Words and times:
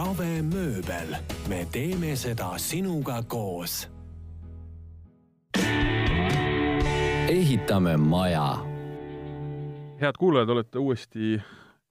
Rave 0.00 0.40
mööbel, 0.40 1.10
me 1.50 1.58
teeme 1.68 2.14
seda 2.16 2.54
sinuga 2.58 3.18
koos. 3.28 3.88
ehitame 7.28 7.96
maja. 7.96 8.56
head 10.00 10.16
kuulajad, 10.18 10.48
olete 10.48 10.78
uuesti 10.78 11.42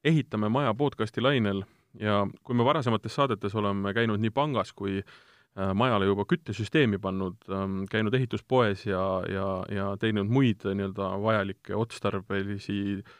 Ehitame 0.03 0.49
maja 0.49 0.73
podcasti 0.73 1.21
lainel 1.21 1.61
ja 1.99 2.27
kui 2.43 2.55
me 2.55 2.65
varasemates 2.65 3.15
saadetes 3.15 3.55
oleme 3.55 3.93
käinud 3.93 4.19
nii 4.19 4.33
pangas 4.33 4.73
kui 4.73 4.97
äh, 4.97 5.73
majale 5.73 6.05
juba 6.05 6.25
küttesüsteemi 6.25 6.97
pannud, 6.97 7.37
ähm, 7.51 7.83
käinud 7.91 8.13
ehituspoes 8.13 8.85
ja, 8.85 9.21
ja, 9.29 9.49
ja 9.69 9.97
teinud 9.99 10.33
muid 10.33 10.65
nii-öelda 10.65 11.13
vajalikke 11.21 11.75
otstarbelisi 11.75 12.81
äh, 12.97 13.13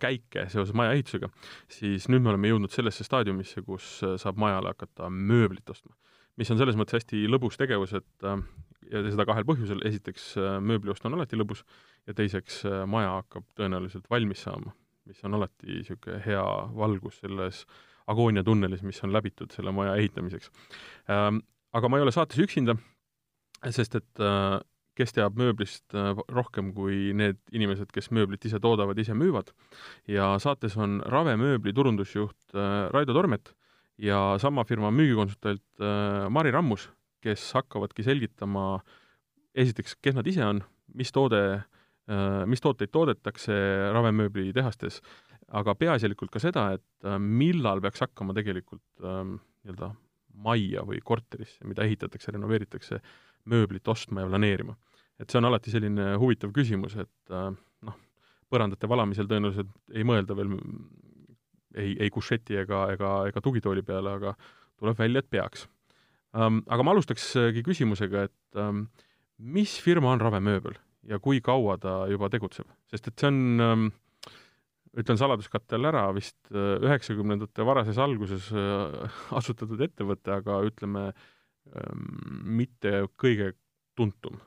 käike 0.00 0.46
seoses 0.52 0.74
maja 0.76 0.92
ehitusega, 0.96 1.30
siis 1.72 2.08
nüüd 2.12 2.24
me 2.24 2.32
oleme 2.32 2.50
jõudnud 2.50 2.74
sellesse 2.74 3.06
staadiumisse, 3.06 3.64
kus 3.66 3.94
äh, 4.06 4.16
saab 4.20 4.40
majale 4.40 4.74
hakata 4.74 5.10
mööblit 5.12 5.70
ostma. 5.72 5.94
mis 6.36 6.50
on 6.50 6.58
selles 6.60 6.76
mõttes 6.80 6.96
hästi 6.96 7.26
lõbus 7.28 7.58
tegevus, 7.60 7.92
et 7.92 8.26
ja 8.92 9.02
seda 9.04 9.26
kahel 9.28 9.44
põhjusel, 9.48 9.82
esiteks 9.88 10.34
mööbli 10.64 10.92
ost 10.92 11.04
on 11.04 11.14
alati 11.16 11.36
lõbus 11.36 11.60
ja 12.08 12.14
teiseks 12.16 12.62
maja 12.88 13.18
hakkab 13.18 13.44
tõenäoliselt 13.58 14.08
valmis 14.10 14.40
saama, 14.46 14.72
mis 15.08 15.20
on 15.28 15.36
alati 15.36 15.68
niisugune 15.68 16.22
hea 16.24 16.44
valgus 16.76 17.20
selles 17.20 17.66
agooniatunnelis, 18.10 18.82
mis 18.82 19.00
on 19.04 19.12
läbitud 19.12 19.52
selle 19.54 19.72
maja 19.74 19.94
ehitamiseks. 20.00 20.50
Ähm, 21.10 21.42
aga 21.72 21.88
ma 21.88 21.98
ei 21.98 22.06
ole 22.06 22.14
saates 22.14 22.40
üksinda, 22.42 22.76
sest 23.70 23.96
et 24.00 24.22
äh, 24.22 24.58
kes 24.98 25.14
teab 25.16 25.38
mööblist 25.40 25.96
äh, 25.96 26.12
rohkem 26.32 26.72
kui 26.76 27.12
need 27.16 27.40
inimesed, 27.54 27.90
kes 27.94 28.10
mööblit 28.14 28.44
ise 28.48 28.60
toodavad, 28.62 28.98
ise 28.98 29.16
müüvad, 29.16 29.52
ja 30.10 30.32
saates 30.42 30.76
on 30.80 31.00
Rave 31.12 31.36
mööbli 31.40 31.74
turundusjuht 31.76 32.56
äh, 32.56 32.88
Raido 32.92 33.16
Tormet 33.16 33.54
ja 34.02 34.38
sama 34.42 34.64
firma 34.66 34.90
müügikonsultant 34.90 35.82
Mari 36.32 36.50
Rammus, 36.50 36.88
kes 37.22 37.44
hakkavadki 37.54 38.02
selgitama 38.02 38.80
esiteks, 39.54 39.94
kes 40.02 40.16
nad 40.16 40.26
ise 40.26 40.42
on, 40.42 40.62
mis 40.96 41.12
toode, 41.14 41.60
mis 42.50 42.64
tooteid 42.64 42.90
toodetakse 42.90 43.54
ravemööbli 43.94 44.50
tehastes 44.56 44.98
aga 45.58 45.74
peaasjalikult 45.78 46.32
ka 46.32 46.40
seda, 46.42 46.70
et 46.76 47.08
äh, 47.08 47.18
millal 47.20 47.82
peaks 47.84 48.02
hakkama 48.04 48.34
tegelikult 48.36 48.84
ähm, 49.04 49.36
nii-öelda 49.62 49.92
majja 50.42 50.84
või 50.88 51.02
korterisse, 51.04 51.60
mida 51.68 51.84
ehitatakse, 51.84 52.32
renoveeritakse, 52.32 53.00
mööblit 53.48 53.88
ostma 53.88 54.22
ja 54.22 54.30
planeerima. 54.30 54.76
et 55.20 55.30
see 55.30 55.38
on 55.38 55.46
alati 55.46 55.70
selline 55.70 56.16
huvitav 56.18 56.50
küsimus, 56.54 56.96
et 56.98 57.30
äh, 57.30 57.50
noh, 57.86 57.98
põrandate 58.50 58.88
valamisel 58.90 59.28
tõenäoliselt 59.30 59.70
ei 59.94 60.04
mõelda 60.04 60.36
veel 60.36 60.56
ei, 61.76 61.94
ei 62.00 62.10
kušeti 62.10 62.58
ega, 62.64 62.86
ega, 62.92 63.12
ega 63.30 63.40
tugitooli 63.40 63.84
peale, 63.86 64.16
aga 64.18 64.34
tuleb 64.80 64.98
välja, 64.98 65.22
et 65.22 65.30
peaks 65.30 65.66
um,. 66.34 66.62
Aga 66.66 66.82
ma 66.82 66.94
alustakski 66.96 67.64
küsimusega, 67.64 68.26
et 68.28 68.60
um, 68.60 68.86
mis 69.38 69.78
firma 69.80 70.12
on 70.12 70.20
Rave 70.20 70.42
Mööbel 70.42 70.78
ja 71.08 71.18
kui 71.22 71.40
kaua 71.44 71.78
ta 71.82 72.02
juba 72.10 72.30
tegutseb, 72.30 72.68
sest 72.90 73.08
et 73.10 73.18
see 73.18 73.30
on 73.30 73.66
um, 73.66 73.90
ütlen 74.98 75.18
saladuskatte 75.18 75.78
all 75.78 75.88
ära, 75.88 76.04
vist 76.14 76.38
äh, 76.52 76.76
üheksakümnendate 76.84 77.64
varases 77.66 77.98
alguses 78.02 78.50
äh, 78.52 79.20
asutatud 79.38 79.80
ettevõte, 79.84 80.34
aga 80.36 80.60
ütleme, 80.68 81.08
ähm, 81.08 81.20
mitte 82.44 83.04
kõige 83.20 83.52
tuntum. 83.98 84.38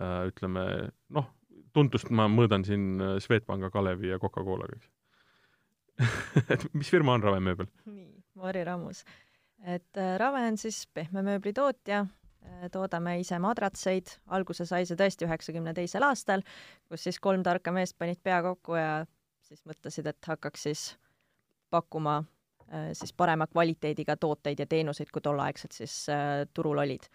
Äh, 0.00 0.28
ütleme, 0.30 0.64
noh, 1.12 1.26
tuntust 1.74 2.10
ma 2.14 2.28
mõõdan 2.30 2.64
siin 2.66 3.02
Swedbanka, 3.22 3.70
Kalevi 3.74 4.10
ja 4.12 4.18
Coca-Colaga, 4.22 4.78
eks 4.78 4.88
et 6.54 6.64
mis 6.72 6.88
firma 6.88 7.12
on 7.12 7.24
Rave 7.24 7.42
mööbel? 7.44 7.68
nii, 7.84 8.08
Mari 8.40 8.62
Rammus. 8.64 9.02
et 9.68 10.00
Rave 10.22 10.40
on 10.48 10.56
siis 10.60 10.86
pehme 10.94 11.20
mööbli 11.26 11.52
tootja, 11.52 12.06
toodame 12.72 13.18
ise 13.20 13.36
madratseid, 13.42 14.14
alguse 14.32 14.64
sai 14.64 14.86
see 14.88 14.96
tõesti 14.96 15.26
üheksakümne 15.28 15.74
teisel 15.76 16.06
aastal, 16.06 16.44
kus 16.88 17.04
siis 17.04 17.20
kolm 17.20 17.44
tarka 17.44 17.74
meest 17.76 17.98
panid 18.00 18.22
pea 18.24 18.40
kokku 18.46 18.78
ja 18.78 19.04
siis 19.44 19.60
mõtlesid, 19.68 20.08
et 20.08 20.30
hakkaks 20.32 20.66
siis 20.70 20.86
pakkuma 21.70 22.22
äh, 22.22 22.39
siis 22.92 23.12
parema 23.12 23.46
kvaliteediga 23.46 24.16
tooteid 24.16 24.58
ja 24.58 24.66
teenuseid, 24.66 25.10
kui 25.12 25.22
tolleaegselt 25.22 25.72
siis 25.72 25.94
äh, 26.08 26.46
turul 26.54 26.78
olid. 26.78 27.06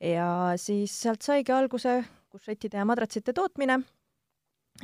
ja 0.00 0.52
siis 0.56 1.02
sealt 1.02 1.22
saigi 1.22 1.52
alguse 1.52 2.04
kušettide 2.30 2.78
ja 2.78 2.84
madratsite 2.84 3.32
tootmine, 3.32 3.80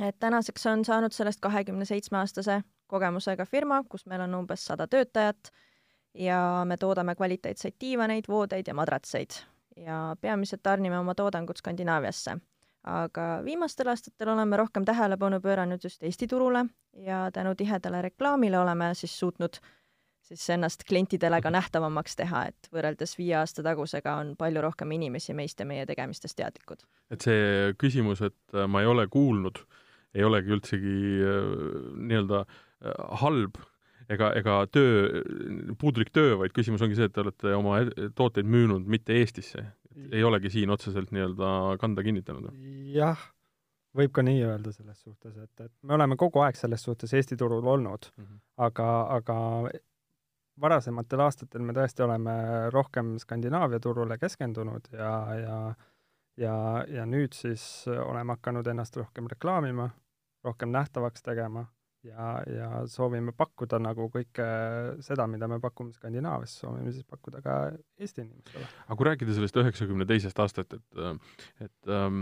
et 0.01 0.19
tänaseks 0.19 0.65
on 0.65 0.85
saanud 0.85 1.11
sellest 1.11 1.39
kahekümne 1.41 1.85
seitsme 1.85 2.17
aastase 2.17 2.61
kogemusega 2.87 3.45
firma, 3.45 3.83
kus 3.89 4.05
meil 4.05 4.21
on 4.21 4.35
umbes 4.35 4.65
sada 4.65 4.87
töötajat 4.87 5.51
ja 6.13 6.63
me 6.65 6.77
toodame 6.77 7.15
kvaliteetseid 7.15 7.75
diivaneid, 7.81 8.29
voodeid 8.29 8.67
ja 8.67 8.73
madratseid. 8.73 9.41
Ja 9.77 10.15
peamiselt 10.21 10.63
tarnime 10.63 10.99
oma 10.99 11.15
toodangut 11.15 11.57
Skandinaaviasse 11.57 12.37
aga 12.83 13.41
viimastel 13.45 13.87
aastatel 13.91 14.29
oleme 14.35 14.57
rohkem 14.57 14.85
tähelepanu 14.85 15.41
pööranud 15.43 15.83
just 15.83 16.03
Eesti 16.03 16.27
turule 16.27 16.65
ja 16.93 17.27
tänu 17.33 17.55
tihedale 17.55 18.01
reklaamile 18.01 18.59
oleme 18.59 18.93
siis 18.95 19.19
suutnud 19.19 19.59
siis 20.27 20.49
ennast 20.49 20.83
klientidele 20.87 21.39
ka 21.41 21.51
nähtavamaks 21.53 22.17
teha, 22.19 22.43
et 22.51 22.69
võrreldes 22.73 23.15
viie 23.19 23.35
aasta 23.39 23.63
tagusega 23.63 24.17
on 24.21 24.33
palju 24.39 24.63
rohkem 24.65 24.91
inimesi 24.97 25.35
meist 25.37 25.59
ja 25.59 25.67
meie 25.69 25.85
tegemistest 25.87 26.37
teadlikud. 26.39 26.83
et 27.11 27.23
see 27.23 27.73
küsimus, 27.79 28.21
et 28.25 28.55
äh, 28.55 28.67
ma 28.67 28.83
ei 28.83 28.91
ole 28.91 29.07
kuulnud, 29.07 29.63
ei 30.15 30.27
olegi 30.27 30.55
üldsegi 30.57 30.97
äh, 31.23 31.49
nii-öelda 32.11 32.43
äh, 32.43 32.93
halb 33.23 33.59
ega, 34.09 34.31
ega 34.39 34.59
töö, 34.71 35.23
puudulik 35.79 36.11
töö, 36.15 36.37
vaid 36.41 36.55
küsimus 36.55 36.83
ongi 36.83 36.99
see, 36.99 37.07
et 37.07 37.15
te 37.15 37.23
olete 37.23 37.55
oma 37.55 37.79
tooteid 38.15 38.47
müünud 38.47 38.87
mitte 38.87 39.15
Eestisse, 39.15 39.63
ei 40.11 40.23
olegi 40.23 40.49
siin 40.53 40.69
otseselt 40.73 41.11
nii-öelda 41.15 41.49
kanda 41.81 42.03
kinnitanud? 42.05 42.53
jah, 42.93 43.19
võib 43.97 44.13
ka 44.15 44.23
nii 44.25 44.43
öelda 44.45 44.73
selles 44.75 45.01
suhtes, 45.03 45.37
et, 45.37 45.65
et 45.65 45.73
me 45.81 45.97
oleme 45.97 46.17
kogu 46.19 46.43
aeg 46.45 46.59
selles 46.59 46.83
suhtes 46.83 47.13
Eesti 47.13 47.37
turul 47.37 47.65
olnud 47.65 48.09
mm, 48.15 48.23
-hmm. 48.23 48.39
aga, 48.69 48.89
aga 49.17 49.37
varasematel 50.61 51.21
aastatel 51.27 51.61
me 51.61 51.73
tõesti 51.73 52.03
oleme 52.05 52.33
rohkem 52.73 53.17
Skandinaavia 53.21 53.79
turule 53.79 54.17
keskendunud 54.17 54.89
ja, 54.93 55.13
ja 55.43 55.59
ja, 56.37 56.85
ja 56.87 57.05
nüüd 57.05 57.33
siis 57.33 57.87
oleme 57.87 58.37
hakanud 58.37 58.67
ennast 58.67 58.97
rohkem 58.97 59.27
reklaamima, 59.27 59.89
rohkem 60.45 60.69
nähtavaks 60.69 61.23
tegema 61.25 61.65
ja, 62.07 62.27
ja 62.51 62.67
soovime 62.91 63.33
pakkuda 63.37 63.79
nagu 63.81 64.07
kõike 64.13 64.47
seda, 65.05 65.27
mida 65.29 65.49
me 65.51 65.59
pakume 65.63 65.93
Skandinaavias, 65.95 66.57
soovime 66.61 66.93
siis 66.95 67.07
pakkuda 67.07 67.41
ka 67.45 67.57
Eesti 67.99 68.23
inimestele. 68.23 68.67
aga 68.87 68.97
kui 68.99 69.09
rääkida 69.09 69.37
sellest 69.37 69.59
üheksakümne 69.61 70.07
teisest 70.09 70.39
aastast, 70.43 70.77
et 70.77 71.65
et 71.67 71.91
ähm, 71.91 72.21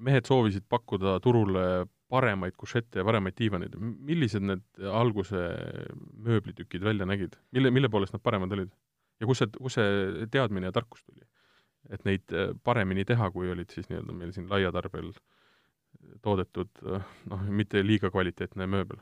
mehed 0.00 0.28
soovisid 0.28 0.66
pakkuda 0.68 1.18
turule 1.24 1.64
paremaid 2.10 2.56
kušette 2.58 3.00
ja 3.00 3.06
paremaid 3.06 3.36
diivaneid, 3.38 3.76
millised 3.80 4.44
need 4.44 4.86
alguse 4.90 5.42
mööblitükid 6.26 6.84
välja 6.84 7.06
nägid? 7.06 7.36
mille, 7.52 7.70
mille 7.70 7.92
poolest 7.92 8.16
nad 8.16 8.22
paremad 8.22 8.52
olid? 8.56 8.72
ja 9.20 9.28
kus 9.28 9.42
see, 9.42 9.52
kus 9.58 9.78
see 9.78 10.30
teadmine 10.32 10.70
ja 10.70 10.76
tarkus 10.76 11.04
tuli? 11.04 11.26
et 11.90 12.04
neid 12.06 12.32
äh, 12.36 12.54
paremini 12.64 13.06
teha, 13.08 13.30
kui 13.34 13.50
olid 13.50 13.70
siis 13.72 13.88
nii-öelda 13.90 14.14
meil 14.16 14.32
siin 14.36 14.50
laiatarbel 14.50 15.12
äh, 15.14 15.39
toodetud 16.24 16.82
noh, 16.84 17.46
mitte 17.48 17.82
liiga 17.84 18.10
kvaliteetne 18.12 18.68
mööbel? 18.70 19.00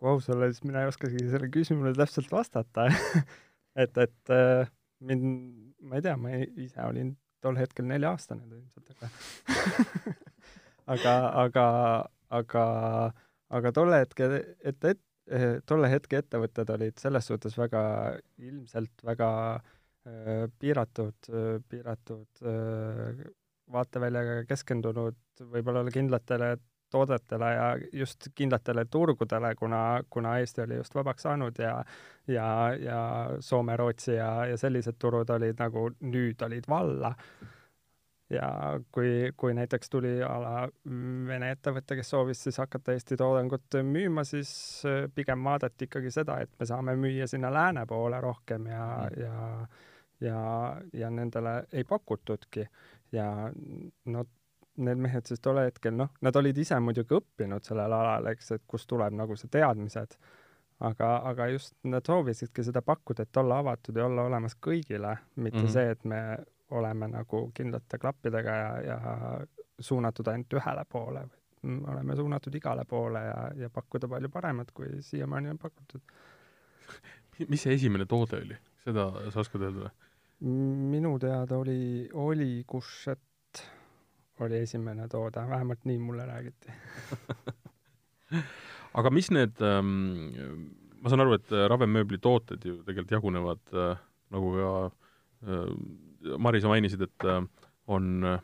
kui 0.00 0.10
aus 0.10 0.28
olla, 0.32 0.48
siis 0.50 0.64
mina 0.66 0.82
ei 0.82 0.90
oskagi 0.90 1.20
sellele 1.22 1.50
küsimusele 1.54 1.96
täpselt 1.96 2.32
vastata 2.32 2.88
et, 3.82 3.98
et 3.98 4.32
äh, 4.34 4.70
mind, 5.04 5.28
ma 5.84 5.98
ei 5.98 6.04
tea, 6.04 6.16
ma 6.20 6.34
ise 6.40 6.82
olin 6.86 7.14
tol 7.44 7.58
hetkel 7.60 7.86
nelja-aastane 7.88 8.46
ilmselt, 8.48 8.94
aga 10.94 11.14
aga, 11.44 11.66
aga, 12.40 12.64
aga, 13.58 13.72
tolle 13.76 14.00
hetke, 14.02 14.30
et, 14.64 14.88
et 14.92 15.62
tolle 15.68 15.90
hetke 15.92 16.22
ettevõtted 16.22 16.72
olid 16.74 17.00
selles 17.00 17.28
suhtes 17.30 17.56
väga, 17.58 17.84
ilmselt 18.40 19.04
väga 19.06 19.30
äh, 19.54 20.46
piiratud, 20.60 21.32
piiratud 21.68 22.44
äh, 22.48 23.24
vaateväljaga 23.72 24.44
keskendunud 24.48 25.16
võib-olla 25.50 25.84
kindlatele 25.92 26.56
toodetele 26.94 27.48
ja 27.54 27.64
just 27.92 28.28
kindlatele 28.34 28.84
turgudele, 28.90 29.54
kuna, 29.58 29.80
kuna 30.10 30.36
Eesti 30.38 30.62
oli 30.62 30.78
just 30.78 30.94
vabaks 30.94 31.26
saanud 31.26 31.58
ja 31.58 31.72
ja, 32.28 32.46
ja 32.80 33.00
Soome, 33.40 33.76
Rootsi 33.76 34.14
ja, 34.14 34.46
ja 34.46 34.58
sellised 34.60 34.98
turud 34.98 35.30
olid 35.30 35.58
nagu 35.58 35.88
nüüd 36.00 36.46
olid 36.46 36.68
valla. 36.68 37.14
ja 38.30 38.48
kui, 38.92 39.32
kui 39.36 39.54
näiteks 39.54 39.90
tuli 39.90 40.14
a 40.24 40.34
la 40.40 40.54
Vene 41.28 41.50
ettevõte, 41.54 41.98
kes 41.98 42.10
soovis 42.14 42.44
siis 42.46 42.58
hakata 42.62 42.94
Eesti 42.94 43.18
toodangut 43.20 43.76
müüma, 43.84 44.24
siis 44.24 44.52
äh, 44.88 45.04
pigem 45.14 45.44
vaadati 45.44 45.88
ikkagi 45.88 46.10
seda, 46.14 46.38
et 46.40 46.50
me 46.58 46.66
saame 46.66 46.96
müüa 46.96 47.26
sinna 47.30 47.52
lääne 47.52 47.86
poole 47.86 48.20
rohkem 48.20 48.70
ja 48.70 48.86
mm., 49.02 49.20
ja 49.22 49.66
ja, 50.20 50.76
ja 50.92 51.10
nendele 51.10 51.64
ei 51.72 51.84
pakutudki 51.84 52.66
ja 53.14 53.28
no 54.10 54.24
need 54.76 54.98
mehed 54.98 55.28
siis 55.28 55.42
tol 55.42 55.60
hetkel, 55.62 55.94
noh, 55.96 56.10
nad 56.24 56.36
olid 56.36 56.58
ise 56.58 56.78
muidugi 56.82 57.14
õppinud 57.14 57.66
sellel 57.66 57.92
alal, 57.94 58.26
eks, 58.32 58.50
et 58.56 58.64
kust 58.66 58.88
tuleb 58.90 59.14
nagu 59.14 59.36
see 59.38 59.50
teadmised, 59.52 60.16
aga, 60.88 61.10
aga 61.30 61.46
just 61.52 61.76
nad 61.86 62.06
soovisidki 62.06 62.64
seda 62.66 62.82
pakkuda, 62.82 63.26
et 63.26 63.42
olla 63.42 63.60
avatud 63.62 63.96
ja 63.96 64.08
olla 64.08 64.26
olemas 64.30 64.58
kõigile, 64.58 65.14
mitte 65.36 65.60
mm. 65.60 65.64
-hmm. 65.64 65.72
see, 65.76 65.94
et 65.94 66.04
me 66.04 66.20
oleme 66.74 67.08
nagu 67.12 67.46
kindlate 67.54 67.98
klappidega 68.02 68.56
ja, 68.58 68.70
ja 68.82 68.98
suunatud 69.78 70.28
ainult 70.28 70.58
ühele 70.58 70.84
poole, 70.90 71.26
vaid 71.28 71.40
me 71.62 71.92
oleme 71.92 72.16
suunatud 72.16 72.54
igale 72.54 72.84
poole 72.84 73.20
ja, 73.24 73.50
ja 73.56 73.70
pakkuda 73.70 74.08
palju 74.08 74.28
paremat, 74.28 74.70
kui 74.74 74.90
siiamaani 75.00 75.54
on 75.54 75.58
pakutud. 75.58 76.00
mis 77.50 77.62
see 77.62 77.74
esimene 77.74 78.06
toode 78.06 78.42
oli? 78.42 78.58
seda 78.84 79.06
sa 79.32 79.40
oskad 79.40 79.62
öelda 79.64 79.86
või? 79.86 79.92
Minu 80.40 81.18
teada 81.22 81.58
oli, 81.58 82.08
oli 82.12 82.64
Kušet 82.66 83.20
oli 84.40 84.58
esimene 84.58 85.08
toode, 85.08 85.44
vähemalt 85.48 85.84
nii 85.84 85.98
mulle 85.98 86.26
räägiti. 86.26 86.72
aga 88.98 89.10
mis 89.10 89.30
need 89.30 89.62
ähm,, 89.62 89.92
ma 91.02 91.12
saan 91.12 91.22
aru, 91.24 91.36
et 91.38 91.52
äh, 91.54 91.66
ravemmööbli 91.70 92.18
tooted 92.22 92.64
ju 92.66 92.80
tegelikult 92.82 93.14
jagunevad 93.14 93.74
äh, 93.74 94.02
nagu 94.34 94.54
ka 94.56 94.72
äh, 95.46 95.68
Mari, 96.40 96.62
sa 96.64 96.70
mainisid, 96.72 97.02
et 97.04 97.26
äh, 97.28 97.42
on 97.86 98.24
äh, 98.24 98.40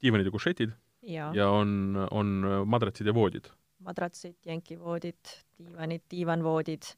diivanid 0.00 0.28
ja 0.28 0.32
kušetid 0.32 0.72
ja, 1.02 1.30
ja 1.34 1.48
on, 1.50 1.96
on 2.10 2.36
äh, 2.44 2.60
madratsid 2.64 3.10
ja 3.10 3.14
voodid. 3.14 3.50
madratsid, 3.84 4.36
jänkivoodid, 4.46 5.36
diivanid, 5.58 6.04
diivanvoodid, 6.12 6.90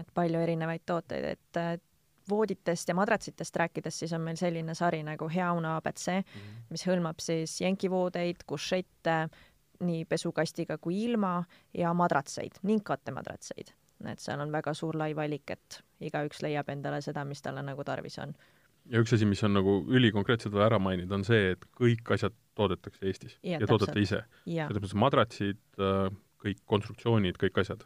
et 0.00 0.10
palju 0.16 0.40
erinevaid 0.40 0.84
tooteid, 0.88 1.24
et 1.36 1.60
äh, 1.60 1.76
vooditest 2.30 2.88
ja 2.88 2.94
madratsitest 2.94 3.56
rääkides, 3.56 3.98
siis 3.98 4.12
on 4.12 4.20
meil 4.24 4.36
selline 4.36 4.74
sari 4.74 5.02
nagu 5.06 5.28
Hea 5.32 5.48
Una 5.52 5.76
abc, 5.78 6.08
mis 6.70 6.86
hõlmab 6.86 7.20
siis 7.22 7.60
jänkivoodeid, 7.60 8.44
kušette, 8.46 9.18
nii 9.84 10.04
pesukastiga 10.10 10.78
kui 10.82 11.02
ilma 11.04 11.44
ja 11.74 11.92
madratseid 11.94 12.62
ning 12.62 12.82
kattemadratseid. 12.84 13.74
et 14.06 14.20
seal 14.22 14.40
on 14.40 14.52
väga 14.52 14.74
suur 14.74 14.94
lai 14.96 15.14
valik, 15.14 15.50
et 15.50 15.80
igaüks 16.00 16.42
leiab 16.42 16.68
endale 16.70 17.00
seda, 17.02 17.24
mis 17.24 17.42
talle 17.42 17.62
nagu 17.62 17.84
tarvis 17.84 18.18
on. 18.18 18.34
ja 18.86 19.00
üks 19.00 19.12
asi, 19.14 19.26
mis 19.26 19.42
on 19.44 19.54
nagu 19.54 19.84
ülikonkreetselt 19.88 20.54
vaja 20.54 20.66
ära 20.66 20.78
mainida, 20.78 21.14
on 21.14 21.24
see, 21.24 21.52
et 21.52 21.64
kõik 21.78 22.14
asjad 22.14 22.34
toodetakse 22.54 23.06
Eestis 23.06 23.38
Ja, 23.42 23.58
ja, 23.58 23.66
toodate 23.66 24.00
ise. 24.00 24.24
ja 24.46 24.66
selles 24.68 24.82
mõttes 24.82 24.98
madratsid, 24.98 25.60
kõik 26.38 26.60
konstruktsioonid, 26.66 27.38
kõik 27.38 27.62
asjad. 27.62 27.84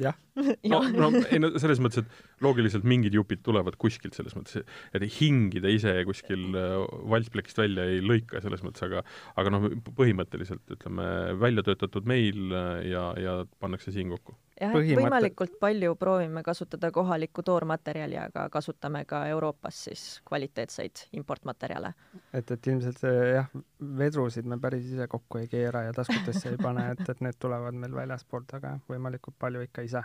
Jah, 0.00 0.16
no, 0.72 0.80
no 0.88 1.10
ei 1.28 1.40
no 1.40 1.50
selles 1.60 1.80
mõttes, 1.84 2.04
et 2.04 2.42
loogiliselt 2.44 2.86
mingid 2.88 3.16
jupid 3.16 3.42
tulevad 3.46 3.76
kuskilt, 3.80 4.16
selles 4.16 4.36
mõttes, 4.36 4.64
et 4.96 5.06
hingida 5.18 5.70
ise 5.72 5.92
kuskil 6.08 6.48
äh, 6.56 6.78
valsplekist 7.12 7.60
välja 7.60 7.86
ei 7.92 8.00
lõika 8.04 8.40
selles 8.44 8.64
mõttes, 8.66 8.84
aga 8.86 9.04
aga 9.36 9.52
noh, 9.52 9.68
põhimõtteliselt 9.98 10.76
ütleme, 10.78 11.06
välja 11.42 11.66
töötatud 11.66 12.08
meil 12.08 12.48
äh, 12.52 12.86
ja, 12.92 13.10
ja 13.20 13.38
pannakse 13.60 13.94
siin 13.94 14.12
kokku. 14.14 14.36
Jah, 14.60 14.70
et 14.70 14.76
põhimõte- 14.76 15.00
võimalikult 15.02 15.56
palju 15.60 15.94
proovime 16.00 16.42
kasutada 16.42 16.90
kohalikku 16.94 17.42
toormaterjali, 17.42 18.16
aga 18.18 18.48
kasutame 18.52 19.04
ka 19.04 19.26
Euroopas 19.32 19.84
siis 19.88 20.04
kvaliteetseid 20.28 21.06
importmaterjale. 21.12 21.92
et, 22.32 22.50
et 22.50 22.66
ilmselt 22.66 22.98
see 22.98 23.30
jah, 23.34 23.50
vedrusid 23.98 24.46
me 24.46 24.58
päris 24.62 24.84
ise 24.92 25.06
kokku 25.08 25.38
ei 25.38 25.48
keera 25.48 25.82
ja 25.88 25.92
taskutesse 25.92 26.54
ei 26.54 26.56
pane, 26.62 26.90
et, 26.92 27.08
et 27.08 27.20
need 27.20 27.38
tulevad 27.38 27.74
meil 27.74 27.94
väljaspoolt, 27.94 28.54
aga 28.60 28.78
võimalikult 28.88 29.36
palju 29.38 29.60
ikka 29.68 29.82
ise, 29.88 30.02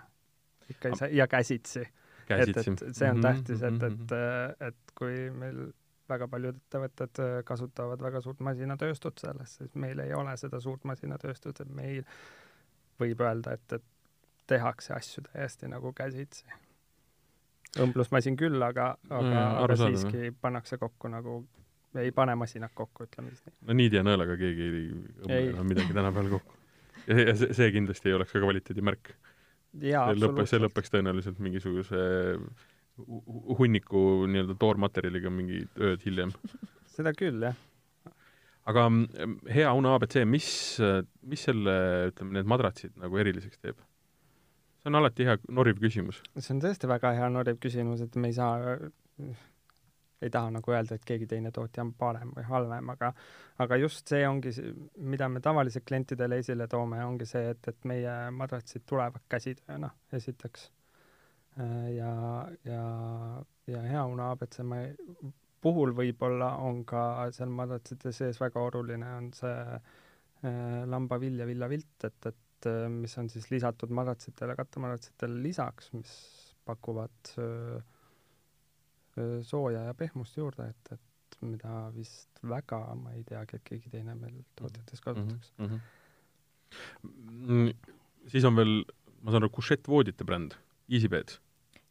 ikka 0.70 0.96
ise 0.96 1.10
ja 1.16 1.28
käsitsi. 1.28 1.82
et, 1.82 2.28
käsitsi. 2.28 2.72
et 2.88 2.96
see 2.96 3.10
on 3.10 3.18
Mhm, 3.18 3.22
tähtis, 3.28 3.62
et, 3.62 3.74
mhm, 3.74 4.04
et, 4.04 4.68
et 4.68 4.92
kui 4.96 5.30
meil 5.32 5.72
väga 6.12 6.28
paljud 6.28 6.56
ettevõtted 6.60 7.20
kasutavad 7.48 8.02
väga 8.04 8.22
suurt 8.22 8.40
masinatööstust 8.44 9.20
selles, 9.24 9.54
siis 9.62 9.76
meil 9.76 10.00
ei 10.04 10.14
ole 10.14 10.34
seda 10.38 10.60
suurt 10.60 10.84
masinatööstust, 10.84 11.62
et 11.64 11.70
meil 11.76 12.04
võib 13.00 13.22
öelda, 13.24 13.54
et, 13.58 13.74
et 13.80 13.84
tehakse 14.52 14.94
asju 14.98 15.24
täiesti 15.30 15.70
nagu 15.72 15.94
käsitsi. 15.96 16.46
õmblusmasin 17.80 18.36
küll, 18.40 18.60
aga, 18.68 18.94
aga, 19.10 19.34
Jaa, 19.36 19.52
aga 19.64 19.78
siiski 19.80 20.32
pannakse 20.44 20.78
kokku 20.82 21.12
nagu, 21.12 21.38
ei 22.02 22.12
pane 22.16 22.36
masinad 22.40 22.74
kokku, 22.76 23.08
ütleme 23.08 23.32
siis 23.32 23.46
nii. 23.48 23.56
no 23.70 23.78
niidi 23.80 24.00
ja 24.00 24.04
nõelaga 24.08 24.36
keegi 24.40 24.68
ei 24.68 24.90
õmble 24.92 25.38
enam 25.54 25.72
midagi 25.72 25.96
tänapäeval 25.96 26.34
kokku. 26.38 26.58
ja 27.08 27.16
see, 27.16 27.36
see, 27.44 27.54
see 27.60 27.72
kindlasti 27.78 28.12
ei 28.12 28.18
oleks 28.20 28.36
ka 28.36 28.44
kvaliteedimärk. 28.44 29.14
see 29.80 30.20
lõpeks, 30.20 30.52
see 30.52 30.62
lõpeks 30.66 30.94
tõenäoliselt 30.94 31.40
mingisuguse 31.44 32.04
hu- 33.00 33.24
hu- 33.26 33.58
hunniku 33.60 34.04
nii-öelda 34.28 34.56
toormaterjaliga 34.60 35.32
mingi 35.34 35.64
ööd 35.80 36.04
hiljem. 36.06 36.34
seda 36.92 37.14
küll, 37.16 37.40
jah. 37.48 37.56
aga 38.68 38.88
mm, 38.90 39.38
hea 39.56 39.72
Una 39.78 39.96
abc, 39.96 40.20
mis, 40.28 40.50
mis 41.24 41.48
selle, 41.48 41.78
ütleme, 42.12 42.36
need 42.40 42.52
madratsid 42.52 43.00
nagu 43.00 43.24
eriliseks 43.24 43.64
teeb? 43.64 43.80
See 44.82 44.90
on 44.90 44.98
alati 44.98 45.26
hea 45.30 45.38
noriv 45.54 45.80
küsimus. 45.82 46.22
see 46.38 46.56
on 46.56 46.62
tõesti 46.64 46.90
väga 46.90 47.14
hea 47.18 47.30
noriv 47.30 47.60
küsimus, 47.62 48.02
et 48.02 48.16
me 48.16 48.32
ei 48.32 48.38
saa, 48.38 48.76
ei 50.22 50.30
taha 50.34 50.52
nagu 50.58 50.74
öelda, 50.74 50.98
et 50.98 51.06
keegi 51.06 51.28
teine 51.30 51.52
tootja 51.54 51.86
on 51.86 51.94
parem 51.98 52.34
või 52.36 52.46
halvem, 52.50 52.90
aga 52.96 53.14
aga 53.62 53.78
just 53.78 54.10
see 54.10 54.26
ongi, 54.28 54.54
mida 54.98 55.30
me 55.30 55.42
tavaliselt 55.42 55.86
klientidele 55.86 56.42
esile 56.42 56.68
toome, 56.68 57.04
ongi 57.06 57.30
see, 57.30 57.54
et, 57.54 57.68
et 57.68 57.90
meie 57.90 58.16
madratsid 58.34 58.86
tulevad 58.90 59.26
käsitööna, 59.30 59.92
esiteks. 60.18 60.72
ja, 61.98 62.14
ja, 62.66 62.84
ja 63.68 63.82
hea 63.86 64.06
ma 64.64 64.82
ei, 64.82 64.96
puhul 65.62 65.94
võib-olla 65.94 66.56
on 66.66 66.84
ka 66.90 67.30
seal 67.36 67.52
madratsite 67.54 68.14
sees 68.16 68.40
väga 68.42 68.64
oluline 68.66 69.10
on 69.18 69.28
see 69.38 69.58
äh, 69.76 70.88
lambavilja 70.90 71.46
villavilt, 71.46 72.08
et, 72.08 72.32
et 72.32 72.40
mis 72.90 73.18
on 73.18 73.30
siis 73.30 73.50
lisatud 73.52 73.94
madratsitele, 73.96 74.56
kattemadratsitele 74.56 75.42
lisaks, 75.44 75.92
mis 75.94 76.12
pakuvad 76.66 77.34
öö, 77.38 77.80
öö, 79.18 79.44
sooja 79.44 79.84
ja 79.88 79.94
pehmust 79.98 80.38
juurde, 80.38 80.70
et, 80.70 80.92
et 80.94 81.38
mida 81.42 81.90
vist 81.96 82.42
väga, 82.48 82.82
ma 82.96 83.16
ei 83.16 83.24
teagi, 83.28 83.58
et 83.58 83.66
keegi 83.68 83.94
teine 83.94 84.16
meil 84.16 84.42
tootjates 84.60 85.02
kasutaks 85.02 85.54
mm. 85.58 85.66
mm. 85.68 85.80
-hmm. 87.48 87.94
siis 88.28 88.46
on 88.46 88.56
veel, 88.56 88.84
ma 89.22 89.32
saan 89.32 89.44
aru, 89.44 89.50
kušettvoodite 89.58 90.28
bränd, 90.28 90.58
EasyBed, 90.90 91.38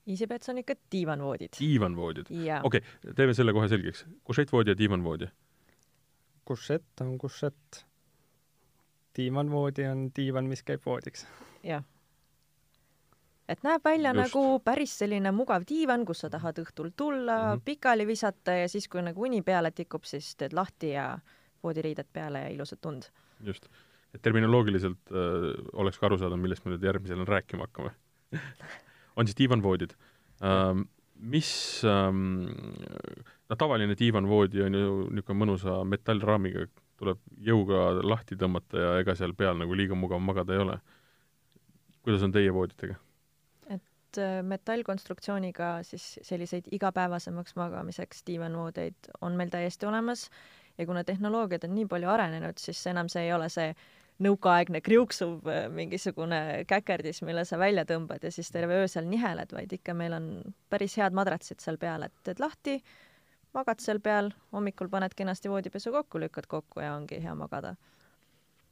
EasyBets 0.07 0.49
on 0.49 0.59
ikka 0.63 0.75
diivanvoodid. 0.93 1.59
diivanvoodid. 1.59 2.31
okei 2.31 2.63
okay,, 2.63 3.15
teeme 3.17 3.35
selle 3.35 3.53
kohe 3.53 3.69
selgeks. 3.69 4.07
kušettvoodi 4.25 4.71
ja 4.71 4.79
diivanvoodi. 4.79 5.25
-hmm. 5.25 6.43
kušett 6.45 7.01
on 7.01 7.19
kušett. 7.19 7.85
Diivanvoodi 9.21 9.87
on 9.91 10.05
diivan, 10.17 10.49
mis 10.51 10.63
käib 10.67 10.85
voodiks. 10.87 11.27
jah. 11.67 11.85
et 13.49 13.63
näeb 13.67 13.85
välja 13.85 14.15
Just. 14.15 14.23
Nagu 14.35 14.61
päris 14.65 14.97
selline 14.99 15.33
mugav 15.35 15.67
diivan, 15.69 16.05
kus 16.07 16.25
sa 16.25 16.31
tahad 16.31 16.59
õhtul 16.62 16.93
tulla 16.97 17.39
mm. 17.39 17.53
-hmm. 17.53 17.65
pikali 17.65 18.07
visata 18.07 18.61
ja 18.62 18.69
siis, 18.69 18.89
kui 18.89 19.03
nagu 19.03 19.23
uni 19.27 19.43
peale 19.43 19.71
tikub, 19.71 20.05
siis 20.05 20.35
teed 20.37 20.53
lahti 20.53 20.95
ja 20.97 21.19
voodiriided 21.62 22.07
peale 22.12 22.47
ja 22.47 22.49
ilusad 22.49 22.79
tund. 22.81 23.11
just. 23.45 23.69
et 24.15 24.23
terminoloogiliselt 24.23 25.12
äh, 25.12 25.50
oleks 25.73 25.99
ka 25.99 26.07
aru 26.07 26.19
saada, 26.19 26.37
millest 26.37 26.65
me 26.65 26.73
nüüd 26.75 26.85
järgmisena 26.85 27.25
rääkima 27.25 27.69
hakkame 27.69 27.91
on 29.17 29.27
siis 29.27 29.37
diivanvoodid 29.39 29.95
ähm, 30.43 30.89
mis 31.21 31.83
ähm, 31.85 32.49
no 33.50 33.57
tavaline 33.59 33.97
diivanvoodi 33.99 34.62
on 34.65 34.77
ju 34.79 34.93
niisugune 35.11 35.41
mõnusa 35.43 35.81
metallraamiga, 35.89 36.65
tuleb 37.00 37.21
jõuga 37.50 37.85
lahti 38.04 38.37
tõmmata 38.40 38.80
ja 38.85 38.97
ega 39.00 39.16
seal 39.19 39.33
peal 39.37 39.59
nagu 39.61 39.76
liiga 39.76 39.97
mugav 39.99 40.21
magada 40.23 40.57
ei 40.57 40.64
ole. 40.64 40.80
kuidas 42.04 42.23
on 42.26 42.33
teie 42.33 42.52
vooditega? 42.54 42.99
et 43.71 44.19
äh, 44.19 44.40
metallkonstruktsiooniga 44.42 45.73
siis 45.87 46.19
selliseid 46.26 46.69
igapäevasemaks 46.73 47.57
magamiseks 47.57 48.25
diivanvoodeid 48.26 49.14
on 49.21 49.38
meil 49.38 49.52
täiesti 49.52 49.87
olemas 49.87 50.28
ja 50.78 50.87
kuna 50.87 51.04
tehnoloogiad 51.04 51.64
on 51.69 51.75
nii 51.75 51.87
palju 51.87 52.09
arenenud, 52.09 52.59
siis 52.59 52.80
enam 52.87 53.09
see 53.12 53.26
ei 53.28 53.33
ole 53.33 53.49
see 53.52 53.73
nõukaaegne 54.25 54.80
kriuksuv 54.85 55.49
äh, 55.49 55.66
mingisugune 55.73 56.64
käkerdis, 56.69 57.23
mille 57.25 57.45
sa 57.49 57.59
välja 57.61 57.87
tõmbad 57.88 58.25
ja 58.25 58.33
siis 58.33 58.50
terve 58.52 58.83
öö 58.83 58.88
seal 58.88 59.09
niheled, 59.09 59.52
vaid 59.57 59.73
ikka 59.76 59.95
meil 59.97 60.16
on 60.16 60.26
päris 60.73 60.99
head 61.00 61.16
madratsid 61.16 61.62
seal 61.64 61.80
peal, 61.80 62.04
et 62.04 62.16
teed 62.26 62.42
lahti, 62.42 62.80
magad 63.57 63.80
seal 63.83 64.00
peal, 64.00 64.30
hommikul 64.52 64.88
paned 64.92 65.14
kenasti 65.16 65.50
voodipesu 65.50 65.92
kokku, 65.95 66.21
lükkad 66.23 66.47
kokku 66.50 66.85
ja 66.85 66.95
ongi 66.95 67.21
hea 67.23 67.35
magada. 67.35 67.75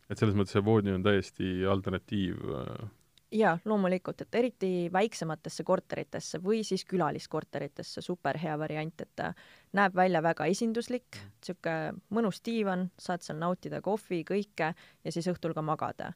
et 0.09 0.19
selles 0.19 0.35
mõttes 0.35 0.57
see 0.57 0.65
voodi 0.65 0.95
on 0.95 1.03
täiesti 1.05 1.67
alternatiiv 1.69 2.39
äh, 2.57 2.87
jaa, 3.33 3.59
loomulikult, 3.65 4.23
et 4.25 4.39
eriti 4.41 4.71
väiksematesse 4.93 5.65
korteritesse 5.67 6.41
või 6.43 6.63
siis 6.65 6.85
külaliskorteritesse 6.89 8.03
super 8.05 8.39
hea 8.41 8.55
variant, 8.59 9.01
et 9.01 9.11
ta 9.17 9.33
näeb 9.77 9.97
välja 9.97 10.23
väga 10.25 10.47
esinduslik, 10.49 11.19
niisugune 11.41 11.99
mõnus 12.15 12.41
diivan, 12.45 12.89
saad 12.99 13.25
seal 13.27 13.39
nautida 13.41 13.83
kohvi, 13.85 14.23
kõike 14.29 14.73
ja 14.73 15.13
siis 15.13 15.29
õhtul 15.29 15.55
ka 15.55 15.63
magada. 15.63 16.13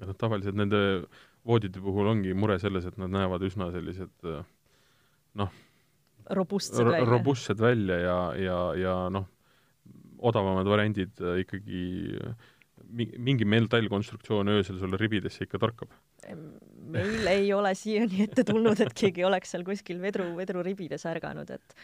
noh, 0.00 0.14
tavaliselt 0.16 0.56
nende 0.56 1.04
voodite 1.44 1.80
puhul 1.80 2.06
ongi 2.08 2.34
mure 2.34 2.58
selles, 2.58 2.86
et 2.86 2.96
nad 2.98 3.10
näevad 3.10 3.42
üsna 3.42 3.70
sellised 3.72 4.28
äh, 4.28 4.44
robustsed 6.30 6.84
ro- 6.84 6.94
välja. 6.94 7.10
robustsed 7.10 7.60
välja 7.60 7.98
ja, 8.00 8.18
ja, 8.38 8.60
ja 8.78 8.94
noh, 9.12 9.26
odavamad 10.18 10.68
variandid 10.68 11.20
äh, 11.24 11.42
ikkagi 11.44 11.82
mi-, 12.90 13.12
mingi 13.18 13.48
metallkonstruktsioon 13.48 14.52
öösel 14.56 14.78
sulle 14.80 15.00
ribidesse 15.00 15.46
ikka 15.46 15.60
torkab? 15.62 15.92
meil 16.90 17.26
ei 17.30 17.52
ole 17.54 17.72
siiani 17.78 18.24
ette 18.26 18.44
tulnud, 18.46 18.80
et 18.82 18.94
keegi 18.96 19.24
oleks 19.24 19.54
seal 19.54 19.64
kuskil 19.66 20.00
vedru, 20.02 20.32
vedruribides 20.38 21.06
ärganud, 21.10 21.50
et 21.54 21.76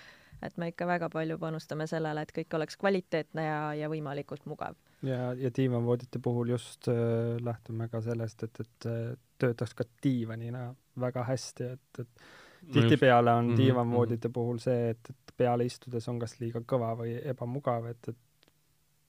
et 0.45 0.57
me 0.61 0.69
ikka 0.69 0.85
väga 0.85 1.09
palju 1.09 1.39
panustame 1.41 1.87
sellele, 1.89 2.21
et 2.27 2.33
kõik 2.37 2.57
oleks 2.59 2.77
kvaliteetne 2.81 3.45
ja, 3.47 3.61
ja 3.79 3.89
võimalikult 3.89 4.45
mugav. 4.51 4.77
ja, 5.07 5.31
ja 5.39 5.51
diivanvoodite 5.57 6.21
puhul 6.23 6.53
just 6.53 6.91
äh, 6.93 7.39
lähtume 7.41 7.89
ka 7.89 8.03
sellest, 8.05 8.45
et, 8.45 8.61
et 8.61 8.89
äh, 8.91 9.15
töötaks 9.41 9.73
ka 9.79 9.87
diivanina 10.05 10.69
väga 11.01 11.25
hästi, 11.29 11.71
et, 11.77 12.05
et 12.05 12.29
tihtipeale 12.73 13.33
on 13.33 13.45
mm 13.45 13.53
-hmm. 13.53 13.57
diivanvoodite 13.57 14.29
puhul 14.29 14.59
see, 14.59 14.91
et, 14.91 15.11
et 15.11 15.35
peale 15.37 15.65
istudes 15.65 16.09
on 16.09 16.19
kas 16.19 16.41
liiga 16.41 16.61
kõva 16.61 16.95
või 16.99 17.17
ebamugav, 17.25 17.87
et, 17.87 18.09
et 18.09 18.19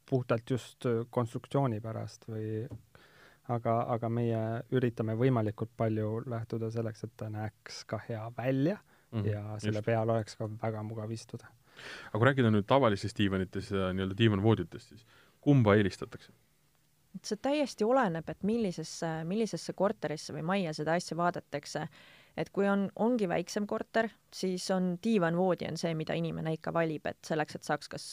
puhtalt 0.09 0.49
just 0.49 0.85
konstruktsiooni 1.09 1.81
pärast 1.81 2.27
või 2.29 2.67
aga, 3.47 3.75
aga 3.95 4.09
meie 4.09 4.41
üritame 4.75 5.15
võimalikult 5.19 5.71
palju 5.77 6.23
lähtuda 6.25 6.71
selleks, 6.71 7.03
et 7.03 7.13
ta 7.17 7.29
näeks 7.29 7.83
ka 7.85 7.99
hea 8.09 8.23
välja 8.37 8.77
mm 8.77 9.21
-hmm, 9.21 9.29
ja 9.31 9.59
selle 9.59 9.79
just. 9.79 9.85
peal 9.85 10.09
oleks 10.09 10.35
ka 10.35 10.49
väga 10.63 10.83
mugav 10.83 11.11
istuda. 11.11 11.47
aga 12.09 12.19
kui 12.19 12.25
rääkida 12.25 12.51
nüüd 12.51 12.67
tavalistest 12.67 13.17
diivanitest 13.17 13.71
ja 13.71 13.93
nii-öelda 13.93 14.17
diivanvooditest, 14.17 14.89
siis 14.89 15.05
kumba 15.41 15.75
eelistatakse? 15.75 16.31
see 17.23 17.37
täiesti 17.41 17.83
oleneb, 17.83 18.29
et 18.29 18.43
millisesse, 18.43 19.07
millisesse 19.25 19.73
korterisse 19.73 20.33
või 20.33 20.41
majja 20.41 20.73
seda 20.73 20.93
asja 20.93 21.17
vaadatakse 21.17 21.87
et 22.37 22.51
kui 22.53 22.67
on, 22.69 22.85
ongi 23.01 23.27
väiksem 23.29 23.65
korter, 23.67 24.09
siis 24.33 24.67
on 24.73 24.93
diivanvoodi 25.03 25.67
on 25.71 25.79
see, 25.79 25.93
mida 25.97 26.15
inimene 26.17 26.53
ikka 26.57 26.73
valib, 26.75 27.07
et 27.09 27.19
selleks, 27.25 27.57
et 27.57 27.67
saaks 27.67 27.91
kas 27.91 28.07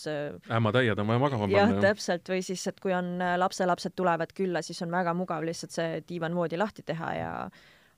ämmatäied 0.52 0.98
on 0.98 1.10
vaja 1.10 1.22
magama 1.22 1.46
panna. 1.46 1.60
jah, 1.60 1.74
täpselt, 1.84 2.28
või 2.32 2.42
siis, 2.46 2.64
et 2.70 2.80
kui 2.80 2.94
on 2.96 3.14
äh, 3.22 3.36
lapselapsed 3.40 3.96
tulevad 3.96 4.34
külla, 4.36 4.64
siis 4.64 4.82
on 4.86 4.92
väga 4.94 5.14
mugav 5.16 5.44
lihtsalt 5.46 5.76
see 5.76 6.02
diivanvoodi 6.08 6.60
lahti 6.60 6.86
teha 6.86 7.14
ja 7.18 7.32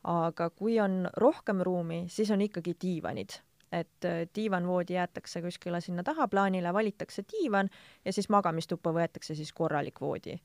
aga 0.06 0.50
kui 0.54 0.80
on 0.82 1.04
rohkem 1.18 1.62
ruumi, 1.66 2.04
siis 2.12 2.30
on 2.34 2.42
ikkagi 2.46 2.76
diivanid 2.82 3.40
et 3.74 4.06
äh, 4.06 4.26
diivanvoodi 4.34 4.94
jäetakse 4.94 5.42
kuskile 5.42 5.80
sinna 5.80 6.02
tahaplaanile, 6.06 6.72
valitakse 6.74 7.24
diivan 7.32 7.70
ja 8.04 8.12
siis 8.12 8.28
magamistuppa 8.30 8.92
võetakse 8.94 9.34
siis 9.34 9.52
korralik 9.52 10.00
voodi 10.00 10.36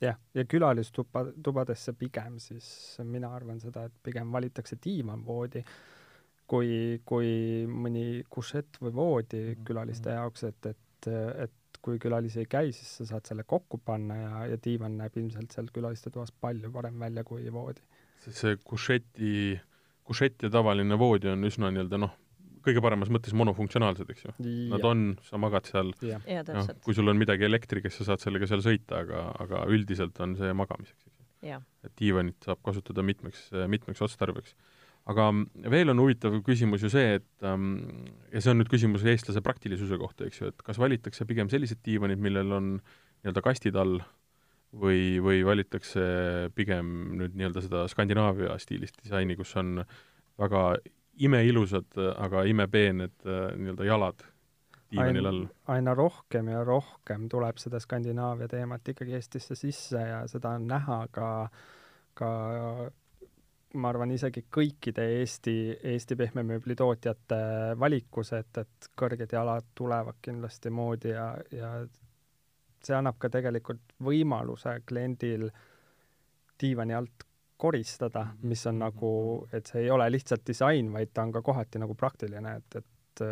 jah, 0.00 0.18
ja 0.34 0.44
külalistuba, 0.48 1.26
tubadesse 1.44 1.94
pigem 1.98 2.38
siis 2.42 2.66
mina 3.04 3.32
arvan 3.36 3.60
seda, 3.60 3.86
et 3.88 3.96
pigem 4.04 4.32
valitakse 4.32 4.78
diivanvoodi 4.82 5.64
kui, 6.50 7.00
kui 7.06 7.32
mõni 7.70 8.24
kušett 8.32 8.80
või 8.82 8.94
voodi 8.96 9.42
mhm, 9.50 9.64
külaliste 9.68 10.10
mhm. 10.10 10.18
jaoks, 10.18 10.46
et, 10.48 10.70
et, 10.72 11.10
et 11.46 11.80
kui 11.80 12.00
külalisi 12.02 12.42
ei 12.42 12.48
käi, 12.50 12.72
siis 12.76 12.90
sa 12.98 13.06
saad 13.14 13.28
selle 13.28 13.46
kokku 13.48 13.80
panna 13.84 14.16
ja, 14.18 14.32
ja 14.52 14.60
diivan 14.64 14.98
näeb 15.00 15.16
ilmselt 15.16 15.54
seal 15.54 15.70
külaliste 15.72 16.12
toas 16.12 16.32
palju 16.32 16.72
parem 16.74 16.98
välja 17.00 17.24
kui 17.24 17.46
voodi. 17.52 17.80
see 18.20 18.58
kušeti, 18.64 19.60
kušett 20.04 20.44
ja 20.44 20.50
tavaline 20.52 20.98
voodi 21.00 21.30
on 21.32 21.46
üsna 21.48 21.70
nii-öelda 21.72 22.02
noh, 22.02 22.12
kõige 22.64 22.82
paremas 22.84 23.10
mõttes 23.12 23.34
monofunktsionaalsed, 23.38 24.10
eks 24.12 24.26
ju. 24.26 24.34
Nad 24.72 24.84
on, 24.86 25.04
sa 25.26 25.40
magad 25.40 25.68
seal, 25.70 25.92
noh, 25.94 26.68
kui 26.84 26.96
sul 26.96 27.10
on 27.12 27.20
midagi 27.20 27.46
elektriga, 27.48 27.90
siis 27.90 28.04
sa 28.04 28.12
saad 28.12 28.24
sellega 28.24 28.48
seal 28.50 28.64
sõita, 28.64 29.02
aga, 29.04 29.24
aga 29.44 29.64
üldiselt 29.72 30.20
on 30.24 30.36
see 30.38 30.52
magamiseks, 30.56 31.06
eks 31.06 31.16
ju. 31.16 31.62
et 31.86 31.96
diivanit 32.00 32.48
saab 32.48 32.60
kasutada 32.66 33.04
mitmeks, 33.06 33.48
mitmeks 33.72 34.04
otstarbeks. 34.06 34.54
aga 35.10 35.30
veel 35.72 35.90
on 35.90 36.02
huvitav 36.02 36.36
küsimus 36.46 36.84
ju 36.84 36.90
see, 36.92 37.16
et 37.18 37.46
ähm, 37.48 37.72
ja 38.30 38.42
see 38.42 38.52
on 38.52 38.60
nüüd 38.60 38.70
küsimus 38.70 39.06
eestlase 39.08 39.40
praktilisuse 39.42 39.96
kohta, 39.98 40.28
eks 40.28 40.42
ju, 40.42 40.52
et 40.52 40.64
kas 40.66 40.78
valitakse 40.78 41.24
pigem 41.26 41.48
sellised 41.50 41.80
diivanid, 41.86 42.20
millel 42.20 42.52
on 42.58 42.72
nii-öelda 42.76 43.42
kastid 43.44 43.78
all, 43.80 43.98
või, 44.76 45.18
või 45.24 45.42
valitakse 45.46 46.04
pigem 46.54 46.92
nüüd 47.18 47.34
nii-öelda 47.34 47.64
seda 47.64 47.84
Skandinaavia 47.90 48.54
stiilist 48.62 49.00
disaini, 49.02 49.36
kus 49.38 49.56
on 49.58 49.80
väga 50.40 50.64
imeilusad, 51.20 51.96
aga 52.16 52.44
imepeened 52.48 53.26
äh, 53.26 53.50
nii-öelda 53.56 53.88
jalad 53.88 54.22
diivanil 54.90 55.26
all. 55.30 55.42
aina 55.70 55.94
rohkem 55.94 56.48
ja 56.50 56.64
rohkem 56.64 57.28
tuleb 57.30 57.60
seda 57.62 57.80
Skandinaavia 57.80 58.48
teemat 58.50 58.88
ikkagi 58.88 59.14
Eestisse 59.18 59.54
sisse 59.58 60.00
ja 60.00 60.22
seda 60.30 60.56
on 60.58 60.66
näha 60.70 61.02
ka, 61.14 61.28
ka 62.18 62.30
ma 63.74 63.92
arvan, 63.92 64.10
isegi 64.14 64.42
kõikide 64.50 65.06
Eesti, 65.20 65.56
Eesti 65.92 66.16
pehmemööbli 66.18 66.74
tootjate 66.78 67.40
valikus, 67.78 68.32
et, 68.38 68.62
et 68.64 68.90
kõrged 68.98 69.32
jalad 69.36 69.70
tulevad 69.78 70.18
kindlasti 70.22 70.72
moodi 70.74 71.14
ja, 71.14 71.32
ja 71.54 71.74
see 72.82 72.96
annab 72.96 73.20
ka 73.20 73.30
tegelikult 73.30 73.94
võimaluse 74.02 74.80
kliendil 74.88 75.50
diivani 76.60 76.96
alt 76.96 77.26
koristada, 77.60 78.24
mis 78.48 78.62
on 78.66 78.80
nagu, 78.80 79.12
et 79.52 79.68
see 79.68 79.84
ei 79.84 79.90
ole 79.92 80.08
lihtsalt 80.10 80.46
disain, 80.46 80.88
vaid 80.92 81.12
ta 81.14 81.26
on 81.26 81.34
ka 81.34 81.42
kohati 81.44 81.82
nagu 81.82 81.94
praktiline, 81.98 82.56
et, 82.56 82.80
et, 82.80 83.22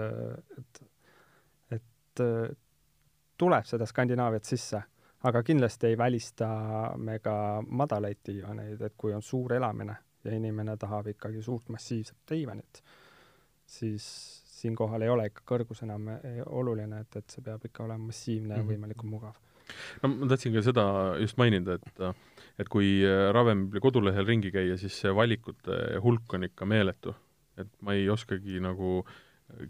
et, 0.59 0.83
et 1.79 2.25
tuleb 3.39 3.69
seda 3.69 3.87
Skandinaaviat 3.89 4.45
sisse, 4.45 4.83
aga 5.29 5.43
kindlasti 5.43 5.89
ei 5.89 5.99
välista 5.99 6.49
me 6.97 7.19
ka 7.25 7.37
madalaid 7.69 8.21
diivaneid, 8.27 8.83
et 8.83 8.95
kui 8.97 9.15
on 9.17 9.25
suur 9.25 9.57
elamine 9.57 9.97
ja 10.25 10.35
inimene 10.35 10.77
tahab 10.77 11.09
ikkagi 11.15 11.43
suurt 11.43 11.69
massiivset 11.73 12.19
diivanit, 12.31 12.83
siis 13.67 14.05
siinkohal 14.59 15.03
ei 15.07 15.13
ole 15.13 15.29
ikka 15.31 15.47
kõrgus 15.47 15.85
enam 15.87 16.09
eh, 16.19 16.43
oluline, 16.47 17.05
et, 17.05 17.21
et 17.21 17.31
see 17.31 17.45
peab 17.45 17.65
ikka 17.65 17.87
olema 17.87 18.11
massiivne 18.11 18.57
ja 18.57 18.63
mhm. 18.63 18.73
võimalikult 18.75 19.17
mugav 19.17 19.45
no 20.03 20.13
ma 20.15 20.29
tahtsin 20.33 20.57
ka 20.57 20.65
seda 20.67 20.85
just 21.23 21.39
mainida, 21.41 21.79
et 21.79 22.05
et 22.59 22.69
kui 22.73 23.05
Ravemebli 23.07 23.81
kodulehel 23.83 24.27
ringi 24.27 24.51
käia, 24.51 24.77
siis 24.81 24.97
see 25.05 25.13
valikute 25.15 26.01
hulk 26.03 26.35
on 26.35 26.49
ikka 26.49 26.67
meeletu. 26.67 27.15
et 27.59 27.71
ma 27.83 27.95
ei 27.95 28.09
oskagi 28.11 28.61
nagu 28.63 29.03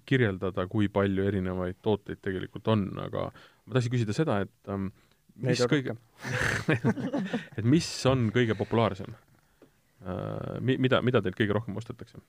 kirjeldada, 0.09 0.67
kui 0.69 0.89
palju 0.93 1.25
erinevaid 1.29 1.79
tooteid 1.83 2.21
tegelikult 2.25 2.69
on, 2.69 2.89
aga 3.05 3.29
ma 3.31 3.77
tahtsin 3.77 3.95
küsida 3.95 4.17
seda, 4.17 4.41
et 4.45 4.73
ähm, 4.73 4.91
mis 5.39 5.63
kõige 5.71 5.95
et 7.59 7.65
mis 7.65 7.89
on 8.11 8.29
kõige 8.35 8.59
populaarsem 8.59 9.15
äh,? 9.15 10.59
Mi-, 10.61 10.79
mida, 10.83 11.03
mida 11.05 11.23
teilt 11.23 11.39
kõige 11.39 11.57
rohkem 11.57 11.79
ostetakse? 11.79 12.21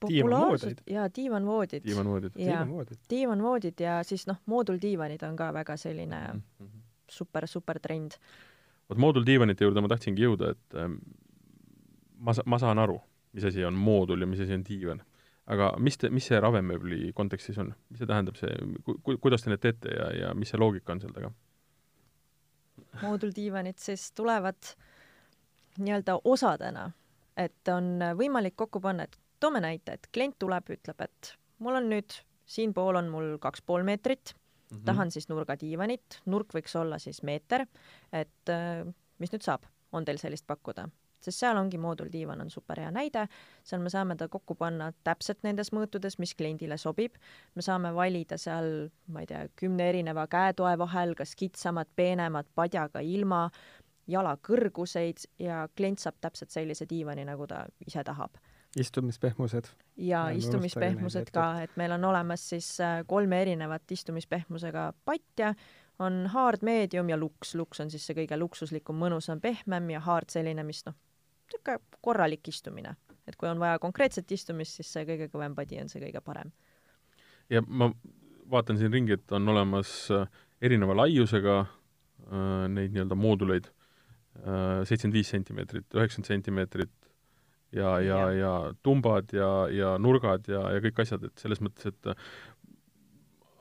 Populaarsed 0.00 0.82
ja 0.90 1.08
diivanvoodid. 1.16 1.84
diivanvoodid. 1.84 2.32
diivanvoodid. 2.36 2.98
diivanvoodid 3.10 3.80
ja 3.80 4.02
siis 4.02 4.26
noh, 4.26 4.38
mooduldiivanid 4.46 5.22
on 5.26 5.36
ka 5.36 5.52
väga 5.54 5.76
selline 5.76 6.20
mm 6.32 6.42
-hmm. 6.60 6.80
super, 7.10 7.46
super 7.46 7.80
trend. 7.80 8.12
vot 8.90 8.98
mooduldiivanite 8.98 9.64
juurde 9.64 9.80
ma 9.80 9.88
tahtsingi 9.88 10.22
jõuda, 10.22 10.50
et 10.50 10.74
ähm, 10.74 10.94
ma 12.18 12.32
sa-, 12.32 12.42
ma 12.46 12.58
saan 12.58 12.78
aru, 12.78 13.00
mis 13.32 13.44
asi 13.44 13.64
on 13.64 13.74
moodul 13.74 14.20
ja 14.20 14.26
mis 14.26 14.40
asi 14.40 14.54
on 14.54 14.64
diivan. 14.64 15.02
aga 15.46 15.74
mis 15.78 15.98
te, 15.98 16.10
mis 16.10 16.26
see 16.26 16.40
ravemööbli 16.40 17.12
kontekstis 17.14 17.58
on, 17.58 17.74
mis 17.90 17.98
see 17.98 18.06
tähendab, 18.06 18.36
see 18.36 18.50
ku,, 18.84 19.18
kuidas 19.20 19.42
te 19.42 19.50
need 19.50 19.60
teete 19.60 19.88
ja, 19.88 20.10
ja 20.20 20.34
mis 20.34 20.50
see 20.50 20.60
loogika 20.60 20.92
on 20.92 21.00
seal 21.00 21.12
taga? 21.12 21.32
mooduldiivanid 23.02 23.78
siis 23.78 24.12
tulevad 24.12 24.74
nii-öelda 25.78 26.18
osadena, 26.24 26.90
et 27.36 27.68
on 27.68 27.98
võimalik 28.18 28.56
kokku 28.56 28.80
panna, 28.80 29.06
et 29.06 29.18
toome 29.40 29.62
näite, 29.64 29.98
et 29.98 30.08
klient 30.14 30.38
tuleb, 30.38 30.70
ütleb, 30.74 31.00
et 31.06 31.32
mul 31.64 31.78
on 31.80 31.90
nüüd, 31.92 32.20
siinpool 32.48 32.98
on 33.00 33.10
mul 33.12 33.34
kaks 33.42 33.62
pool 33.62 33.84
meetrit 33.84 34.34
mm, 34.34 34.76
-hmm. 34.76 34.84
tahan 34.84 35.10
siis 35.10 35.28
nurgadiivanit, 35.28 36.22
nurk 36.26 36.54
võiks 36.54 36.76
olla 36.80 36.98
siis 36.98 37.22
meeter, 37.22 37.66
et 38.12 38.52
äh, 38.54 38.86
mis 39.18 39.32
nüüd 39.32 39.44
saab, 39.44 39.66
on 39.92 40.04
teil 40.04 40.18
sellist 40.18 40.46
pakkuda? 40.46 40.88
sest 41.20 41.40
seal 41.42 41.56
ongi 41.56 41.78
mooduldiivan 41.78 42.40
on 42.40 42.50
super 42.50 42.78
hea 42.80 42.90
näide, 42.94 43.24
seal 43.66 43.80
me 43.82 43.90
saame 43.90 44.16
ta 44.16 44.28
kokku 44.28 44.54
panna 44.54 44.92
täpselt 45.04 45.42
nendes 45.42 45.72
mõõtudes, 45.74 46.18
mis 46.18 46.34
kliendile 46.34 46.78
sobib. 46.78 47.16
me 47.54 47.62
saame 47.62 47.94
valida 47.94 48.38
seal, 48.38 48.90
ma 49.06 49.20
ei 49.20 49.26
tea, 49.26 49.48
kümne 49.56 49.88
erineva 49.88 50.26
käetoe 50.26 50.78
vahel, 50.78 51.14
kas 51.14 51.34
kitsamad, 51.34 51.90
peenemad, 51.96 52.46
padjaga, 52.54 53.00
ilma, 53.00 53.50
jala 54.06 54.36
kõrguseid 54.36 55.26
ja 55.38 55.68
klient 55.76 55.98
saab 55.98 56.14
täpselt 56.20 56.50
sellise 56.50 56.86
diivani, 56.88 57.24
nagu 57.24 57.46
ta 57.46 57.66
ise 57.86 58.04
tahab 58.04 58.38
istumispehmused. 58.76 59.64
ja 59.96 60.28
istumispehmused 60.28 61.30
ka, 61.32 61.62
et 61.62 61.76
meil 61.76 61.92
on 61.92 62.04
olemas 62.04 62.48
siis 62.48 62.80
äh, 62.80 63.00
kolme 63.06 63.42
erinevat 63.42 63.90
istumispehmusega 63.90 64.92
patja, 65.04 65.54
on 65.98 66.26
hard, 66.26 66.62
medium 66.62 67.08
ja 67.08 67.16
luks. 67.16 67.54
luks 67.54 67.80
on 67.80 67.90
siis 67.90 68.06
see 68.06 68.16
kõige 68.20 68.38
luksuslikum, 68.38 68.98
mõnusam, 69.00 69.40
pehmem 69.40 69.90
ja 69.90 70.00
hard 70.00 70.30
selline, 70.30 70.64
mis 70.64 70.84
noh, 70.86 70.94
niisugune 71.48 71.78
korralik 72.00 72.48
istumine. 72.48 72.96
et 73.26 73.36
kui 73.36 73.48
on 73.48 73.58
vaja 73.60 73.78
konkreetset 73.78 74.30
istumist, 74.32 74.78
siis 74.78 74.92
see 74.92 75.04
kõige 75.08 75.28
kõvem 75.32 75.54
padi 75.54 75.80
on 75.80 75.88
see 75.88 76.02
kõige 76.04 76.20
parem. 76.24 76.52
ja 77.50 77.62
ma 77.66 77.92
vaatan 78.50 78.78
siin 78.78 78.92
ringi, 78.92 79.12
et 79.12 79.32
on 79.32 79.48
olemas 79.48 80.10
äh, 80.10 80.28
erineva 80.60 80.96
laiusega 80.96 81.58
äh, 81.60 82.68
neid 82.68 82.92
nii-öelda 82.92 83.16
mooduleid, 83.16 83.72
seitsekümmend 84.38 85.16
viis 85.16 85.30
sentimeetrit, 85.32 85.84
üheksakümmend 85.96 86.28
sentimeetrit, 86.28 86.92
ja, 87.72 87.98
ja, 88.00 88.20
ja 88.32 88.52
tumbad 88.82 89.32
ja, 89.36 89.50
ja 89.72 89.96
nurgad 90.00 90.48
ja, 90.48 90.62
ja 90.74 90.84
kõik 90.84 91.02
asjad, 91.04 91.26
et 91.28 91.42
selles 91.42 91.60
mõttes, 91.64 91.90
et 91.90 92.14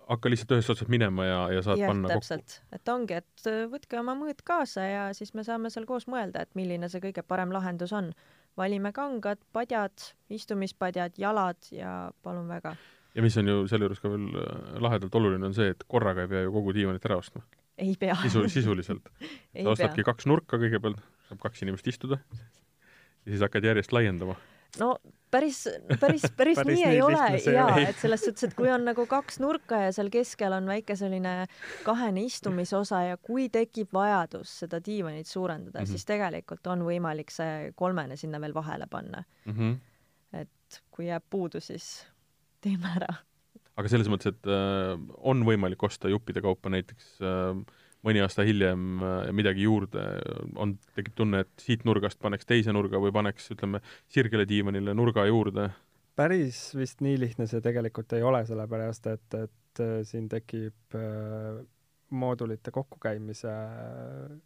hakka 0.08 0.32
lihtsalt 0.32 0.54
ühest 0.56 0.72
otsast 0.72 0.92
minema 0.92 1.26
ja, 1.28 1.40
ja 1.58 1.64
saad 1.66 1.82
jah, 1.82 1.92
panna 1.92 2.12
täpselt, 2.12 2.60
et 2.76 2.92
ongi, 2.92 3.20
et 3.20 3.48
äh, 3.50 3.64
võtke 3.72 4.00
oma 4.00 4.16
mõõt 4.18 4.42
kaasa 4.48 4.86
ja 4.88 5.06
siis 5.18 5.34
me 5.38 5.44
saame 5.48 5.72
seal 5.74 5.88
koos 5.90 6.08
mõelda, 6.12 6.46
et 6.46 6.54
milline 6.60 6.90
see 6.92 7.04
kõige 7.04 7.24
parem 7.28 7.52
lahendus 7.56 7.94
on. 7.96 8.14
valime 8.58 8.90
kangad, 8.92 9.38
padjad, 9.54 9.94
istumispadjad, 10.34 11.20
jalad 11.22 11.68
ja 11.72 12.12
palun 12.24 12.48
väga. 12.48 12.76
ja 13.16 13.22
mis 13.22 13.38
on 13.38 13.48
ju 13.48 13.68
selle 13.68 13.86
juures 13.86 14.00
ka 14.00 14.10
veel 14.10 14.28
äh, 14.32 14.82
lahedalt 14.82 15.16
oluline, 15.16 15.46
on 15.46 15.54
see, 15.54 15.70
et 15.76 15.84
korraga 15.88 16.26
ei 16.26 16.32
pea 16.32 16.46
ju 16.48 16.54
kogu 16.56 16.74
diivanit 16.74 17.06
ära 17.06 17.18
ostma. 17.18 17.44
ei 17.78 17.96
pea. 18.00 18.16
sisu, 18.24 18.48
sisuliselt. 18.50 19.12
sa 19.64 19.70
ostadki 19.76 20.08
kaks 20.08 20.30
nurka 20.32 20.62
kõigepealt, 20.62 21.04
saab 21.28 21.44
kaks 21.44 21.68
inimest 21.68 21.88
istuda, 21.88 22.22
ja 23.28 23.36
siis 23.36 23.44
hakkad 23.44 23.68
järjest 23.68 23.92
laiendama. 23.92 24.36
no 24.80 24.96
päris, 25.32 25.68
päris, 26.00 26.26
päris 26.40 26.56
Päris 26.56 26.62
nii 26.66 26.76
nii 26.76 26.86
ei 26.86 27.02
ole 27.02 27.20
ole. 27.20 27.84
et 27.90 28.00
selles 28.00 28.24
suhtes, 28.24 28.48
et 28.48 28.56
kui 28.58 28.70
on 28.72 28.86
nagu 28.88 29.06
kaks 29.10 29.42
nurka 29.44 29.82
ja 29.88 29.94
seal 29.96 30.10
keskel 30.14 30.56
on 30.56 30.70
väike 30.70 30.96
selline 31.00 31.34
kahene 31.86 32.24
istumisosa 32.28 33.04
ja 33.10 33.18
kui 33.18 33.50
tekib 33.54 33.92
vajadus 33.94 34.54
seda 34.64 34.80
diivanit 34.86 35.28
suurendada 35.28 35.80
mm. 35.80 35.84
-hmm. 35.84 35.90
siis 35.90 36.06
tegelikult 36.06 36.68
on 36.68 36.86
võimalik 36.88 37.34
see 37.34 37.72
kolmene 37.76 38.16
sinna 38.16 38.42
veel 38.42 38.54
vahele 38.54 38.88
panna. 38.90 39.24
Mm 39.46 39.54
-hmm. 39.54 39.78
et 40.42 40.84
kui 40.92 41.08
jääb 41.08 41.24
puudu, 41.30 41.60
siis 41.60 42.08
teeme 42.62 42.88
ära. 42.96 43.14
aga 43.78 43.90
selles 43.90 44.08
mõttes, 44.08 44.34
et 44.34 44.48
äh, 44.48 45.00
on 45.18 45.44
võimalik 45.46 45.84
osta 45.84 46.10
juppide 46.10 46.42
kaupa 46.42 46.70
näiteks 46.70 47.20
äh, 47.22 47.66
mõni 48.08 48.24
aasta 48.24 48.46
hiljem 48.48 49.04
äh, 49.04 49.30
midagi 49.36 49.68
juurde, 49.68 50.04
on, 50.56 50.76
tekib 50.98 51.18
tunne, 51.18 51.44
et 51.46 51.64
siit 51.64 51.86
nurgast 51.88 52.20
paneks 52.24 52.48
teise 52.48 52.74
nurga 52.76 53.02
või 53.04 53.14
paneks, 53.16 53.52
ütleme, 53.56 53.82
sirgele 54.14 54.48
diivanile 54.50 54.96
nurga 54.98 55.28
juurde. 55.30 55.70
päris 56.18 56.60
vist 56.76 57.02
nii 57.06 57.20
lihtne 57.20 57.48
see 57.48 57.62
tegelikult 57.62 58.14
ei 58.18 58.24
ole, 58.26 58.44
sellepärast 58.50 59.10
et, 59.14 59.40
et 59.44 59.84
äh, 59.84 59.98
siin 60.08 60.30
tekib 60.32 60.98
äh, 60.98 61.64
moodulite 62.10 62.72
kokkukäimise 62.72 63.54
äh, 63.54 64.38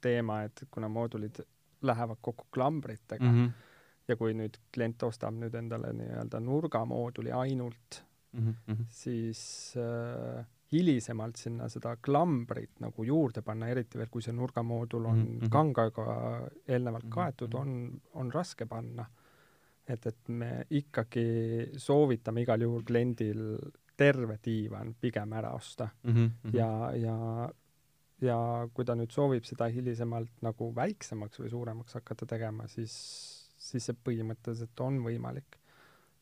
teema, 0.00 0.42
et 0.46 0.66
kuna 0.70 0.88
moodulid 0.88 1.40
lähevad 1.82 2.18
kokku 2.20 2.46
klambritega 2.52 3.24
mm. 3.24 3.46
-hmm. 3.46 3.52
ja 4.08 4.16
kui 4.16 4.34
nüüd 4.34 4.58
klient 4.74 5.02
ostab 5.02 5.34
nüüd 5.34 5.54
endale 5.54 5.92
nii-öelda 5.92 6.40
nurgamooduli 6.40 7.32
ainult, 7.32 8.02
Mm 8.36 8.54
-hmm. 8.68 8.84
siis 8.88 9.74
äh, 9.76 10.44
hilisemalt 10.72 11.36
sinna 11.38 11.68
seda 11.70 11.96
klambrit 12.02 12.80
nagu 12.82 13.04
juurde 13.06 13.42
panna, 13.46 13.68
eriti 13.70 13.98
veel, 13.98 14.10
kui 14.10 14.22
see 14.24 14.34
nurgamoodul 14.34 15.04
on 15.04 15.18
mm. 15.18 15.38
-hmm. 15.38 15.50
kangaga 15.50 16.06
eelnevalt 16.68 17.04
Mhm, 17.04 17.12
kaetud, 17.12 17.54
mhm. 17.54 17.60
on, 17.60 18.00
on 18.14 18.32
raske 18.32 18.66
panna. 18.66 19.06
et, 19.88 20.06
et 20.06 20.28
me 20.28 20.66
ikkagi 20.70 21.70
soovitame 21.76 22.42
igal 22.42 22.60
juhul 22.60 22.82
kliendil 22.82 23.58
terve 23.96 24.38
diivan 24.44 24.96
pigem 25.00 25.32
ära 25.32 25.52
osta 25.54 25.88
Mm 26.02 26.12
-hmm. 26.12 26.56
ja, 26.56 26.90
ja 26.96 27.50
ja 28.20 28.68
kui 28.74 28.84
ta 28.84 28.94
nüüd 28.96 29.12
soovib 29.12 29.44
seda 29.44 29.68
hilisemalt 29.72 30.42
nagu 30.42 30.70
väiksemaks 30.76 31.40
või 31.40 31.50
suuremaks 31.52 31.98
hakata 31.98 32.26
tegema, 32.26 32.68
siis, 32.68 32.94
siis 33.58 33.88
see 33.88 33.96
põhimõtteliselt 34.08 34.80
on 34.80 35.02
võimalik. 35.04 35.58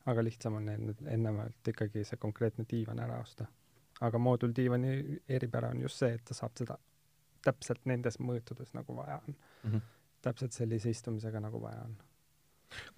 aga 0.05 0.21
lihtsam 0.21 0.53
on 0.53 0.67
enne, 0.69 0.93
ennemalt 1.09 1.67
ikkagi 1.67 2.03
see 2.05 2.17
konkreetne 2.21 2.65
diivan 2.69 2.99
ära 2.99 3.15
osta. 3.23 3.47
Aga 4.01 4.19
mooduldiivani 4.19 5.19
eripära 5.29 5.69
on 5.71 5.81
just 5.85 6.01
see, 6.01 6.15
et 6.17 6.23
ta 6.27 6.35
saab 6.37 6.57
seda 6.59 6.77
täpselt 7.45 7.85
nendes 7.89 8.17
mõõtudes, 8.19 8.73
nagu 8.75 8.95
vaja 8.97 9.19
on 9.21 9.35
mm. 9.35 9.69
-hmm. 9.69 9.85
täpselt 10.25 10.57
sellise 10.57 10.89
istumisega, 10.89 11.39
nagu 11.39 11.61
vaja 11.61 11.85
on. 11.85 11.95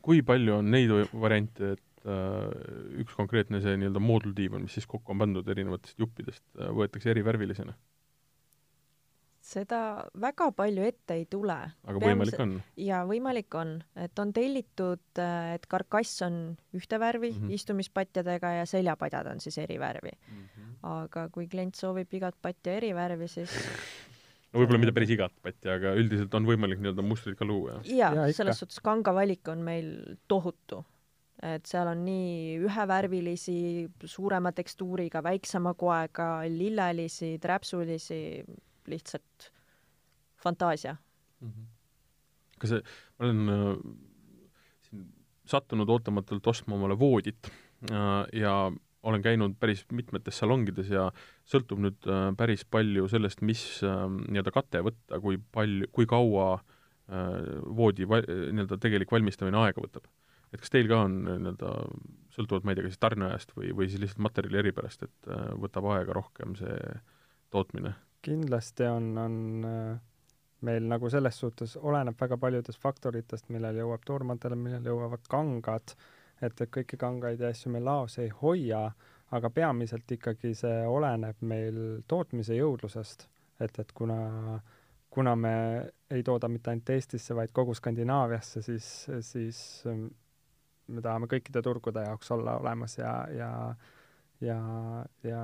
kui 0.01 0.21
palju 0.21 0.55
on 0.61 0.71
neid 0.71 0.93
variante, 1.13 1.73
et 1.75 2.07
äh, 2.07 3.01
üks 3.03 3.15
konkreetne 3.15 3.61
see 3.61 3.75
nii-öelda 3.77 3.99
mooduldiivan, 3.99 4.63
mis 4.65 4.79
siis 4.79 4.87
kokku 4.87 5.11
on 5.11 5.25
pandud 5.25 5.47
erinevatest 5.47 5.99
juppidest, 5.99 6.43
võetakse 6.55 7.11
erivärvilisena, 7.13 7.75
seda 9.47 9.81
väga 10.19 10.49
palju 10.55 10.83
ette 10.87 11.15
ei 11.21 11.25
tule. 11.31 11.55
aga 11.87 12.01
võimalik 12.03 12.41
on? 12.43 12.57
ja 12.83 13.03
võimalik 13.07 13.55
on, 13.59 13.77
et 13.95 14.19
on 14.19 14.33
tellitud, 14.35 15.21
et 15.55 15.69
karkass 15.71 16.25
on 16.27 16.41
ühte 16.75 16.99
värvi 16.99 17.31
mm. 17.31 17.39
-hmm. 17.39 17.55
istumispatjadega 17.59 18.53
ja 18.59 18.65
seljapadjad 18.69 19.31
on 19.31 19.39
siis 19.43 19.57
eri 19.63 19.79
värvi. 19.79 20.11
Mm 20.11 20.43
-hmm. 20.43 20.75
aga 20.97 21.29
kui 21.29 21.47
klient 21.47 21.75
soovib 21.75 22.13
igat 22.13 22.35
patja 22.41 22.75
eri 22.81 22.93
värvi, 22.95 23.27
siis 23.27 23.55
no 24.51 24.59
võib-olla 24.61 24.81
mitte 24.83 24.95
päris 24.95 25.15
igat 25.15 25.33
patti, 25.43 25.69
aga 25.71 25.95
üldiselt 25.95 26.33
on 26.37 26.45
võimalik 26.47 26.83
nii-öelda 26.83 27.05
mustrit 27.05 27.39
ka 27.39 27.47
luua, 27.47 27.81
Jaa, 27.87 28.13
ja 28.15 28.27
selles 28.33 28.59
suhtes 28.59 28.79
kanga 28.83 29.13
valik 29.15 29.47
on 29.47 29.63
meil 29.63 30.17
tohutu. 30.27 30.83
et 31.43 31.65
seal 31.69 31.87
on 31.87 31.99
nii 32.01 32.57
ühevärvilisi, 32.65 33.87
suurema 34.05 34.51
tekstuuriga, 34.51 35.21
väiksema 35.23 35.75
koega, 35.77 36.41
lillelisi, 36.49 37.37
träpsulisi, 37.39 38.43
lihtsalt 38.87 39.51
fantaasia. 40.41 40.95
kas 42.57 42.73
see, 42.73 42.81
ma 43.19 43.27
olen 43.27 43.53
äh, 43.53 43.71
siin 44.87 45.07
sattunud 45.45 45.89
ootamatult 45.93 46.47
ostma 46.49 46.75
omale 46.75 46.97
voodit 46.99 47.51
äh, 47.91 48.23
ja 48.33 48.57
olen 49.07 49.21
käinud 49.21 49.55
päris 49.59 49.85
mitmetes 49.93 50.39
salongides 50.41 50.89
ja 50.91 51.07
sõltub 51.47 51.81
nüüd 51.83 52.07
äh, 52.09 52.29
päris 52.37 52.65
palju 52.65 53.07
sellest, 53.11 53.43
mis 53.45 53.63
äh, 53.85 54.05
nii-öelda 54.09 54.53
kate 54.55 54.81
võtta, 54.85 55.21
kui 55.23 55.37
palju, 55.37 55.89
kui 55.95 56.09
kaua 56.09 56.55
äh, 56.57 57.27
voodi 57.77 58.07
va-, 58.09 58.23
nii-öelda 58.25 58.79
tegelik 58.83 59.13
valmistamine 59.13 59.61
aega 59.61 59.83
võtab. 59.83 60.09
et 60.51 60.63
kas 60.63 60.71
teil 60.73 60.89
ka 60.89 61.03
on 61.05 61.21
nii-öelda, 61.27 61.75
sõltuvalt, 62.33 62.65
ma 62.65 62.73
ei 62.73 62.79
tea, 62.79 62.87
kas 62.87 63.01
tarneajast 63.03 63.53
või, 63.55 63.71
või 63.75 63.89
siis 63.91 64.01
lihtsalt 64.03 64.23
materjali 64.27 64.61
eripärast, 64.63 65.07
et 65.07 65.31
äh, 65.31 65.47
võtab 65.61 65.89
aega 65.93 66.17
rohkem 66.17 66.57
see 66.59 66.77
tootmine? 67.53 67.95
Kindlasti 68.27 68.87
on, 68.91 69.11
on 69.17 69.65
äh, 69.65 69.99
meil 70.67 70.87
nagu 70.89 71.09
selles 71.11 71.39
suhtes 71.39 71.75
oleneb 71.77 72.17
väga 72.19 72.37
paljudest 72.41 72.81
faktoritest, 72.81 73.49
millal 73.53 73.77
jõuab 73.77 74.05
toormatele, 74.07 74.57
millal 74.59 74.85
jõuavad 74.91 75.27
kangad, 75.31 75.93
et, 76.41 76.61
et 76.61 76.71
kõiki 76.73 76.99
kangaid 76.99 77.41
ja 77.41 77.51
asju 77.53 77.71
me 77.73 77.81
laos 77.83 78.17
ei 78.21 78.31
hoia, 78.41 78.87
aga 79.37 79.51
peamiselt 79.51 80.11
ikkagi 80.11 80.53
see 80.55 80.79
oleneb 80.87 81.41
meil 81.45 82.01
tootmise 82.07 82.57
jõudlusest. 82.57 83.27
et, 83.59 83.79
et 83.79 83.91
kuna, 83.91 84.59
kuna 85.09 85.35
me 85.35 85.53
ei 86.13 86.23
tooda 86.23 86.47
mitte 86.47 86.71
ainult 86.71 86.89
Eestisse, 86.93 87.35
vaid 87.35 87.51
kogu 87.51 87.73
Skandinaaviasse, 87.73 88.61
siis, 88.61 88.87
siis 89.25 89.59
ähm, 89.89 90.07
me 90.87 91.01
tahame 91.01 91.27
kõikide 91.27 91.61
turgude 91.65 92.05
jaoks 92.05 92.31
olla 92.31 92.57
olemas 92.61 92.97
ja, 92.97 93.13
ja, 93.33 93.51
ja, 94.41 94.59
ja 95.23 95.41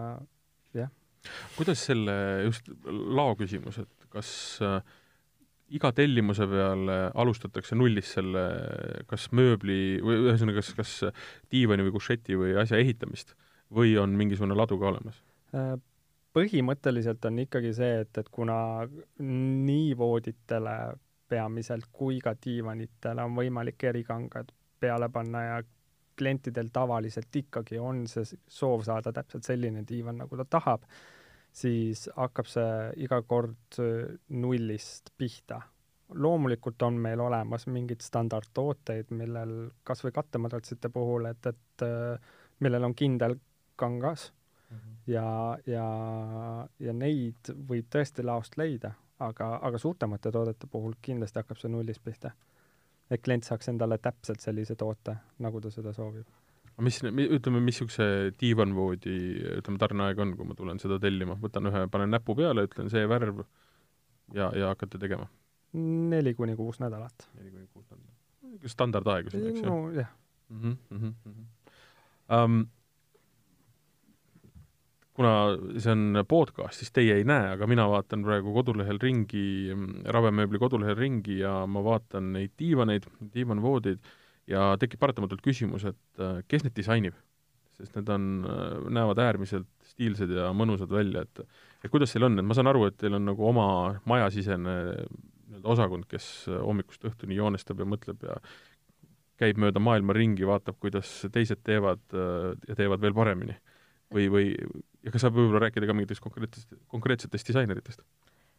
kuidas 1.57 1.86
selle, 1.89 2.15
just 2.47 2.69
lao 2.88 3.36
küsimus, 3.39 3.79
et 3.83 4.09
kas 4.13 4.29
äh, 4.63 4.79
iga 5.73 5.91
tellimuse 5.95 6.47
peale 6.49 6.97
alustatakse 7.19 7.77
nullist 7.77 8.17
selle 8.17 8.43
kas 9.09 9.29
mööbli 9.36 10.01
või 10.03 10.19
ühesõnaga, 10.27 10.62
kas, 10.62 10.73
kas 10.77 10.93
diivani 11.51 11.88
või 11.88 11.95
kušeti 11.95 12.38
või 12.39 12.57
asja 12.62 12.81
ehitamist 12.81 13.33
või 13.73 13.95
on 13.97 14.13
mingisugune 14.19 14.57
ladu 14.57 14.77
ka 14.81 14.91
olemas? 14.91 15.21
Äh, 15.57 15.75
põhimõtteliselt 16.33 17.25
on 17.29 17.39
ikkagi 17.45 17.73
see, 17.77 18.03
et, 18.03 18.17
et 18.17 18.29
kuna 18.33 18.57
nii 19.19 19.93
vooditele 19.97 20.77
peamiselt 21.29 21.89
kui 21.91 22.19
ka 22.21 22.36
diivanitele 22.38 23.23
on 23.25 23.38
võimalik 23.38 23.88
erikangad 23.89 24.51
peale 24.83 25.09
panna 25.09 25.43
ja 25.45 25.62
klientidel 26.17 26.69
tavaliselt 26.73 27.36
ikkagi 27.36 27.80
on 27.80 28.06
see 28.08 28.26
soov 28.47 28.86
saada 28.88 29.13
täpselt 29.13 29.47
selline 29.47 29.84
diivan, 29.88 30.21
nagu 30.23 30.39
ta 30.39 30.45
tahab, 30.58 30.86
siis 31.54 32.08
hakkab 32.15 32.49
see 32.49 32.76
iga 33.06 33.21
kord 33.28 33.80
äh, 33.80 34.13
nullist 34.30 35.13
pihta. 35.17 35.62
loomulikult 36.13 36.82
on 36.82 36.97
meil 37.02 37.19
olemas 37.19 37.65
mingeid 37.67 38.02
standardtooteid, 38.06 39.10
millel 39.17 39.71
kas 39.84 40.04
või 40.04 40.12
kattemadratsite 40.13 40.89
puhul, 40.93 41.26
et, 41.26 41.45
et 41.45 41.86
äh, 41.88 42.32
millel 42.60 42.84
on 42.84 42.95
kindel 42.95 43.39
kangas 43.76 44.32
ja, 45.08 45.58
ja, 45.65 45.88
ja 46.80 46.93
neid 46.93 47.52
võib 47.69 47.89
tõesti 47.91 48.26
laost 48.26 48.58
leida, 48.58 48.93
aga, 49.19 49.56
aga 49.62 49.80
suurtemate 49.82 50.32
toodete 50.32 50.67
puhul 50.71 50.95
kindlasti 51.02 51.41
hakkab 51.41 51.60
see 51.60 51.71
nullist 51.71 52.04
pihta. 52.04 52.34
Et 53.11 53.21
klient 53.23 53.45
saaks 53.47 53.69
endale 53.71 53.97
täpselt 54.01 54.43
sellise 54.43 54.75
toote, 54.79 55.15
nagu 55.43 55.61
ta 55.61 55.71
seda 55.73 55.93
soovib. 55.93 56.25
mis, 56.81 56.99
ütleme, 57.03 57.61
missuguse 57.61 58.05
diivanvoodi, 58.39 59.17
ütleme, 59.59 59.79
tarneaeg 59.81 60.19
on, 60.19 60.35
kui 60.37 60.47
ma 60.49 60.57
tulen 60.57 60.79
seda 60.81 60.99
tellima, 60.99 61.37
võtan 61.41 61.69
ühe, 61.69 61.85
panen 61.93 62.13
näpu 62.15 62.35
peale, 62.35 62.65
ütlen 62.69 62.89
see 62.93 63.05
värv 63.09 63.43
ja, 64.33 64.51
ja 64.57 64.73
hakkate 64.73 65.01
tegema? 65.01 65.29
neli 65.73 66.35
kuni 66.37 66.55
kuus 66.55 66.79
nädalat. 66.79 67.27
neli 67.37 67.51
kuni 67.51 67.67
kuus 67.73 67.87
nädalat. 67.89 68.69
standardaeg 68.75 69.31
eks 69.33 69.61
ju? 69.61 69.65
nojah. 69.65 70.09
mm. 70.49 70.61
-hmm, 70.61 70.77
mm 70.89 71.13
-hmm. 71.25 71.45
Um, 72.33 72.67
kuna 75.13 75.34
see 75.78 75.93
on 75.93 76.23
podcast, 76.30 76.80
siis 76.82 76.93
teie 76.93 77.19
ei 77.19 77.26
näe, 77.28 77.52
aga 77.54 77.67
mina 77.69 77.86
vaatan 77.89 78.23
praegu 78.26 78.54
kodulehel 78.56 78.97
ringi, 79.02 79.73
Ravemööbli 80.15 80.62
kodulehel 80.62 80.97
ringi 80.97 81.38
ja 81.43 81.63
ma 81.69 81.84
vaatan 81.86 82.32
neid 82.38 82.56
diivaneid, 82.60 83.06
diivanvoodeid 83.36 84.02
ja 84.49 84.71
tekib 84.82 85.02
paratamatult 85.04 85.43
küsimus, 85.45 85.86
et 85.89 86.23
äh, 86.23 86.41
kes 86.49 86.65
need 86.65 86.76
disainib? 86.80 87.19
sest 87.73 87.95
need 87.97 88.10
on, 88.13 88.26
näevad 88.93 89.17
äärmiselt 89.23 89.69
stiilsed 89.93 90.30
ja 90.30 90.52
mõnusad 90.54 90.91
välja, 90.93 91.23
et 91.26 91.39
et 91.84 91.91
kuidas 91.91 92.13
teil 92.13 92.28
on, 92.28 92.38
et 92.39 92.45
ma 92.45 92.56
saan 92.56 92.69
aru, 92.69 92.86
et 92.88 92.97
teil 93.02 93.17
on 93.17 93.26
nagu 93.28 93.47
oma 93.49 93.65
majasisene 94.10 94.76
nii-öelda 94.93 95.73
osakond, 95.73 96.06
kes 96.10 96.28
hommikust 96.54 97.04
õhtuni 97.10 97.36
joonestab 97.38 97.82
ja 97.82 97.88
mõtleb 97.89 98.23
ja 98.23 98.38
käib 99.41 99.60
mööda 99.60 99.82
maailma 99.84 100.15
ringi, 100.15 100.45
vaatab, 100.47 100.78
kuidas 100.80 101.10
teised 101.34 101.63
teevad 101.65 102.04
ja 102.13 102.78
teevad 102.78 103.02
veel 103.02 103.15
paremini. 103.17 103.58
Või, 104.13 104.28
või 104.32 104.45
ja 105.04 105.13
kas 105.13 105.26
saab 105.26 105.38
võib-olla 105.38 105.65
rääkida 105.67 105.89
ka 105.89 105.95
mingitest 105.97 106.23
konkreetsetest, 106.23 106.76
konkreetsetest 106.91 107.49
disaineritest? 107.52 108.06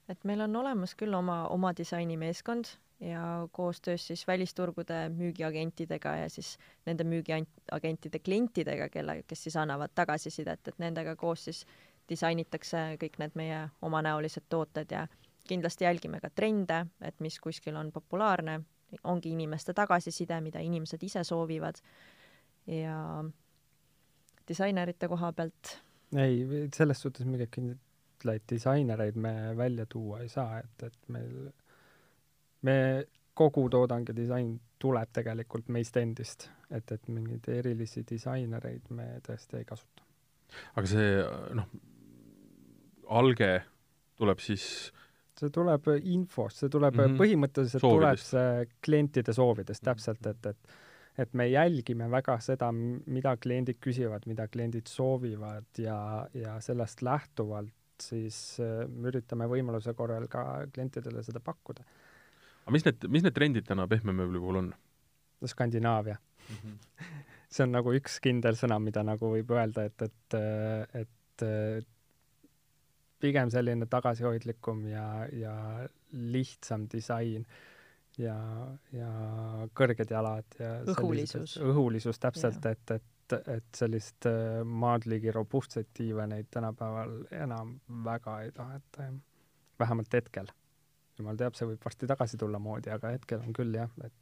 et 0.08 0.24
meil 0.28 0.42
on 0.44 0.56
olemas 0.60 0.92
küll 1.00 1.14
oma, 1.16 1.46
oma 1.48 1.72
disainimeeskond 1.76 2.68
ja 3.00 3.48
koostöös 3.52 4.06
siis 4.06 4.26
välisturgude 4.26 5.08
müügiagentidega 5.08 6.16
ja 6.16 6.28
siis 6.30 6.58
nende 6.86 7.04
müügiagentide 7.04 8.18
klientidega, 8.18 8.88
kelle, 8.88 9.22
kes 9.26 9.46
siis 9.48 9.56
annavad 9.56 9.94
tagasisidet, 9.94 10.68
et 10.68 10.78
nendega 10.78 11.16
koos 11.16 11.44
siis 11.48 11.64
disainitakse 12.08 12.84
kõik 13.00 13.18
need 13.18 13.36
meie 13.40 13.60
omanäolised 13.82 14.44
tooted 14.48 14.92
ja 14.92 15.06
kindlasti 15.48 15.84
jälgime 15.84 16.20
ka 16.20 16.30
trende, 16.30 16.84
et 17.00 17.20
mis 17.20 17.38
kuskil 17.40 17.76
on 17.76 17.92
populaarne, 17.92 18.60
ongi 19.04 19.32
inimeste 19.32 19.74
tagasiside, 19.74 20.40
mida 20.40 20.60
inimesed 20.60 21.02
ise 21.02 21.24
soovivad 21.24 21.80
ja 22.70 23.24
disainerite 24.48 25.08
koha 25.08 25.32
pealt 25.32 25.76
ei, 26.18 26.68
selles 26.74 27.00
suhtes 27.02 27.26
mingeid 27.26 27.50
kindlaid 27.54 28.46
disainereid 28.50 29.16
me 29.16 29.34
välja 29.56 29.86
tuua 29.90 30.20
ei 30.22 30.28
saa, 30.28 30.60
et, 30.62 30.86
et 30.86 31.12
meil 31.14 31.50
me, 32.62 32.76
kogu 33.34 33.66
toodang 33.70 34.08
ja 34.08 34.16
disain 34.16 34.54
tuleb 34.78 35.10
tegelikult 35.16 35.68
meist 35.74 35.96
endist, 35.96 36.48
et, 36.70 36.90
et 36.92 37.08
mingeid 37.08 37.48
erilisi 37.50 38.04
disainereid 38.08 38.92
me 38.94 39.08
tõesti 39.26 39.60
ei 39.60 39.68
kasuta. 39.68 40.04
aga 40.76 40.90
see, 40.90 41.08
noh, 41.58 41.72
alge 43.20 43.50
tuleb 44.20 44.42
siis 44.44 44.66
see 45.34 45.50
tuleb 45.50 45.88
infost, 45.98 46.62
see 46.62 46.70
tuleb 46.70 46.94
mm 46.94 47.04
-hmm. 47.04 47.18
põhimõtteliselt 47.18 47.82
soovidest. 47.82 48.30
tuleb 48.30 48.66
see 48.66 48.80
klientide 48.86 49.32
soovidest 49.32 49.82
täpselt, 49.82 50.26
et, 50.26 50.46
et 50.46 50.76
et 51.18 51.34
me 51.34 51.46
jälgime 51.48 52.08
väga 52.10 52.38
seda, 52.42 52.72
mida 52.72 53.36
kliendid 53.36 53.78
küsivad, 53.82 54.26
mida 54.26 54.48
kliendid 54.48 54.90
soovivad 54.90 55.78
ja, 55.78 55.98
ja 56.34 56.58
sellest 56.60 57.02
lähtuvalt 57.02 57.72
siis 58.02 58.58
äh, 58.60 58.82
üritame 59.06 59.46
võimaluse 59.46 59.94
korral 59.94 60.26
ka 60.28 60.64
klientidele 60.74 61.22
seda 61.22 61.40
pakkuda 61.44 61.84
aga 62.64 62.72
mis 62.72 62.86
need, 62.86 63.08
mis 63.12 63.24
need 63.24 63.36
trendid 63.36 63.66
täna 63.68 63.86
pehme 63.90 64.14
mööbli 64.16 64.40
puhul 64.40 64.60
on? 64.62 64.70
Skandinaavia 65.44 66.16
mm. 66.16 66.56
-hmm. 66.56 67.10
see 67.54 67.66
on 67.66 67.74
nagu 67.76 67.92
üks 67.94 68.18
kindel 68.24 68.56
sõna, 68.58 68.78
mida 68.80 69.04
nagu 69.04 69.30
võib 69.34 69.52
öelda, 69.54 69.84
et, 69.84 70.02
et, 70.02 70.38
et 71.02 71.46
pigem 73.20 73.50
selline 73.52 73.86
tagasihoidlikum 73.90 74.86
ja, 74.88 75.06
ja 75.32 75.54
lihtsam 76.12 76.88
disain 76.92 77.46
ja, 78.18 78.36
ja 78.92 79.10
kõrged 79.74 80.10
jalad 80.10 80.58
ja 80.58 80.76
õhulisus, 80.94 81.58
õhulisus 81.62 82.20
täpselt, 82.22 82.66
et, 82.70 82.96
et, 82.98 83.38
et 83.56 83.78
sellist 83.78 84.28
maadligi 84.64 85.32
robustseid 85.34 85.90
diivaneid 85.98 86.50
tänapäeval 86.54 87.22
enam 87.44 87.78
väga 88.04 88.40
ei 88.44 88.52
taheta, 88.54 89.08
vähemalt 89.80 90.20
hetkel 90.20 90.52
jumal 91.18 91.38
teab, 91.38 91.56
see 91.56 91.68
võib 91.68 91.82
varsti 91.84 92.08
tagasi 92.10 92.38
tulla 92.40 92.60
moodi, 92.62 92.92
aga 92.94 93.14
hetkel 93.14 93.42
on 93.44 93.54
küll 93.56 93.74
jah, 93.76 93.90
et 94.04 94.12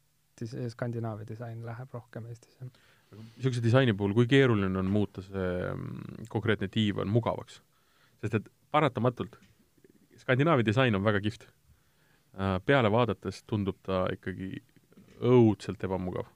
Skandinaavia 0.73 1.29
disain 1.29 1.61
läheb 1.65 1.93
rohkem 1.95 2.27
Eestis, 2.33 2.55
jah. 2.59 2.69
niisuguse 3.13 3.63
disaini 3.63 3.95
puhul, 3.95 4.15
kui 4.17 4.29
keeruline 4.31 4.81
on 4.81 4.89
muuta 4.91 5.23
see 5.25 5.51
mm, 5.75 6.29
konkreetne 6.33 6.71
diivan 6.73 7.11
mugavaks? 7.13 7.61
sest 8.23 8.39
et 8.39 8.49
paratamatult 8.73 9.37
Skandinaavia 10.23 10.67
disain 10.67 10.95
on 10.95 11.05
väga 11.05 11.21
kihvt. 11.25 11.49
Äh, 12.33 12.59
peale 12.67 12.89
vaadates 12.93 13.43
tundub 13.45 13.81
ta 13.85 14.07
ikkagi 14.13 14.55
õudselt 15.23 15.83
ebamugav. 15.85 16.31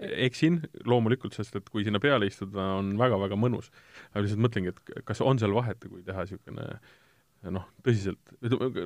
eksin 0.00 0.62
loomulikult, 0.88 1.34
sest 1.36 1.58
et 1.58 1.66
kui 1.68 1.82
sinna 1.84 2.00
peale 2.00 2.24
istuda, 2.24 2.62
on 2.78 2.94
väga-väga 2.98 3.36
mõnus. 3.36 3.68
aga 4.10 4.22
lihtsalt 4.24 4.40
mõtlengi, 4.40 4.72
et 4.72 5.04
kas 5.04 5.20
on 5.20 5.38
seal 5.38 5.52
vahet, 5.52 5.84
kui 5.84 6.02
teha 6.02 6.24
niisugune 6.24 6.66
äh, 6.72 7.50
noh, 7.52 7.66
tõsiselt, 7.84 8.32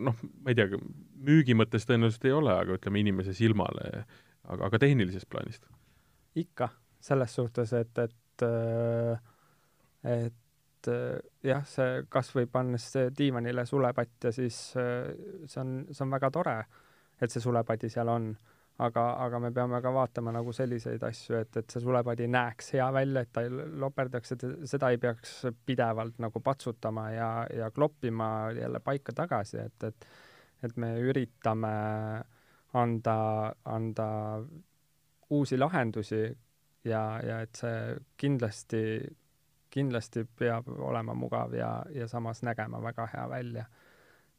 noh, 0.03 0.19
ma 0.43 0.53
ei 0.53 0.59
tea, 0.59 0.79
müügi 1.27 1.57
mõttes 1.59 1.87
tõenäoliselt 1.88 2.27
ei 2.29 2.35
ole, 2.35 2.53
aga 2.55 2.79
ütleme 2.79 3.03
inimese 3.03 3.35
silmale, 3.35 4.05
aga, 4.43 4.69
aga 4.69 4.83
tehnilisest 4.87 5.31
plaanist? 5.31 5.67
ikka, 6.35 6.69
selles 6.99 7.35
suhtes, 7.35 7.73
et, 7.79 7.99
et 7.99 8.47
et 10.05 10.35
jah, 10.88 11.62
see 11.68 12.03
kas 12.11 12.33
või 12.37 12.49
pannes 12.51 12.88
diivanile 13.16 13.66
sulepatt 13.66 14.29
ja 14.29 14.33
siis 14.35 14.59
see 14.75 15.61
on, 15.61 15.77
see 15.90 16.05
on 16.05 16.12
väga 16.16 16.31
tore, 16.35 16.59
et 17.20 17.31
see 17.31 17.44
sulepadi 17.44 17.92
seal 17.92 18.12
on. 18.12 18.35
Aga, 18.85 19.03
aga 19.23 19.38
me 19.38 19.53
peame 19.55 19.79
ka 19.79 19.92
vaatama 19.94 20.33
nagu 20.35 20.51
selliseid 20.51 21.03
asju, 21.07 21.37
et, 21.38 21.57
et 21.61 21.70
see 21.70 21.79
sulepadi 21.85 22.27
näeks 22.27 22.73
hea 22.75 22.88
välja, 22.90 23.20
et 23.23 23.31
ta 23.31 23.44
ei 23.47 23.53
loperdaks, 23.79 24.35
et 24.35 24.42
seda 24.66 24.88
ei 24.90 24.99
peaks 24.99 25.44
pidevalt 25.62 26.18
nagu 26.18 26.42
patsutama 26.42 27.05
ja, 27.14 27.29
ja 27.55 27.68
kloppima 27.70 28.51
jälle 28.57 28.81
paika 28.83 29.14
tagasi, 29.14 29.61
et, 29.62 29.87
et 29.92 30.09
et 30.64 30.77
me 30.81 30.94
üritame 31.03 31.75
anda, 32.75 33.18
anda 33.68 34.09
uusi 35.35 35.59
lahendusi 35.59 36.23
ja, 36.88 37.03
ja 37.25 37.40
et 37.44 37.61
see 37.61 37.99
kindlasti, 38.20 38.83
kindlasti 39.75 40.25
peab 40.39 40.69
olema 40.71 41.15
mugav 41.19 41.55
ja, 41.59 41.71
ja 41.95 42.09
samas 42.09 42.43
nägema 42.47 42.83
väga 42.83 43.09
hea 43.13 43.29
välja. 43.31 43.65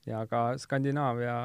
ja 0.05 0.25
ka 0.27 0.57
Skandinaavia 0.57 1.37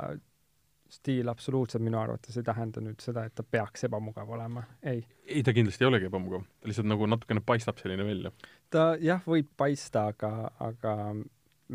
stiil 0.90 1.28
absoluutselt 1.30 1.82
minu 1.84 1.98
arvates 2.00 2.36
ei 2.36 2.46
tähenda 2.46 2.82
nüüd 2.82 3.02
seda, 3.02 3.24
et 3.26 3.34
ta 3.38 3.44
peaks 3.46 3.86
ebamugav 3.86 4.30
olema, 4.34 4.64
ei. 4.82 5.04
ei, 5.26 5.42
ta 5.46 5.54
kindlasti 5.54 5.84
ei 5.84 5.88
olegi 5.90 6.08
ebamugav, 6.10 6.42
ta 6.60 6.70
lihtsalt 6.70 6.88
nagu 6.90 7.06
natukene 7.06 7.42
paistab 7.46 7.78
selline 7.82 8.06
välja. 8.06 8.32
ta 8.74 8.86
jah, 9.00 9.22
võib 9.26 9.52
paista, 9.60 10.08
aga, 10.14 10.32
aga 10.66 10.96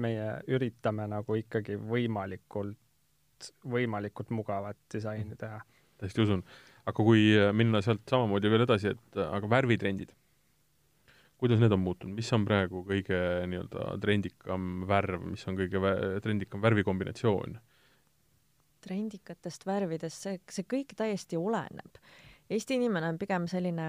meie 0.04 0.28
üritame 0.52 1.08
nagu 1.12 1.40
ikkagi 1.40 1.80
võimalikult, 1.80 3.52
võimalikult 3.72 4.34
mugavat 4.36 4.80
disaini 4.94 5.40
teha. 5.40 5.62
täiesti 6.02 6.26
usun. 6.26 6.44
aga 6.86 7.08
kui 7.12 7.30
minna 7.56 7.82
sealt 7.86 8.04
samamoodi 8.12 8.52
veel 8.52 8.68
edasi, 8.68 8.96
et 8.96 9.24
aga 9.30 9.50
värvitrendid, 9.56 10.12
kuidas 11.46 11.62
need 11.62 11.76
on 11.76 11.84
muutunud, 11.86 12.18
mis 12.18 12.32
on 12.34 12.46
praegu 12.48 12.82
kõige 12.88 13.22
nii-öelda 13.52 13.96
trendikam 14.02 14.84
värv, 14.90 15.30
mis 15.30 15.46
on 15.50 15.58
kõige 15.60 15.82
vä 15.84 15.96
trendikam 16.26 16.64
värvikombinatsioon? 16.66 17.60
trendikatest 18.86 19.64
värvidest, 19.66 20.28
see, 20.28 20.40
see 20.52 20.66
kõik 20.70 20.92
täiesti 20.98 21.40
oleneb. 21.42 21.98
Eesti 22.54 22.78
inimene 22.78 23.08
on 23.10 23.18
pigem 23.18 23.48
selline 23.50 23.88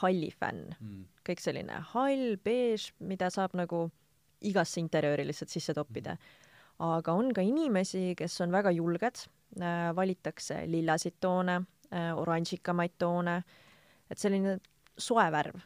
halli 0.00 0.28
fänn 0.30 0.68
mm., 0.76 1.00
kõik 1.26 1.42
selline 1.42 1.80
hall, 1.92 2.36
beež, 2.44 2.90
mida 3.02 3.30
saab 3.34 3.56
nagu 3.58 3.88
igasse 4.46 4.80
interjööri 4.80 5.26
lihtsalt 5.28 5.52
sisse 5.52 5.74
toppida. 5.76 6.16
aga 6.80 7.12
on 7.12 7.32
ka 7.34 7.42
inimesi, 7.44 8.14
kes 8.16 8.40
on 8.40 8.54
väga 8.54 8.70
julged 8.72 9.26
äh,, 9.60 9.90
valitakse 9.96 10.62
lillasid 10.66 11.18
toone 11.20 11.58
äh,, 11.90 12.14
oranžikamaid 12.16 12.94
toone, 12.98 13.42
et 14.10 14.18
selline 14.18 14.58
soe 14.96 15.26
värv, 15.32 15.58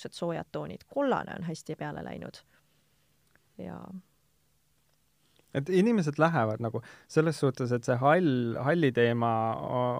niisugused 0.00 0.18
soojad 0.18 0.48
toonid, 0.52 0.86
kollane 0.94 1.34
on 1.38 1.44
hästi 1.44 1.76
peale 1.76 2.04
läinud 2.04 2.40
ja 3.58 3.80
et 5.54 5.68
inimesed 5.68 6.18
lähevad 6.18 6.62
nagu 6.62 6.82
selles 7.08 7.40
suhtes, 7.40 7.72
et 7.72 7.84
see 7.84 7.96
hall, 7.98 8.56
halli 8.62 8.92
teema 8.94 9.32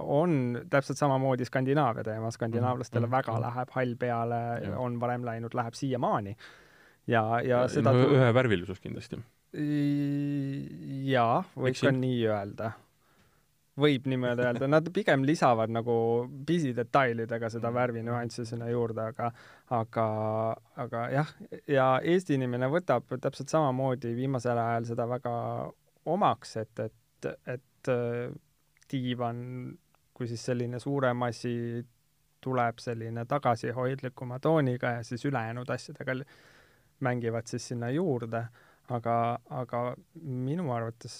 on 0.06 0.60
täpselt 0.70 0.98
samamoodi 0.98 1.44
Skandinaavia 1.44 2.04
teema, 2.06 2.30
skandinaavlastele 2.30 3.06
mm 3.06 3.12
-hmm. 3.12 3.16
väga 3.16 3.40
läheb 3.40 3.70
hall 3.74 3.94
peale, 3.98 4.76
on 4.76 5.00
varem 5.00 5.24
läinud, 5.24 5.54
läheb 5.54 5.74
siiamaani. 5.74 6.36
ja, 7.06 7.40
ja 7.40 7.68
seda 7.68 7.92
no, 7.92 8.06
ühevärvilisus 8.14 8.80
kindlasti. 8.80 9.18
jaa, 11.10 11.44
võiks 11.56 11.82
ka 11.82 11.90
nii 11.90 12.26
öelda 12.26 12.72
võib 13.80 14.06
niimoodi 14.10 14.44
öelda, 14.44 14.68
nad 14.70 14.88
pigem 14.94 15.24
lisavad 15.28 15.72
nagu 15.72 15.94
pisidetailidega 16.46 17.50
seda 17.52 17.70
mm. 17.70 17.78
värvinüanssi 17.80 18.46
sinna 18.48 18.70
juurde, 18.70 19.08
aga 19.12 19.30
aga, 19.76 20.06
aga 20.84 21.04
jah, 21.14 21.34
ja 21.70 21.90
Eesti 22.02 22.36
inimene 22.38 22.70
võtab 22.72 23.10
täpselt 23.20 23.52
samamoodi 23.52 24.14
viimasel 24.16 24.58
ajal 24.58 24.90
seda 24.92 25.08
väga 25.10 25.34
omaks, 26.10 26.56
et, 26.62 26.86
et, 26.86 27.30
et 27.56 27.92
äh, 27.92 28.32
diivan 28.90 29.40
kui 30.16 30.28
siis 30.28 30.42
selline 30.50 30.80
suurem 30.82 31.22
asi 31.24 31.54
tuleb 32.44 32.80
selline 32.80 33.24
tagasihoidlikuma 33.28 34.38
tooniga 34.40 34.96
ja 34.98 35.04
siis 35.04 35.24
ülejäänud 35.24 35.68
asjadega 35.70 36.16
mängivad 37.00 37.48
siis 37.48 37.68
sinna 37.68 37.90
juurde, 37.90 38.42
aga, 38.88 39.38
aga 39.48 39.80
minu 40.20 40.72
arvates 40.72 41.14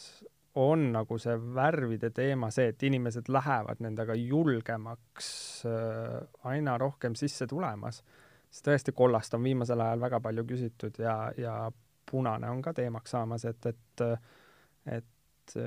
on 0.54 0.88
nagu 0.92 1.18
see 1.22 1.36
värvide 1.54 2.10
teema 2.14 2.50
see, 2.50 2.72
et 2.72 2.82
inimesed 2.82 3.30
lähevad 3.30 3.82
nendega 3.84 4.16
julgemaks 4.18 5.30
äh, 5.68 6.18
aina 6.50 6.78
rohkem 6.78 7.14
sisse 7.14 7.46
tulemas. 7.46 8.02
siis 8.50 8.66
tõesti 8.66 8.92
kollast 8.96 9.34
on 9.34 9.44
viimasel 9.46 9.80
ajal 9.80 10.00
väga 10.00 10.20
palju 10.20 10.44
küsitud 10.44 10.98
ja, 10.98 11.32
ja 11.38 11.70
punane 12.10 12.50
on 12.50 12.62
ka 12.62 12.72
teemaks 12.74 13.10
saamas, 13.14 13.44
et, 13.46 13.66
et, 13.66 14.06
et 14.86 15.58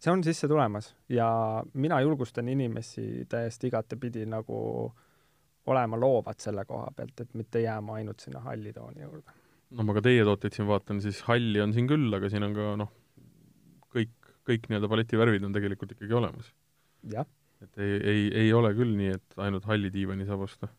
see 0.00 0.12
on 0.12 0.22
sisse 0.24 0.48
tulemas 0.48 0.94
ja 1.08 1.28
mina 1.74 2.00
julgustan 2.00 2.48
inimesi 2.48 3.26
täiesti 3.28 3.68
igatepidi 3.68 4.24
nagu 4.26 4.60
olema 5.70 5.98
loovad 6.00 6.40
selle 6.40 6.64
koha 6.64 6.88
pealt, 6.96 7.20
et 7.20 7.34
mitte 7.34 7.60
jääma 7.60 7.98
ainult 8.00 8.24
sinna 8.24 8.40
halli 8.46 8.72
tooni 8.72 9.02
juurde. 9.02 9.36
no 9.70 9.84
ma 9.86 9.94
ka 9.94 10.02
teie 10.02 10.24
tooteid 10.24 10.56
siin 10.56 10.68
vaatan, 10.70 11.02
siis 11.04 11.20
halli 11.28 11.60
on 11.60 11.74
siin 11.76 11.90
küll, 11.90 12.08
aga 12.16 12.30
siin 12.32 12.46
on 12.46 12.56
ka 12.56 12.70
noh, 12.80 12.92
kõik, 13.94 14.12
kõik 14.48 14.68
nii-öelda 14.68 14.90
paletivärvid 14.90 15.46
on 15.46 15.56
tegelikult 15.56 15.96
ikkagi 15.96 16.16
olemas. 16.16 16.52
et 17.60 17.82
ei, 17.82 17.96
ei, 18.12 18.22
ei 18.44 18.52
ole 18.56 18.72
küll 18.76 18.94
nii, 18.96 19.16
et 19.18 19.42
ainult 19.44 19.66
halli 19.68 19.90
diivani 19.92 20.28
saab 20.28 20.46
osta. 20.46 20.70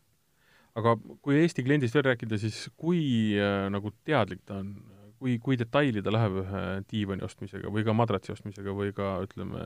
aga 0.78 0.96
kui 1.20 1.38
Eesti 1.42 1.64
kliendist 1.66 1.94
veel 1.94 2.08
rääkida, 2.10 2.38
siis 2.40 2.64
kui 2.76 3.02
äh, 3.38 3.68
nagu 3.72 3.92
teadlik 4.04 4.42
ta 4.48 4.60
on 4.62 4.74
kui, 5.22 5.36
kui 5.38 5.58
detaili 5.58 6.02
ta 6.02 6.10
läheb 6.10 6.40
ühe 6.42 6.62
diivani 6.90 7.22
ostmisega 7.22 7.70
või 7.70 7.84
ka 7.86 7.94
madratsi 7.94 8.32
ostmisega 8.34 8.74
või 8.74 8.90
ka 8.96 9.14
ütleme, 9.22 9.62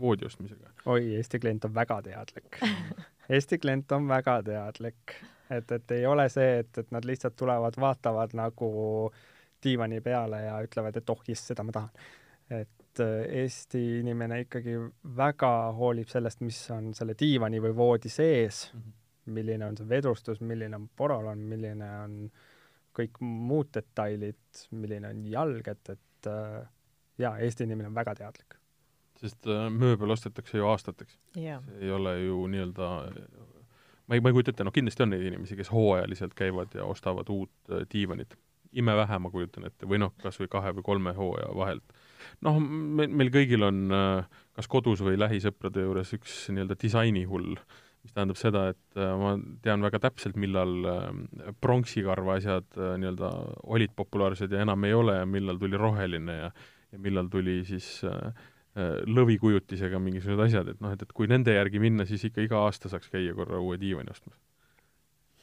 voodi 0.00 0.24
ostmisega? 0.28 0.72
oi, 0.86 1.14
Eesti 1.18 1.40
klient 1.42 1.68
on 1.68 1.74
väga 1.76 2.00
teadlik 2.06 2.60
Eesti 3.28 3.58
klient 3.58 3.92
on 3.92 4.08
väga 4.08 4.38
teadlik, 4.42 5.18
et, 5.50 5.72
et 5.72 5.92
ei 5.92 6.06
ole 6.08 6.28
see, 6.32 6.62
et, 6.62 6.70
et 6.80 6.94
nad 6.94 7.04
lihtsalt 7.04 7.36
tulevad, 7.36 7.76
vaatavad 7.80 8.32
nagu 8.38 8.70
diivani 9.64 10.00
peale 10.00 10.40
ja 10.46 10.54
ütlevad, 10.64 10.96
et 10.96 11.10
oh 11.12 11.20
jess, 11.28 11.50
seda 11.50 11.66
ma 11.66 11.74
tahan. 11.74 12.06
Et 12.50 13.02
äh, 13.02 13.24
Eesti 13.42 13.82
inimene 14.00 14.42
ikkagi 14.44 14.76
väga 15.16 15.52
hoolib 15.78 16.10
sellest, 16.10 16.40
mis 16.46 16.60
on 16.74 16.92
selle 16.96 17.16
diivani 17.18 17.60
või 17.62 17.74
voodi 17.76 18.12
sees 18.12 18.68
mm, 18.72 18.80
-hmm. 18.80 19.34
milline 19.38 19.66
on 19.66 19.76
see 19.76 19.88
vedustus, 19.88 20.40
milline 20.40 20.76
on 20.76 20.88
porolon, 20.96 21.38
milline 21.38 21.90
on 22.04 22.16
kõik 22.98 23.20
muud 23.20 23.68
detailid, 23.74 24.64
milline 24.70 25.12
on 25.12 25.26
jalg, 25.26 25.68
et, 25.68 25.92
et 25.94 26.30
äh, 26.32 26.64
jaa, 27.18 27.36
Eesti 27.38 27.68
inimene 27.68 27.88
on 27.88 27.94
väga 27.94 28.14
teadlik. 28.14 28.58
sest 29.20 29.46
äh, 29.46 29.68
mööbel 29.70 30.10
ostetakse 30.10 30.58
ju 30.58 30.66
aastateks 30.66 31.18
yeah.. 31.36 31.62
see 31.64 31.86
ei 31.86 31.90
ole 31.90 32.20
ju 32.22 32.46
nii-öelda 32.46 32.90
ma 34.08 34.14
ei, 34.14 34.20
ma 34.20 34.28
ei 34.28 34.36
kujuta 34.36 34.52
ette, 34.54 34.64
noh 34.64 34.74
kindlasti 34.74 35.04
on 35.04 35.12
neid 35.12 35.24
inimesi, 35.28 35.56
kes 35.56 35.70
hooajaliselt 35.72 36.34
käivad 36.38 36.74
ja 36.74 36.86
ostavad 36.88 37.28
uut 37.32 37.52
äh, 37.70 37.84
diivanit. 37.92 38.36
imevähe, 38.72 39.18
ma 39.18 39.30
kujutan 39.32 39.64
ette, 39.64 39.86
või 39.88 39.96
noh, 40.02 40.12
kas 40.20 40.36
või 40.40 40.48
kahe 40.52 40.74
või 40.76 40.82
kolme 40.84 41.12
hooaja 41.16 41.48
vahelt. 41.56 41.94
Noh, 42.46 42.62
meil, 42.62 43.10
meil 43.10 43.32
kõigil 43.34 43.66
on 43.66 43.84
äh, 43.94 44.40
kas 44.58 44.70
kodus 44.70 45.02
või 45.04 45.18
lähisõprade 45.20 45.84
juures 45.84 46.14
üks 46.16 46.46
nii-öelda 46.52 46.78
disainihull 46.80 47.54
äh, 47.56 47.76
mis 48.08 48.14
tähendab 48.14 48.38
seda, 48.38 48.64
et 48.72 48.98
äh, 48.98 49.14
ma 49.20 49.34
tean 49.64 49.84
väga 49.84 50.00
täpselt, 50.06 50.38
millal 50.40 50.74
äh, 50.88 51.08
pronksikarva 51.62 52.38
asjad 52.38 52.68
äh, 52.78 52.94
nii-öelda 53.00 53.32
olid 53.68 53.94
populaarsed 53.98 54.52
ja 54.54 54.62
enam 54.64 54.86
ei 54.88 54.94
ole 54.96 55.18
ja 55.20 55.26
millal 55.28 55.60
tuli 55.60 55.80
roheline 55.80 56.38
ja 56.44 56.52
ja 56.88 56.98
millal 57.04 57.26
tuli 57.28 57.58
siis 57.68 57.98
lõvikujutisega 59.12 59.98
mingisugused 60.00 60.40
asjad, 60.40 60.70
et 60.72 60.78
noh, 60.80 60.94
et, 60.94 61.02
et 61.04 61.10
kui 61.12 61.26
nende 61.28 61.52
järgi 61.52 61.82
minna, 61.82 62.06
siis 62.08 62.22
ikka 62.24 62.40
iga 62.46 62.62
aasta 62.64 62.88
saaks 62.88 63.10
käia 63.12 63.34
korra 63.36 63.58
uue 63.60 63.76
diivani 63.76 64.08
ostmas. 64.14 64.38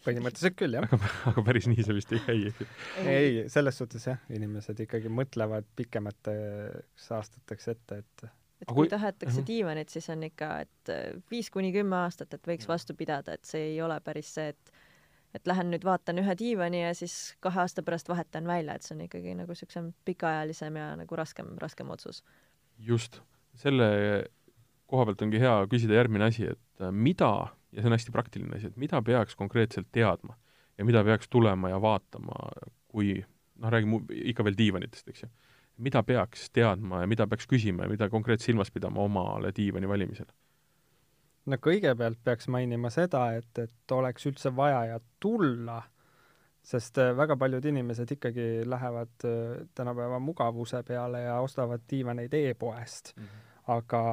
Põhimõtteliselt 0.05 0.57
küll, 0.59 0.77
jah. 0.77 0.87
aga, 1.31 1.43
päris 1.45 1.67
nii 1.71 1.85
see 1.85 1.97
vist 1.97 2.15
ei 2.15 2.23
käi, 2.25 2.39
eks 2.51 2.63
ju. 2.63 2.69
ei, 3.11 3.43
selles 3.51 3.81
suhtes 3.81 4.07
jah, 4.09 4.21
inimesed 4.33 4.79
ikkagi 4.85 5.11
mõtlevad 5.11 5.67
pikemateks 5.79 7.11
aastateks 7.19 7.71
ette, 7.75 8.01
et 8.03 8.27
et 8.61 8.69
kui, 8.69 8.85
kui 8.85 8.89
tahetakse 8.89 9.41
-huh. 9.41 9.47
diivanit, 9.47 9.89
siis 9.91 10.09
on 10.09 10.23
ikka, 10.23 10.49
et 10.63 10.89
äh, 10.93 11.21
viis 11.31 11.49
kuni 11.51 11.73
kümme 11.75 11.97
aastat, 12.05 12.33
et 12.33 12.47
võiks 12.47 12.67
vastu 12.67 12.95
pidada, 12.95 13.33
et 13.33 13.43
see 13.45 13.73
ei 13.73 13.81
ole 13.81 13.99
päris 13.99 14.33
see, 14.33 14.49
et 14.55 14.75
et 15.35 15.47
lähen 15.47 15.67
nüüd 15.67 15.83
vaatan 15.83 16.21
ühe 16.21 16.33
diivani 16.39 16.81
ja 16.85 16.93
siis 16.95 17.35
kahe 17.43 17.59
aasta 17.65 17.83
pärast 17.83 18.07
vahetan 18.09 18.47
välja, 18.47 18.75
et 18.75 18.85
see 18.87 18.95
on 18.95 19.01
ikkagi 19.03 19.33
nagu 19.35 19.51
niisugusem 19.51 19.91
pikaajalisem 20.07 20.77
ja 20.79 20.93
nagu 20.95 21.15
raskem, 21.19 21.57
raskem 21.59 21.89
otsus. 21.89 22.23
just, 22.79 23.19
selle 23.55 23.89
koha 24.87 25.05
pealt 25.09 25.21
ongi 25.21 25.41
hea 25.41 25.55
küsida 25.71 25.99
järgmine 25.99 26.29
asi, 26.29 26.47
et 26.55 26.81
äh, 26.81 26.91
mida, 26.91 27.31
ja 27.75 27.81
see 27.81 27.91
on 27.91 27.97
hästi 27.97 28.15
praktiline 28.15 28.57
asi, 28.57 28.71
et 28.71 28.77
mida 28.79 29.01
peaks 29.05 29.35
konkreetselt 29.35 29.91
teadma 29.91 30.37
ja 30.77 30.85
mida 30.87 31.03
peaks 31.03 31.29
tulema 31.29 31.69
ja 31.69 31.81
vaatama, 31.81 32.49
kui 32.87 33.19
noh, 33.19 33.71
räägime 33.71 34.01
ikka 34.31 34.43
veel 34.47 34.57
diivanitest, 34.57 35.11
eks 35.11 35.27
ju 35.27 35.29
mida 35.77 36.03
peaks 36.03 36.49
teadma 36.55 37.01
ja 37.03 37.07
mida 37.07 37.27
peaks 37.27 37.47
küsima 37.49 37.85
ja 37.85 37.91
mida 37.91 38.09
konkreetselt 38.09 38.51
silmas 38.51 38.71
pidama 38.71 39.03
omale 39.03 39.51
diivani 39.55 39.89
valimisel? 39.89 40.27
no 41.45 41.59
kõigepealt 41.61 42.21
peaks 42.25 42.47
mainima 42.49 42.89
seda, 42.93 43.27
et, 43.37 43.51
et 43.61 43.93
oleks 43.93 44.25
üldse 44.25 44.49
vaja 44.55 44.79
ja 44.95 44.99
tulla, 45.21 45.77
sest 46.65 46.97
äh, 47.01 47.11
väga 47.17 47.37
paljud 47.37 47.65
inimesed 47.69 48.15
ikkagi 48.15 48.47
lähevad 48.65 49.27
äh, 49.29 49.67
tänapäeva 49.77 50.19
mugavuse 50.19 50.81
peale 50.87 51.25
ja 51.27 51.37
ostavad 51.43 51.85
diivaneid 51.91 52.33
e-poest 52.33 53.13
mm. 53.15 53.23
-hmm. 53.23 53.51
aga, 53.77 54.03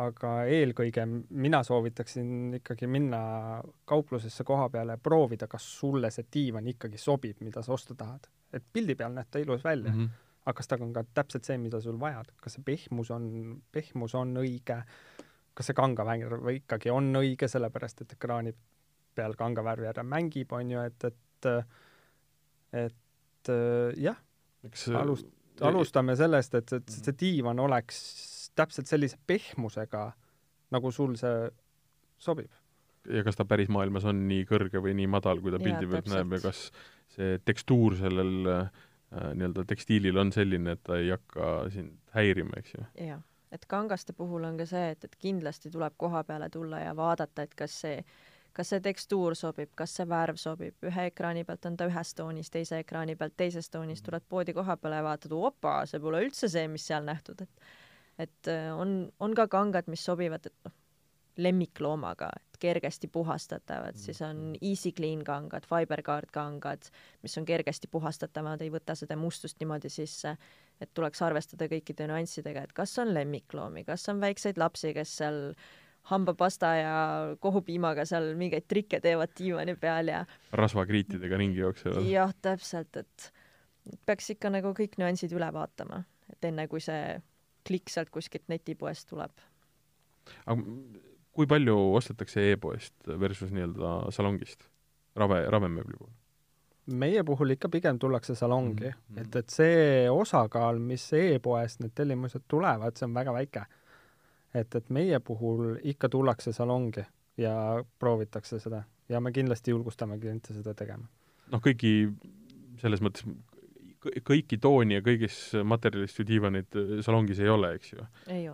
aga 0.00 0.30
eelkõige 0.48 1.04
mina 1.06 1.60
soovitaksin 1.66 2.54
ikkagi 2.62 2.86
minna 2.88 3.60
kauplusesse 3.84 4.44
koha 4.44 4.70
peale 4.72 4.96
proovida, 4.96 5.46
kas 5.50 5.66
sulle 5.78 6.10
see 6.10 6.24
diivan 6.32 6.70
ikkagi 6.72 7.00
sobib, 7.00 7.42
mida 7.44 7.62
sa 7.62 7.74
osta 7.76 7.94
tahad. 7.94 8.28
et 8.52 8.64
pildi 8.72 8.94
peal 8.94 9.12
näeb 9.12 9.28
ta 9.30 9.38
ilus 9.38 9.64
välja. 9.64 9.92
Mm, 9.92 10.00
-hmm 10.00 10.20
aga 10.42 10.56
kas 10.58 10.68
ta 10.68 10.76
on 10.80 10.92
ka 10.92 11.04
täpselt 11.14 11.44
see, 11.46 11.58
mida 11.58 11.80
sul 11.80 11.98
vaja, 12.00 12.24
kas 12.42 12.56
see 12.56 12.64
pehmus 12.66 13.10
on, 13.14 13.62
pehmus 13.72 14.14
on 14.18 14.34
õige, 14.42 14.82
kas 15.54 15.66
see 15.66 15.74
kangavärv 15.78 16.48
ikkagi 16.56 16.90
on 16.90 17.12
õige, 17.20 17.48
sellepärast 17.48 18.02
et 18.02 18.16
ekraani 18.16 18.54
peal 19.14 19.36
kangavärv 19.38 19.86
jälle 19.86 20.02
mängib, 20.02 20.52
on 20.52 20.70
ju, 20.70 20.80
et, 20.80 21.04
et 21.04 21.48
et 22.72 23.50
jah, 24.00 24.18
alust-, 24.98 25.30
alustame 25.60 26.16
sellest, 26.16 26.54
et, 26.54 26.72
et 26.78 26.94
see 26.96 27.16
diivan 27.20 27.60
oleks 27.60 27.98
täpselt 28.58 28.90
sellise 28.90 29.18
pehmusega, 29.26 30.10
nagu 30.72 30.92
sul 30.92 31.16
see 31.20 31.50
sobib. 32.22 32.50
ja 33.10 33.24
kas 33.26 33.36
ta 33.36 33.44
päris 33.48 33.70
maailmas 33.72 34.04
on 34.06 34.26
nii 34.28 34.44
kõrge 34.46 34.82
või 34.82 34.94
nii 34.94 35.08
madal, 35.10 35.40
kui 35.42 35.50
ta 35.50 35.58
pildi 35.62 35.88
pealt 35.90 36.10
näeb 36.12 36.36
ja 36.36 36.40
kas 36.44 36.68
see 37.10 37.38
tekstuur 37.44 37.96
sellel 37.98 38.50
äh, 38.52 38.82
nii-öelda 39.12 39.64
tekstiilil 39.68 40.16
on 40.16 40.32
selline, 40.32 40.76
et 40.76 40.82
ta 40.86 40.96
ei 41.00 41.10
hakka 41.12 41.52
sind 41.74 41.98
häirima, 42.14 42.60
eks 42.62 42.74
ju. 42.76 42.84
jah, 43.08 43.20
et 43.52 43.66
kangaste 43.68 44.14
puhul 44.16 44.46
on 44.48 44.60
ka 44.60 44.66
see, 44.68 44.92
et, 44.94 45.04
et 45.04 45.16
kindlasti 45.20 45.72
tuleb 45.72 45.98
koha 46.00 46.24
peale 46.28 46.48
tulla 46.52 46.80
ja 46.84 46.94
vaadata, 46.96 47.44
et 47.44 47.54
kas 47.58 47.74
see, 47.84 47.98
kas 48.56 48.72
see 48.72 48.80
tekstuur 48.84 49.36
sobib, 49.38 49.72
kas 49.76 49.96
see 49.98 50.08
värv 50.08 50.40
sobib, 50.40 50.76
ühe 50.88 51.06
ekraani 51.10 51.44
pealt 51.48 51.68
on 51.68 51.76
ta 51.76 51.88
ühes 51.90 52.14
toonis, 52.16 52.50
teise 52.54 52.80
ekraani 52.84 53.16
pealt 53.16 53.36
teises 53.36 53.70
toonis, 53.70 54.00
mhm. 54.00 54.08
tuled 54.08 54.28
poodi 54.28 54.56
koha 54.56 54.78
peale 54.80 55.02
ja 55.02 55.06
vaatad, 55.10 55.36
opa, 55.36 55.80
see 55.90 56.00
pole 56.00 56.24
üldse 56.24 56.48
see, 56.52 56.68
mis 56.72 56.86
seal 56.88 57.04
nähtud, 57.08 57.44
et 57.44 57.72
et 58.18 58.48
äh, 58.48 58.70
on, 58.76 59.12
on 59.20 59.34
ka 59.34 59.48
kangad, 59.48 59.88
mis 59.92 60.04
sobivad, 60.04 60.46
et 60.46 60.68
noh, 60.68 60.74
lemmikloomaga, 61.36 62.28
et 62.36 62.58
kergesti 62.60 63.08
puhastatavad, 63.08 63.96
siis 63.96 64.20
on 64.22 64.36
mm. 64.36 64.56
Easy 64.68 64.92
Clean 64.92 65.22
kangad, 65.24 65.64
Fiberguard 65.68 66.28
kangad, 66.32 66.90
mis 67.22 67.38
on 67.38 67.46
kergesti 67.48 67.88
puhastatavad, 67.90 68.60
ei 68.60 68.72
võta 68.72 68.94
seda 68.98 69.16
mustust 69.16 69.60
niimoodi 69.62 69.90
sisse, 69.92 70.34
et 70.80 70.92
tuleks 70.94 71.22
arvestada 71.24 71.68
kõikide 71.72 72.06
nüanssidega, 72.10 72.66
et 72.66 72.76
kas 72.76 72.98
on 73.00 73.14
lemmikloomi, 73.14 73.86
kas 73.88 74.04
on 74.12 74.20
väikseid 74.20 74.60
lapsi, 74.60 74.92
kes 74.96 75.16
seal 75.22 75.40
hambapasta 76.10 76.74
ja 76.76 76.94
kohupiimaga 77.40 78.04
seal 78.08 78.32
mingeid 78.36 78.66
trikke 78.68 78.98
teevad 79.00 79.32
diivani 79.38 79.76
peal 79.78 80.10
ja 80.10 80.24
rasvakriitidega 80.58 81.38
ringi 81.38 81.62
jooksevad. 81.62 82.08
jah, 82.10 82.32
täpselt, 82.42 82.96
et 82.98 83.28
peaks 84.06 84.34
ikka 84.34 84.50
nagu 84.50 84.74
kõik 84.76 84.98
nüansid 84.98 85.32
üle 85.32 85.48
vaatama, 85.54 86.02
et 86.32 86.50
enne 86.50 86.66
kui 86.68 86.82
see 86.82 87.20
klikk 87.68 87.90
sealt 87.92 88.10
kuskilt 88.10 88.48
netipoest 88.48 89.08
tuleb. 89.10 89.32
aga 90.46 90.62
kui 91.32 91.48
palju 91.48 91.76
ostetakse 91.96 92.50
e-poest 92.52 92.94
versus 93.20 93.52
nii-öelda 93.54 93.92
salongist 94.14 94.68
rave, 95.16 95.44
ravemööbli 95.50 95.98
puhul? 95.98 96.12
meie 97.02 97.22
puhul 97.24 97.54
ikka 97.54 97.70
pigem 97.70 97.98
tullakse 98.02 98.34
salongi 98.34 98.88
mm, 98.88 98.98
-hmm. 99.14 99.20
et, 99.20 99.36
et 99.36 99.50
see 99.50 100.10
osakaal, 100.10 100.78
mis 100.78 101.12
e-poest 101.12 101.80
need 101.80 101.94
tellimused 101.94 102.42
tulevad, 102.48 102.96
see 102.96 103.06
on 103.06 103.14
väga 103.14 103.32
väike. 103.32 103.64
et, 104.54 104.74
et 104.74 104.90
meie 104.90 105.20
puhul 105.20 105.78
ikka 105.82 106.08
tullakse 106.08 106.52
salongi 106.52 107.04
ja 107.36 107.84
proovitakse 107.98 108.58
seda 108.60 108.82
ja 109.08 109.20
me 109.20 109.32
kindlasti 109.32 109.70
julgustame 109.70 110.18
kliente 110.18 110.54
seda 110.54 110.74
tegema. 110.74 111.06
noh, 111.52 111.60
kõigi 111.60 112.12
selles 112.80 113.02
mõttes 113.04 113.26
kõiki 114.02 114.58
tooni 114.62 114.96
ja 114.98 115.04
kõigis 115.04 115.36
materjalist 115.68 116.18
ju 116.18 116.26
diivanid 116.26 116.78
äh, 116.78 116.92
salongis 117.06 117.40
ei 117.42 117.50
ole, 117.52 117.74
eks 117.78 117.94
ju. 117.94 118.06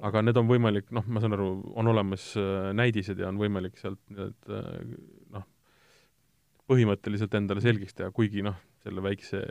aga 0.04 0.22
need 0.24 0.40
on 0.40 0.48
võimalik, 0.50 0.90
noh, 0.94 1.06
ma 1.08 1.22
saan 1.24 1.36
aru, 1.36 1.50
on 1.78 1.92
olemas 1.94 2.30
äh, 2.40 2.70
näidised 2.76 3.20
ja 3.20 3.30
on 3.32 3.40
võimalik 3.40 3.78
sealt 3.80 4.00
need 4.14 4.52
äh, 4.52 4.70
noh, 5.34 5.46
põhimõtteliselt 6.68 7.34
endale 7.38 7.64
selgeks 7.64 7.96
teha, 7.96 8.12
kuigi 8.14 8.44
noh, 8.44 8.58
selle 8.84 9.04
väikse 9.04 9.42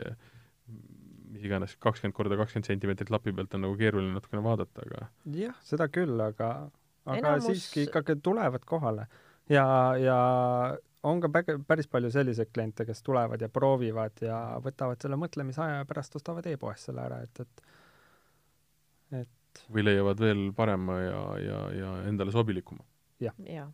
mis 1.28 1.44
iganes, 1.44 1.74
kakskümmend 1.82 2.16
korda 2.16 2.38
kakskümmend 2.40 2.70
sentimeetrit 2.70 3.10
lapi 3.12 3.34
pealt 3.36 3.54
on 3.58 3.66
nagu 3.66 3.78
keeruline 3.78 4.14
natukene 4.14 4.42
vaadata, 4.44 4.84
aga 4.86 5.08
jah, 5.36 5.56
seda 5.66 5.90
küll, 5.92 6.16
aga 6.24 6.52
aga 7.08 7.18
Enamus... 7.18 7.48
siiski 7.48 7.86
ikkagi 7.88 8.18
tulevad 8.24 8.64
kohale 8.68 9.08
ja, 9.48 9.64
ja 10.00 10.18
on 11.08 11.20
ka 11.22 11.30
päris 11.66 11.88
palju 11.90 12.10
selliseid 12.12 12.50
kliente, 12.54 12.86
kes 12.88 13.02
tulevad 13.06 13.42
ja 13.42 13.48
proovivad 13.52 14.22
ja 14.24 14.38
võtavad 14.64 15.00
selle 15.02 15.18
mõtlemisaja 15.20 15.80
ja 15.80 15.88
pärast 15.88 16.16
ostavad 16.18 16.46
e-poest 16.50 16.90
selle 16.90 17.04
ära, 17.04 17.22
et, 17.24 17.44
et 17.44 19.22
et 19.22 19.62
või 19.72 19.84
leiavad 19.86 20.20
veel 20.20 20.48
parema 20.56 20.98
ja, 21.00 21.20
ja, 21.42 21.60
ja 21.72 21.92
endale 22.10 22.34
sobilikuma. 22.34 22.84
jaa. 23.20 23.68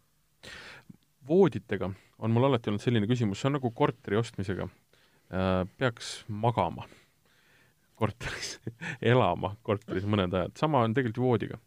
vooditega 1.29 1.91
on 2.19 2.31
mul 2.31 2.49
alati 2.49 2.71
olnud 2.71 2.83
selline 2.83 3.09
küsimus, 3.11 3.41
see 3.41 3.51
on 3.51 3.59
nagu 3.59 3.71
korteri 3.75 4.17
ostmisega. 4.21 4.69
Peaks 5.81 6.21
magama 6.29 6.87
korteris 7.99 8.59
elama 9.13 9.55
korteris 9.63 10.07
mõned 10.07 10.35
ajad, 10.35 10.57
sama 10.59 10.85
on 10.85 10.95
tegelikult 10.95 11.21
ju 11.21 11.29
voodiga. 11.29 11.61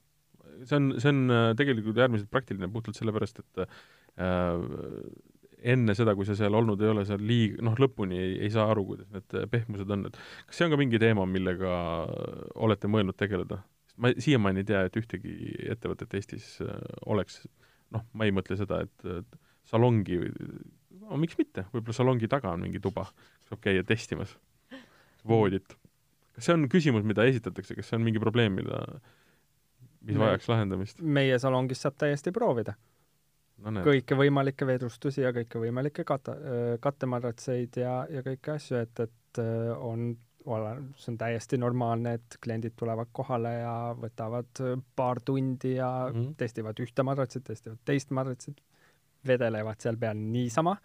See 0.65 0.78
on, 0.80 0.91
see 1.02 1.13
on 1.13 1.34
äh, 1.34 1.48
tegelikult 1.60 1.98
äärmiselt 2.04 2.30
praktiline 2.34 2.70
puhtalt 2.74 2.98
sellepärast, 3.00 3.41
et 3.43 3.63
äh, 3.63 4.62
enne 5.74 5.96
seda, 5.98 6.13
kui 6.17 6.28
sa 6.28 6.36
seal 6.38 6.56
olnud 6.58 6.82
ei 6.84 6.91
ole, 6.93 7.06
sa 7.08 7.17
liig-, 7.20 7.58
noh, 7.65 7.78
lõpuni 7.82 8.20
ei, 8.22 8.36
ei 8.46 8.52
saa 8.54 8.70
aru, 8.72 8.86
kuidas 8.91 9.10
need 9.13 9.50
pehmused 9.54 9.91
on, 9.93 10.06
et 10.10 10.20
kas 10.20 10.60
see 10.60 10.67
on 10.67 10.76
ka 10.76 10.80
mingi 10.80 11.02
teema, 11.02 11.26
millega 11.30 11.74
olete 12.67 12.91
mõelnud 12.91 13.17
tegeleda? 13.17 13.63
ma 13.98 14.12
siiamaani 14.13 14.62
ei 14.62 14.67
tea, 14.70 14.84
et 14.86 14.98
ühtegi 15.00 15.32
ettevõtet 15.74 16.12
Eestis 16.20 16.52
äh, 16.62 16.74
oleks, 17.10 17.41
noh, 17.96 18.06
ma 18.13 18.28
ei 18.28 18.34
mõtle 18.36 18.60
seda, 18.60 18.84
et, 18.86 19.38
salongi, 19.67 20.20
no 21.02 21.17
miks 21.20 21.36
mitte, 21.39 21.65
võib-olla 21.74 21.96
salongi 21.98 22.30
taga 22.32 22.54
on 22.54 22.62
mingi 22.63 22.80
tuba, 22.84 23.08
saab 23.50 23.60
käia 23.63 23.84
testimas 23.88 24.36
voodit. 25.28 25.76
kas 26.36 26.48
see 26.48 26.56
on 26.56 26.67
küsimus, 26.72 27.06
mida 27.08 27.26
esitatakse, 27.28 27.76
kas 27.76 27.89
see 27.89 27.98
on 27.98 28.06
mingi 28.06 28.22
probleem, 28.22 28.60
mida, 28.62 28.84
mis 30.08 30.15
Me- 30.15 30.26
vajaks 30.26 30.50
lahendamist? 30.52 31.02
meie 31.02 31.39
salongis 31.39 31.84
saab 31.84 31.98
täiesti 32.00 32.34
proovida 32.36 32.76
no 33.63 33.74
näed, 33.74 33.88
kõiki 33.88 34.17
võimalikke 34.20 34.67
vedrustusi 34.70 35.24
ja 35.26 35.34
kõiki 35.36 35.62
võimalikke 35.67 36.06
kata-, 36.08 36.38
kattemadratseid 36.84 37.80
ja, 37.82 38.00
ja 38.12 38.24
kõiki 38.26 38.54
asju, 38.54 38.82
et, 38.86 39.04
et 39.08 39.41
äh, 39.41 39.74
on, 39.78 40.12
see 40.98 41.12
on 41.13 41.20
täiesti 41.20 41.60
normaalne, 41.60 42.17
et 42.20 42.38
kliendid 42.43 42.78
tulevad 42.80 43.12
kohale 43.15 43.54
ja 43.60 43.76
võtavad 43.98 44.63
äh, 44.63 44.78
paar 44.96 45.22
tundi 45.26 45.76
ja 45.78 45.91
mm 46.13 46.36
testivad 46.38 46.80
ühte 46.84 47.04
madratsit, 47.08 47.43
testivad 47.48 47.80
teist 47.86 48.12
madratsit, 48.13 48.60
vedelevad 49.28 49.82
seal 49.82 49.98
peal 50.00 50.20
niisama, 50.20 50.76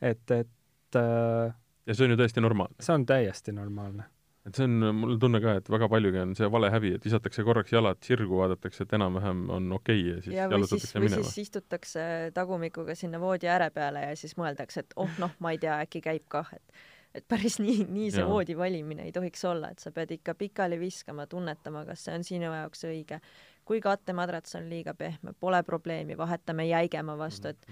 et, 0.00 0.24
et 0.30 0.96
äh, 0.98 1.52
ja 1.86 1.94
see 1.94 2.06
on 2.06 2.14
ju 2.14 2.16
täiesti 2.20 2.40
normaalne. 2.40 2.76
see 2.80 2.94
on 2.94 3.06
täiesti 3.06 3.52
normaalne. 3.52 4.08
Et 4.48 4.56
see 4.56 4.64
on, 4.64 4.76
mul 4.96 5.14
on 5.14 5.20
tunne 5.20 5.40
ka, 5.44 5.56
et 5.60 5.66
väga 5.68 5.88
paljugi 5.92 6.22
on 6.22 6.36
see 6.38 6.48
valehäbi, 6.52 6.94
et 6.96 7.04
visatakse 7.04 7.44
korraks 7.44 7.74
jalad 7.74 8.00
sirgu, 8.04 8.38
vaadatakse, 8.40 8.86
et 8.86 8.94
enam-vähem 8.96 9.42
on 9.52 9.72
okei 9.76 10.00
okay 10.00 10.14
ja 10.14 10.22
siis 10.24 10.36
ja 10.36 10.46
või 10.48 10.62
siis, 10.62 10.70
jalutatakse 10.70 10.98
või 10.98 11.08
minema. 11.08 11.26
siis 11.26 11.48
istutakse 11.48 12.06
tagumikuga 12.36 12.96
sinna 12.96 13.20
voodi 13.20 13.50
ääre 13.52 13.68
peale 13.74 14.06
ja 14.08 14.16
siis 14.16 14.36
mõeldakse, 14.40 14.86
et 14.86 14.96
oh 14.96 15.20
noh, 15.20 15.36
ma 15.44 15.52
ei 15.52 15.60
tea, 15.60 15.76
äkki 15.84 16.02
käib 16.08 16.24
kah, 16.32 16.48
et 16.56 16.80
et 17.14 17.26
päris 17.28 17.58
nii, 17.64 17.84
nii 17.90 18.10
see 18.14 18.22
Jaa. 18.22 18.30
voodi 18.30 18.56
valimine 18.56 19.08
ei 19.08 19.12
tohiks 19.12 19.44
olla, 19.44 19.72
et 19.74 19.82
sa 19.82 19.92
pead 19.94 20.14
ikka 20.14 20.34
pikali 20.38 20.78
viskama, 20.80 21.26
tunnetama, 21.30 21.84
kas 21.88 22.06
see 22.06 22.16
on 22.16 22.26
sinu 22.26 22.52
jaoks 22.54 22.86
õige. 22.88 23.20
kui 23.64 23.80
kattemadrats 23.80 24.56
on 24.58 24.66
liiga 24.70 24.94
pehme, 24.98 25.34
pole 25.38 25.62
probleemi, 25.62 26.16
vahetame 26.18 26.66
jäigema 26.66 27.14
vastu, 27.18 27.52
et 27.52 27.66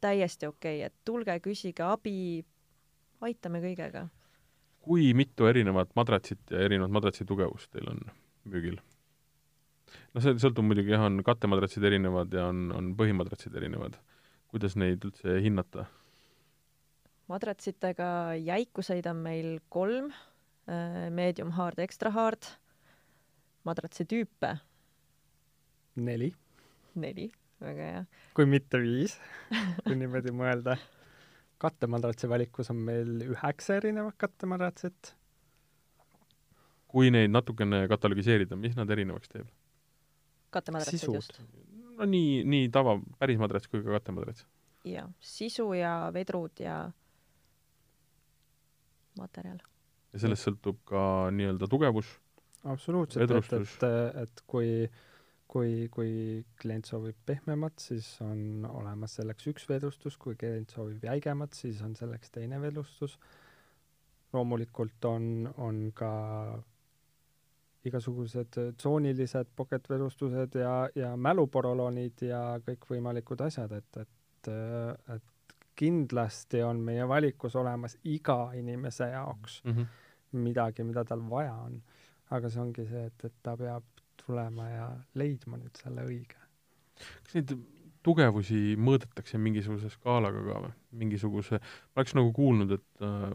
täiesti 0.00 0.46
okei 0.46 0.82
okay,, 0.82 0.86
et 0.86 0.94
tulge, 1.04 1.38
küsige 1.40 1.82
abi, 1.86 2.44
aitame 3.20 3.62
kõigega. 3.62 4.06
Kui 4.82 5.12
mitu 5.16 5.46
erinevat 5.50 5.92
madratsit 5.98 6.50
ja 6.50 6.64
erinevat 6.66 6.94
madratsi 6.94 7.26
tugevust 7.28 7.70
teil 7.74 7.88
on 7.92 8.02
müügil? 8.50 8.80
no 10.14 10.22
see 10.24 10.34
sõltub 10.42 10.66
muidugi 10.66 10.94
jah, 10.94 11.06
on 11.08 11.22
kattemadratsid 11.26 11.84
erinevad 11.88 12.34
ja 12.34 12.48
on, 12.50 12.70
on 12.76 12.92
põhimadratsid 12.98 13.56
erinevad. 13.60 13.98
kuidas 14.52 14.76
neid 14.76 15.04
üldse 15.08 15.38
hinnata? 15.44 15.86
madratsitega 17.32 18.34
jäikuseid 18.42 19.06
on 19.08 19.22
meil 19.24 19.54
kolm, 19.72 20.10
medium 21.10 21.54
hard, 21.56 21.78
extra 21.80 22.10
hard, 22.12 22.50
madratsi 23.64 24.04
tüüpe 24.08 24.56
neli, 25.96 26.32
neli, 26.94 27.28
väga 27.60 27.92
hea. 27.92 28.02
kui 28.36 28.48
mitte 28.48 28.80
viis 28.82 29.18
kui 29.84 29.96
niimoodi 29.98 30.34
mõelda. 30.34 30.76
kattemadratsi 31.62 32.28
valikus 32.30 32.70
on 32.74 32.80
meil 32.90 33.22
üheksa 33.30 33.78
erinevat 33.78 34.18
kattemadratsit 34.18 35.14
kui 36.92 37.10
neid 37.12 37.32
natukene 37.32 37.86
katalogiseerida, 37.90 38.56
mis 38.60 38.76
nad 38.76 38.90
erinevaks 38.92 39.32
teeb? 39.32 39.48
kattemadratsid 40.52 41.00
Sisud. 41.00 41.16
just. 41.16 41.38
no 41.96 42.08
nii, 42.08 42.42
nii 42.44 42.66
tava, 42.74 42.98
päris 43.20 43.40
madrats 43.40 43.70
kui 43.72 43.80
ka 43.84 43.94
kattemadrats. 43.96 44.44
jah, 44.88 45.08
sisu 45.24 45.70
ja 45.78 45.94
vedrud 46.14 46.60
ja 46.60 46.76
materjal. 49.20 49.62
ja 50.12 50.24
sellest 50.26 50.48
sõltub 50.48 50.82
ka 50.88 51.06
nii-öelda 51.38 51.70
tugevus, 51.72 52.12
absoluutselt, 52.68 53.32
et, 53.32 53.56
et, 53.62 53.88
et 54.26 54.44
kui, 54.46 54.68
kui, 55.52 55.88
kui 55.92 56.42
klient 56.60 56.88
soovib 56.88 57.18
pehmemat, 57.28 57.76
siis 57.82 58.06
on 58.24 58.64
olemas 58.70 59.18
selleks 59.18 59.50
üks 59.52 59.68
vedrustus, 59.68 60.16
kui 60.20 60.36
klient 60.40 60.72
soovib 60.72 61.04
jäigemat, 61.04 61.52
siis 61.56 61.82
on 61.84 61.96
selleks 61.98 62.32
teine 62.32 62.60
vedrustus. 62.62 63.18
loomulikult 64.32 65.04
on, 65.04 65.24
on 65.60 65.90
ka 65.92 66.12
igasugused 67.84 68.56
tsoonilised 68.78 69.50
pocket-vedrustused 69.56 70.56
ja, 70.56 70.76
ja 70.96 71.10
mäluporolonid 71.16 72.24
ja 72.24 72.40
kõikvõimalikud 72.64 73.42
asjad, 73.44 73.74
et, 73.76 73.98
et, 74.06 74.50
et 75.16 75.56
kindlasti 75.76 76.62
on 76.64 76.80
meie 76.80 77.04
valikus 77.08 77.56
olemas 77.60 77.98
iga 78.08 78.54
inimese 78.56 79.10
jaoks 79.12 79.60
mm. 79.64 79.72
-hmm. 79.72 80.38
midagi, 80.46 80.84
mida 80.84 81.04
tal 81.04 81.28
vaja 81.30 81.54
on. 81.54 81.82
aga 82.30 82.48
see 82.48 82.60
ongi 82.62 82.86
see, 82.88 83.04
et, 83.06 83.24
et 83.24 83.34
ta 83.42 83.56
peab 83.56 83.84
tulema 84.26 84.68
ja 84.70 84.88
leidma 85.18 85.58
nüüd 85.60 85.78
selle 85.82 86.06
õige. 86.08 86.38
kas 86.96 87.36
neid 87.38 87.54
tugevusi 88.02 88.76
mõõdetakse 88.80 89.38
mingisuguse 89.40 89.90
skaalaga 89.92 90.42
ka 90.46 90.60
või? 90.66 90.72
mingisuguse, 91.02 91.58
ma 91.62 92.02
oleks 92.02 92.14
nagu 92.18 92.32
kuulnud, 92.36 92.74
et 92.76 93.04
äh, 93.06 93.34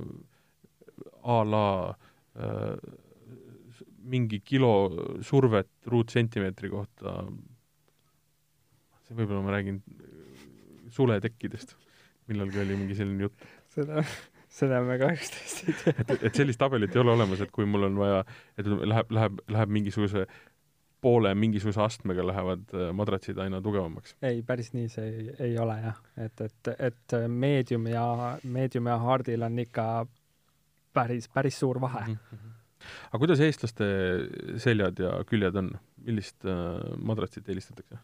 a 1.24 1.38
la 1.48 1.68
äh, 2.38 2.76
mingi 4.08 4.40
kilo 4.46 4.72
survet 5.26 5.70
ruutsentimeetri 5.90 6.70
kohta, 6.72 7.18
see 9.08 9.18
võib-olla 9.18 9.44
ma 9.46 9.56
räägin 9.56 9.82
äh, 9.82 10.42
suletekkidest, 10.94 11.76
millalgi 12.30 12.62
oli 12.64 12.78
mingi 12.80 12.98
selline 12.98 13.28
jutt, 13.28 13.48
seda, 13.74 14.04
seda 14.60 14.84
me 14.86 15.00
kahjuks 15.02 15.34
tõesti 15.34 15.72
ei 15.72 15.80
tea. 15.82 15.96
et, 16.06 16.28
et 16.30 16.44
sellist 16.44 16.62
tabelit 16.62 16.96
ei 16.96 17.04
ole 17.04 17.16
olemas, 17.16 17.42
et 17.44 17.56
kui 17.56 17.68
mul 17.70 17.90
on 17.90 17.98
vaja, 18.04 18.22
et 18.60 18.68
läheb, 18.68 19.16
läheb, 19.16 19.42
läheb 19.58 19.76
mingisuguse 19.80 20.28
poole 21.02 21.34
mingisuguse 21.36 21.82
astmega 21.82 22.26
lähevad 22.28 22.74
äh, 22.74 22.92
madratsid 22.94 23.38
aina 23.38 23.62
tugevamaks. 23.62 24.16
ei, 24.22 24.42
päris 24.44 24.74
nii 24.74 24.90
see 24.90 25.08
ei, 25.08 25.32
ei 25.50 25.58
ole 25.62 25.80
jah, 25.84 26.02
et, 26.26 26.42
et, 26.42 26.74
et 26.90 27.18
meedium 27.28 27.88
ja, 27.92 28.38
meedium 28.44 28.90
ja 28.92 28.98
hardil 29.02 29.46
on 29.48 29.60
ikka 29.64 29.88
päris, 30.94 31.30
päris 31.34 31.60
suur 31.60 31.82
vahe 31.82 32.06
mm. 32.08 32.18
mm. 32.32 32.38
-hmm. 32.38 32.86
aga 33.12 33.24
kuidas 33.24 33.40
eestlaste 33.46 33.88
seljad 34.64 35.00
ja 35.00 35.16
küljed 35.30 35.56
on, 35.56 35.74
millist 36.06 36.46
äh, 36.46 36.94
madratsit 36.98 37.50
eelistatakse 37.50 38.00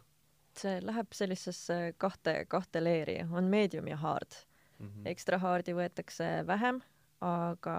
see 0.57 0.79
läheb 0.85 1.13
sellisesse 1.15 1.77
kahte, 1.97 2.45
kahte 2.49 2.81
leeri, 2.83 3.17
on 3.31 3.49
medium 3.49 3.87
ja 3.87 3.97
hard 3.97 4.35
mm? 4.79 4.87
-hmm. 4.87 5.09
ekstra 5.09 5.37
hard'i 5.37 5.73
võetakse 5.73 6.47
vähem, 6.47 6.81
aga 7.21 7.77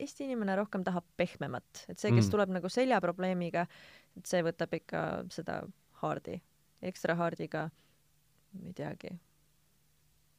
Eesti 0.00 0.24
inimene 0.24 0.56
rohkem 0.56 0.84
tahab 0.84 1.04
pehmemat, 1.16 1.84
et 1.88 1.98
see, 1.98 2.10
kes 2.10 2.26
Mm. 2.26 2.30
tuleb 2.30 2.48
nagu 2.56 2.68
seljaprobleemiga, 2.68 3.66
et 4.16 4.26
see 4.26 4.42
võtab 4.42 4.72
ikka 4.72 5.24
seda 5.30 5.62
hard'i. 6.02 6.40
ekstra 6.82 7.14
hard'iga, 7.14 7.70
ma 8.58 8.66
ei 8.66 8.72
teagi, 8.72 9.12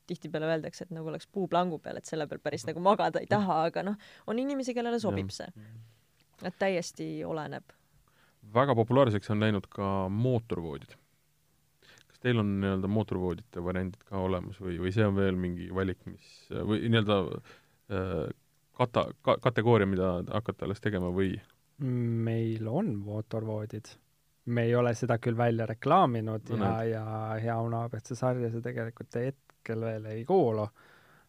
tihtipeale 0.07 0.49
öeldakse, 0.51 0.83
et 0.83 0.91
nagu 0.91 1.07
oleks 1.07 1.27
puu 1.31 1.47
plangu 1.47 1.79
peal, 1.79 1.97
et 1.97 2.05
selle 2.09 2.27
peal 2.27 2.41
päris 2.43 2.65
nagu 2.67 2.81
magada 2.83 3.21
ei 3.23 3.29
taha, 3.31 3.61
aga 3.69 3.83
noh, 3.83 3.95
on 4.27 4.39
inimesi, 4.39 4.73
kellele 4.75 4.99
sobib 4.99 5.29
see. 5.31 5.47
et 6.43 6.57
täiesti 6.59 7.23
oleneb. 7.23 7.63
väga 8.53 8.75
populaarseks 8.75 9.29
on 9.31 9.39
läinud 9.39 9.67
ka 9.71 10.09
mootorvoodid. 10.09 10.97
kas 12.07 12.19
teil 12.19 12.39
on 12.39 12.59
nii-öelda 12.59 12.87
mootorvoodite 12.91 13.63
variandid 13.63 14.03
ka 14.03 14.17
olemas 14.17 14.59
või, 14.59 14.79
või 14.83 14.91
see 14.91 15.05
on 15.05 15.15
veel 15.15 15.35
mingi 15.39 15.69
valik, 15.73 16.05
mis 16.05 16.47
või 16.51 16.83
nii-öelda 16.89 17.19
äh, 17.31 18.33
kata- 18.77 19.09
ka,, 19.21 19.37
kategooria, 19.41 19.87
mida 19.87 20.13
hakata 20.33 20.65
alles 20.65 20.81
tegema 20.81 21.11
või 21.13 21.35
meil 21.83 22.67
on 22.67 22.95
mootorvoodid. 22.95 23.85
me 24.45 24.63
ei 24.67 24.75
ole 24.75 24.91
seda 24.95 25.17
küll 25.23 25.37
välja 25.37 25.65
reklaaminud 25.65 26.49
No 26.49 26.65
ja 26.65 26.83
ja 26.83 27.03
Hea 27.41 27.59
Uno 27.61 27.81
abc 27.83 28.11
sarja 28.15 28.49
see 28.51 28.61
tegelikult 28.61 29.15
hetkel 29.15 29.81
veel 29.81 30.05
ei 30.05 30.25
kuulu, 30.25 30.67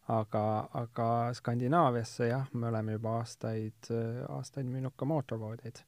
aga, 0.08 0.68
aga 0.72 1.06
Skandinaaviasse 1.32 2.28
jah, 2.28 2.48
me 2.52 2.68
oleme 2.68 2.92
juba 2.98 3.18
aastaid, 3.20 3.90
aastaid 4.28 4.66
müünud 4.66 4.96
ka 4.96 5.04
mootorvoodeid. 5.04 5.84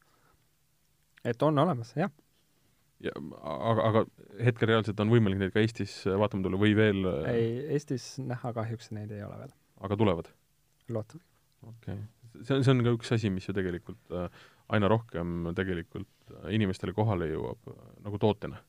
et 1.25 1.43
on 1.43 1.59
olemas, 1.59 1.93
jah. 1.97 2.11
ja 3.01 3.13
aga, 3.43 3.89
aga 3.91 4.05
hetkel 4.45 4.69
reaalselt 4.69 5.01
on 5.01 5.11
võimalik 5.11 5.39
neid 5.43 5.53
ka 5.53 5.61
Eestis 5.61 6.05
vaatama 6.07 6.47
tulla 6.47 6.57
või 6.63 6.77
veel 6.79 7.05
ei, 7.27 7.67
Eestis 7.75 8.19
näha 8.19 8.53
kahjuks 8.53 8.93
neid 8.93 9.11
ei 9.11 9.23
ole 9.27 9.39
veel. 9.43 9.57
aga 9.81 9.97
tulevad? 9.97 10.31
loodame. 10.89 11.25
Okei 11.63 11.97
okay.. 11.97 12.45
see 12.45 12.59
on, 12.59 12.65
see 12.65 12.75
on 12.75 12.85
ka 12.87 12.95
üks 12.99 13.13
asi, 13.17 13.33
mis 13.33 13.49
ju 13.49 13.57
tegelikult 13.57 14.15
äh, 14.15 14.47
aina 14.77 14.91
rohkem 14.93 15.53
tegelikult 15.57 16.33
äh, 16.33 16.49
inimestele 16.57 16.97
kohale 16.97 17.31
jõuab 17.33 17.71
äh, 17.73 17.85
nagu 18.07 18.23
tootena. 18.23 18.63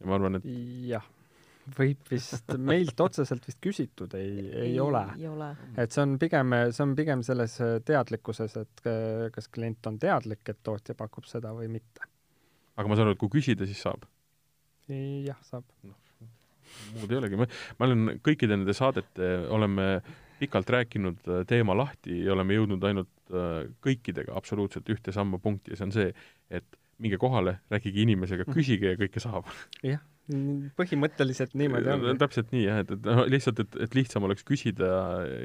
ja 0.00 0.10
ma 0.10 0.18
arvan, 0.18 0.40
et 0.40 0.48
jah, 0.90 1.06
võib 1.78 2.10
vist, 2.10 2.52
meilt 2.72 3.00
otseselt 3.00 3.46
vist 3.48 3.62
küsitud 3.64 4.18
ei, 4.18 4.34
ei, 4.48 4.72
ei 4.72 4.82
ole. 4.82 5.54
et 5.76 5.94
see 5.94 6.04
on 6.04 6.18
pigem, 6.22 6.58
see 6.70 6.84
on 6.84 6.98
pigem 6.98 7.24
selles 7.26 7.56
teadlikkuses, 7.86 8.58
et 8.60 8.84
kas 9.32 9.48
klient 9.48 9.88
on 9.88 9.98
teadlik, 10.02 10.44
et 10.48 10.60
tootja 10.62 10.98
pakub 10.98 11.26
seda 11.30 11.54
või 11.56 11.70
mitte 11.78 12.10
aga 12.76 12.90
ma 12.90 12.98
saan 12.98 13.08
aru, 13.08 13.16
et 13.16 13.22
kui 13.22 13.32
küsida, 13.38 13.68
siis 13.68 13.80
saab? 13.82 14.04
jah, 14.86 15.38
saab 15.48 15.64
no,. 15.86 15.96
muud 17.00 17.10
ei 17.10 17.18
olegi, 17.18 17.38
ma, 17.40 17.48
ma 17.78 17.88
olen 17.88 18.20
kõikide 18.24 18.58
nende 18.58 18.74
saadete, 18.76 19.32
oleme 19.54 19.86
pikalt 20.40 20.70
rääkinud 20.70 21.22
äh, 21.28 21.44
teema 21.48 21.76
lahti 21.78 22.22
ja 22.24 22.34
oleme 22.34 22.58
jõudnud 22.58 22.84
ainult 22.88 23.12
äh, 23.30 23.68
kõikidega 23.84 24.36
absoluutselt 24.38 24.88
ühte 24.92 25.14
samma 25.14 25.40
punkti 25.42 25.72
ja 25.72 25.80
see 25.80 25.88
on 25.88 25.96
see, 25.96 26.10
et 26.50 26.82
minge 27.02 27.18
kohale, 27.20 27.58
rääkige 27.72 28.04
inimesega, 28.06 28.46
mhm. 28.46 28.56
küsige 28.56 28.94
ja 28.94 29.00
kõike 29.00 29.22
saab. 29.22 29.48
jah, 29.84 30.02
põhimõtteliselt 30.78 31.54
niimoodi 31.58 31.92
ongi. 31.92 32.14
täpselt 32.24 32.52
nii 32.54 32.64
jah, 32.64 32.82
et, 32.82 32.92
et 32.96 33.08
noh, 33.08 33.22
lihtsalt, 33.30 33.62
et, 33.62 33.78
et 33.86 33.96
lihtsam 33.98 34.26
oleks 34.26 34.46
küsida 34.46 34.90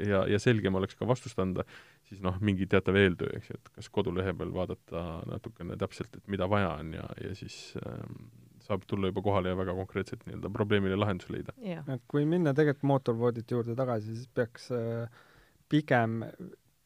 ja, 0.08 0.24
ja 0.30 0.40
selgem 0.42 0.74
oleks 0.80 0.98
ka 0.98 1.06
vastust 1.08 1.38
anda, 1.42 1.66
siis 2.08 2.22
noh, 2.24 2.38
mingi 2.44 2.66
teatav 2.70 2.98
eeltöö, 2.98 3.30
eks 3.38 3.52
ju, 3.52 3.60
et 3.60 3.74
kas 3.78 3.90
kodulehe 3.94 4.34
peal 4.38 4.52
vaadata 4.54 5.22
natukene 5.30 5.78
täpselt, 5.80 6.16
et 6.18 6.32
mida 6.32 6.48
vaja 6.50 6.74
on 6.80 6.96
ja, 6.98 7.06
ja 7.22 7.34
siis 7.38 7.76
ähm, 7.84 8.24
saab 8.66 8.86
tulla 8.88 9.10
juba 9.10 9.24
kohale 9.24 9.52
ja 9.52 9.58
väga 9.58 9.74
konkreetselt 9.78 10.26
nii-öelda 10.26 10.50
probleemile 10.54 10.98
lahenduse 10.98 11.32
leida. 11.34 11.54
et 11.94 12.04
kui 12.08 12.26
minna 12.28 12.54
tegelikult 12.54 12.88
mootorvoodite 12.92 13.56
juurde 13.56 13.76
tagasi, 13.78 14.16
siis 14.16 14.28
peaks 14.34 14.70
äh, 14.76 15.24
pigem 15.68 16.22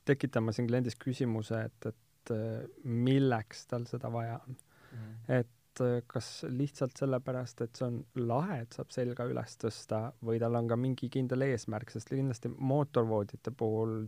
tekitama 0.07 0.55
siin 0.55 0.68
kliendis 0.70 0.97
küsimuse, 1.03 1.66
et, 1.70 1.91
et 1.93 2.35
äh, 2.35 2.64
milleks 2.85 3.66
tal 3.70 3.87
seda 3.91 4.12
vaja 4.12 4.41
on 4.41 4.57
mm. 4.57 4.97
-hmm. 4.97 5.39
et 5.41 5.53
Äh, 5.81 6.03
kas 6.07 6.45
lihtsalt 6.49 6.97
sellepärast, 6.97 7.61
et 7.61 7.79
see 7.79 7.87
on 7.87 7.99
lahe, 8.29 8.61
et 8.64 8.77
saab 8.77 8.93
selga 8.95 9.27
üles 9.29 9.57
tõsta 9.61 10.01
või 10.24 10.39
tal 10.41 10.57
on 10.59 10.68
ka 10.70 10.79
mingi 10.81 11.09
kindel 11.12 11.45
eesmärk, 11.49 11.93
sest 11.93 12.12
kindlasti 12.12 12.51
mootorvoodite 12.57 13.53
puhul 13.57 13.99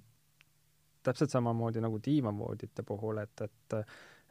täpselt 1.05 1.33
samamoodi 1.33 1.83
nagu 1.85 2.01
diivanvoodite 2.05 2.85
puhul, 2.89 3.21
et, 3.23 3.45
et 3.45 3.77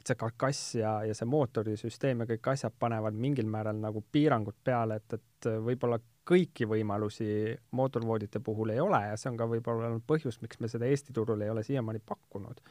et 0.07 0.13
see 0.13 0.19
karkass 0.19 0.75
ja, 0.79 0.91
ja 1.03 1.15
see 1.17 1.27
mootorisüsteem 1.27 2.23
ja 2.23 2.29
kõik 2.29 2.51
asjad 2.53 2.75
panevad 2.79 3.17
mingil 3.17 3.47
määral 3.51 3.79
nagu 3.81 4.03
piirangud 4.11 4.55
peale, 4.63 5.01
et, 5.01 5.17
et 5.19 5.49
võib-olla 5.65 5.99
kõiki 6.27 6.67
võimalusi 6.67 7.29
mootorvoodite 7.77 8.39
puhul 8.43 8.73
ei 8.75 8.83
ole 8.83 8.99
ja 9.09 9.15
see 9.19 9.31
on 9.31 9.39
ka 9.39 9.47
võib-olla 9.49 9.91
olnud 9.91 10.05
põhjus, 10.07 10.41
miks 10.43 10.59
me 10.63 10.71
seda 10.71 10.87
Eesti 10.89 11.15
turul 11.15 11.43
ei 11.43 11.51
ole 11.51 11.63
siiamaani 11.63 12.03
pakkunud. 12.05 12.61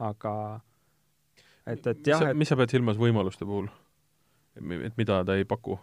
aga 0.00 0.34
et, 1.66 1.86
et 1.86 2.12
jah, 2.12 2.30
et 2.30 2.36
mis 2.36 2.48
sa 2.48 2.58
pead 2.60 2.72
silmas 2.76 3.00
võimaluste 3.00 3.48
puhul? 3.48 3.68
et 4.60 4.96
mida 4.98 5.22
ta 5.24 5.36
ei 5.38 5.44
paku? 5.48 5.78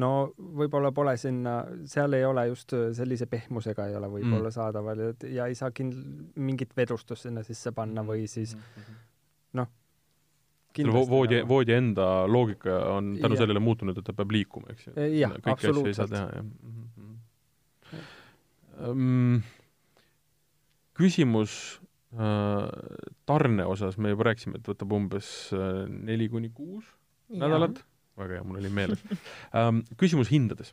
no 0.00 0.10
võib-olla 0.36 0.92
pole 0.96 1.16
sinna, 1.20 1.58
seal 1.88 2.16
ei 2.16 2.24
ole 2.24 2.46
just 2.50 2.74
sellise 2.96 3.28
pehmusega 3.30 3.88
ei 3.88 3.96
ole 3.96 4.10
võib-olla 4.12 4.50
mm. 4.50 4.56
saadaval 4.56 5.02
ja 5.32 5.48
ei 5.48 5.56
saa 5.58 5.72
kind-, 5.72 6.30
mingit 6.36 6.76
vedustust 6.76 7.28
sinna 7.28 7.44
sisse 7.46 7.72
panna 7.76 8.04
või 8.06 8.24
mm, 8.24 8.32
siis 8.32 8.56
mm-hmm. 8.56 9.02
noh, 9.60 9.72
voodi, 10.84 11.42
voodi 11.48 11.72
enda 11.72 12.26
loogika 12.28 12.78
on 12.92 13.16
tänu 13.20 13.34
ja. 13.34 13.38
sellele 13.44 13.60
muutunud, 13.60 13.98
et 13.98 14.04
ta 14.04 14.12
peab 14.12 14.30
liikuma, 14.30 14.66
eks 14.74 14.86
ju. 14.86 14.92
jah, 15.20 15.32
absoluutselt. 15.44 16.10
Mm 18.76 19.36
-hmm. 19.36 19.42
küsimus 20.94 21.80
Äh, 22.16 22.68
tarne 23.26 23.64
osas 23.66 23.98
me 23.98 24.12
juba 24.14 24.30
rääkisime, 24.30 24.56
et 24.56 24.68
võtab 24.70 24.92
umbes 24.96 25.26
äh, 25.52 25.82
neli 25.90 26.30
kuni 26.32 26.48
kuus 26.54 26.86
nädalat, 27.28 27.82
väga 28.16 28.38
hea, 28.38 28.44
mul 28.46 28.60
oli 28.62 28.70
meeles 28.72 29.02
um,. 29.50 29.82
Küsimus 30.00 30.30
hindades 30.32 30.72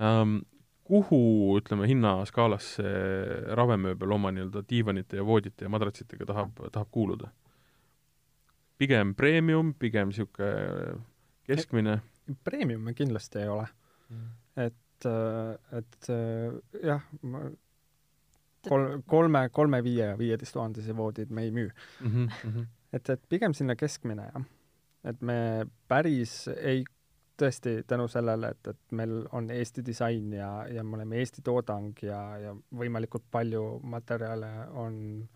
um,. 0.00 0.38
kuhu, 0.88 1.18
ütleme, 1.58 1.84
hinnaskaalas 1.90 2.70
see 2.78 3.02
ravemööbel 3.58 4.14
oma 4.16 4.32
nii-öelda 4.32 4.62
diivanite 4.70 5.18
ja 5.18 5.26
voodite 5.28 5.66
ja 5.66 5.72
madratsitega 5.74 6.30
tahab, 6.30 6.62
tahab 6.72 6.88
kuuluda? 6.94 7.28
Pigem 8.78 9.14
premium, 9.14 9.72
pigem 9.74 10.12
niisugune 10.12 10.98
keskmine? 11.48 12.00
Premium 12.44 12.90
kindlasti 12.94 13.42
ei 13.42 13.48
ole 13.48 13.66
mm.. 14.10 14.28
et, 14.66 15.08
äh, 15.08 15.78
et 15.78 16.12
jah, 16.82 17.02
ma 17.22 17.48
kolm, 18.68 19.02
kolme, 19.06 19.48
kolme-viie 19.54 20.12
ja 20.12 20.18
viieteist 20.18 20.54
tuhandese 20.56 20.96
voodid 20.96 21.30
me 21.30 21.42
ei 21.46 21.50
müü 21.50 21.70
mm. 22.00 22.28
-hmm. 22.28 22.66
et, 22.92 23.10
et 23.10 23.22
pigem 23.28 23.54
sinna 23.54 23.76
keskmine, 23.76 24.30
jah. 24.34 24.44
et 25.04 25.22
me 25.22 25.66
päris 25.88 26.48
ei, 26.56 26.84
tõesti 27.38 27.82
tänu 27.86 28.08
sellele, 28.08 28.48
et, 28.48 28.66
et 28.66 28.92
meil 28.92 29.26
on 29.32 29.50
Eesti 29.50 29.84
disain 29.86 30.32
ja, 30.32 30.66
ja 30.70 30.84
me 30.84 30.96
oleme 30.96 31.16
Eesti 31.16 31.42
toodang 31.42 32.02
ja, 32.02 32.38
ja 32.38 32.54
võimalikult 32.74 33.24
palju 33.30 33.80
materjale 33.82 34.50
on 34.68 35.28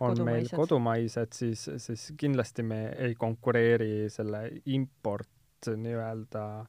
on 0.00 0.12
kodumaised. 0.12 0.32
meil 0.32 0.48
kodumaised, 0.60 1.32
siis, 1.32 1.70
siis 1.82 2.12
kindlasti 2.16 2.62
me 2.62 2.80
ei 2.98 3.14
konkureeri 3.14 4.10
selle 4.12 4.50
import 4.66 5.28
nii-öelda 5.66 6.60
äh, 6.60 6.66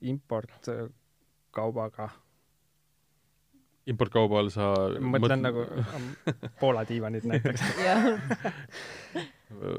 importkaubaga 0.00 2.08
importkauba 3.90 4.38
all 4.40 4.50
sa 4.52 4.66
mõtlen 5.00 5.40
mõt... 5.40 5.46
nagu 5.46 5.60
Poola 6.60 6.82
diivanid 6.88 7.24
näiteks 7.28 7.62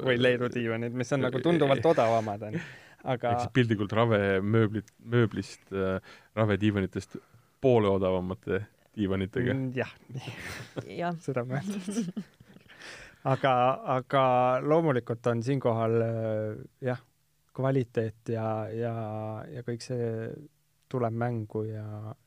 või 0.07 0.15
Leedu 0.19 0.49
diivanid, 0.51 0.93
mis 0.97 1.11
on 1.15 1.21
nagu 1.27 1.37
tunduvalt 1.43 1.85
odavamad, 1.93 2.39
onju. 2.49 2.61
aga 3.13 3.25
ehk 3.33 3.41
siis 3.45 3.55
piltlikult 3.55 3.91
ravemööblit, 3.95 4.87
mööblist 5.13 5.63
äh,, 5.75 5.81
ravediivanitest 6.37 7.11
poole 7.61 7.89
odavamate 7.91 8.55
diivanitega. 8.97 9.53
Mm,. 9.53 9.71
jah, 9.75 11.15
seda 11.25 11.45
mõeldud 11.47 12.11
aga, 13.33 13.53
aga 13.97 14.23
loomulikult 14.65 15.27
on 15.31 15.43
siinkohal 15.45 15.97
äh, 16.05 16.63
jah, 16.87 17.01
kvaliteet 17.55 18.33
ja, 18.33 18.47
ja, 18.73 18.95
ja 19.51 19.63
kõik 19.67 19.83
see 19.85 20.09
tuleb 20.91 21.15
mängu 21.15 21.63
ja, 21.69 21.85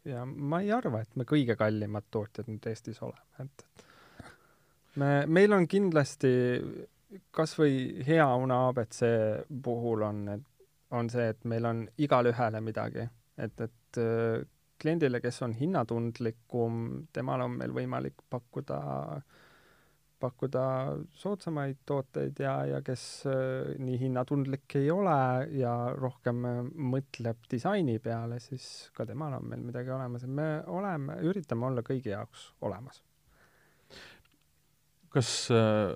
ja 0.09 0.25
ma 0.25 0.62
ei 0.65 0.73
arva, 0.73 1.03
et 1.05 1.21
me 1.21 1.27
kõige 1.29 1.57
kallimad 1.61 2.09
tootjad 2.12 2.49
nüüd 2.49 2.65
Eestis 2.71 3.03
oleme, 3.05 3.45
et, 3.45 3.67
et 3.69 4.99
me, 5.01 5.11
meil 5.27 5.53
on 5.57 5.69
kindlasti 5.69 6.33
kas 7.35 7.55
või 7.59 8.03
hea 8.07 8.27
Una 8.41 8.65
abc 8.71 9.03
puhul 9.62 10.03
on, 10.07 10.25
et 10.39 10.51
on 10.95 11.11
see, 11.11 11.29
et 11.35 11.45
meil 11.51 11.67
on 11.67 11.85
igale 12.03 12.33
ühele 12.33 12.61
midagi, 12.65 13.05
et, 13.37 13.61
et 13.61 14.01
äh, 14.01 14.45
kliendile, 14.81 15.20
kes 15.22 15.43
on 15.47 15.55
hinnatundlikum, 15.57 16.85
temal 17.14 17.47
on 17.47 17.59
meil 17.61 17.75
võimalik 17.75 18.25
pakkuda 18.31 18.81
pakkuda 20.25 20.64
soodsamaid 21.18 21.81
tooteid 21.89 22.39
ja, 22.43 22.55
ja 22.68 22.81
kes 22.85 23.05
äh, 23.29 23.75
nii 23.83 23.99
hinnatundlik 24.05 24.77
ei 24.81 24.91
ole 24.93 25.16
ja 25.59 25.72
rohkem 25.99 26.45
äh, 26.49 26.61
mõtleb 26.95 27.49
disaini 27.51 27.99
peale, 28.03 28.39
siis 28.43 28.68
ka 28.97 29.07
temal 29.09 29.37
on 29.39 29.49
meil 29.51 29.64
midagi 29.66 29.93
olemas, 29.95 30.25
et 30.25 30.33
me 30.33 30.49
oleme, 30.70 31.18
üritame 31.29 31.68
olla 31.68 31.85
kõigi 31.87 32.14
jaoks 32.14 32.53
olemas. 32.64 33.03
kas 35.14 35.29
äh, 35.55 35.93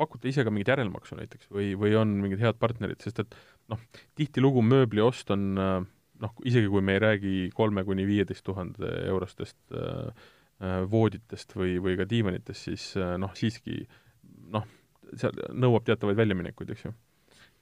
pakute 0.00 0.30
ise 0.30 0.46
ka 0.46 0.52
mingit 0.52 0.70
järelmaksu 0.72 1.18
näiteks 1.18 1.50
või, 1.52 1.72
või 1.76 1.96
on 1.98 2.14
mingid 2.22 2.40
head 2.40 2.60
partnerid, 2.60 3.02
sest 3.04 3.20
et 3.24 3.34
noh, 3.72 3.80
tihtilugu 4.16 4.62
mööbli 4.64 5.02
ost 5.04 5.32
on 5.34 5.50
äh, 5.60 5.74
noh, 6.22 6.36
isegi 6.46 6.70
kui 6.70 6.84
me 6.84 6.96
ei 6.96 7.02
räägi 7.02 7.34
kolme 7.54 7.84
kuni 7.84 8.06
viieteist 8.06 8.44
tuhande 8.46 8.88
eurostest 9.10 9.58
äh, 9.74 10.30
Äh, 10.62 10.84
vooditest 10.86 11.56
või, 11.58 11.78
või 11.82 11.96
ka 11.98 12.04
diivanitest, 12.06 12.68
siis 12.68 12.82
äh, 12.94 13.16
noh, 13.18 13.32
siiski 13.34 13.80
noh, 14.54 14.66
seal 15.18 15.34
nõuab 15.58 15.88
teatavaid 15.88 16.20
väljaminekuid, 16.20 16.70
eks 16.70 16.84
ju. 16.84 16.92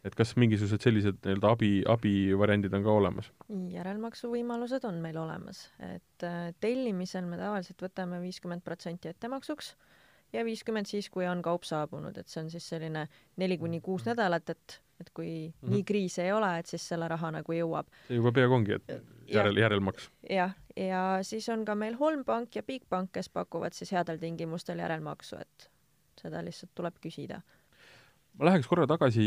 et 0.05 0.17
kas 0.19 0.35
mingisugused 0.37 0.85
sellised 0.85 1.23
nii-öelda 1.25 1.53
abi, 1.55 1.71
abivariandid 1.89 2.77
on 2.77 2.85
ka 2.85 2.97
olemas? 2.99 3.31
järelmaksuvõimalused 3.73 4.85
on 4.91 5.01
meil 5.01 5.17
olemas, 5.23 5.63
et 5.87 6.27
tellimisel 6.61 7.25
me 7.31 7.41
tavaliselt 7.41 7.81
võtame 7.87 8.21
viiskümmend 8.21 8.67
protsenti 8.67 9.09
ettemaksuks 9.09 9.73
ja 10.37 10.45
viiskümmend 10.45 10.91
siis, 10.91 11.09
kui 11.09 11.25
on 11.31 11.41
kaup 11.47 11.65
saabunud, 11.65 12.21
et 12.21 12.29
see 12.29 12.45
on 12.45 12.53
siis 12.53 12.69
selline 12.75 13.07
neli 13.41 13.57
kuni 13.57 13.81
kuus 13.81 14.05
mm. 14.05 14.13
nädalat, 14.13 14.53
et 14.53 14.81
et 15.01 15.11
kui 15.15 15.31
mm 15.49 15.53
-hmm. 15.53 15.75
nii 15.75 15.85
kriis 15.85 16.19
ei 16.19 16.33
ole, 16.33 16.59
et 16.59 16.67
siis 16.67 16.89
selle 16.89 17.09
raha 17.09 17.31
nagu 17.31 17.53
jõuab. 17.53 17.87
see 18.09 18.17
juba 18.17 18.33
peaaegu 18.33 18.55
ongi, 18.55 18.73
et 18.73 18.93
järel, 19.31 19.57
järelmaks. 19.57 20.11
jah, 20.31 20.55
ja 20.77 21.19
siis 21.23 21.49
on 21.49 21.65
ka 21.65 21.75
meil 21.75 21.97
Holmpank 22.01 22.57
ja 22.57 22.63
Bigbank, 22.63 23.13
kes 23.13 23.29
pakuvad 23.29 23.73
siis 23.73 23.93
headel 23.93 24.19
tingimustel 24.19 24.79
järelmaksu, 24.79 25.37
et 25.41 25.71
seda 26.21 26.45
lihtsalt 26.45 26.75
tuleb 26.75 27.01
küsida. 27.01 27.41
ma 28.39 28.47
läheks 28.47 28.69
korra 28.71 28.87
tagasi 28.87 29.25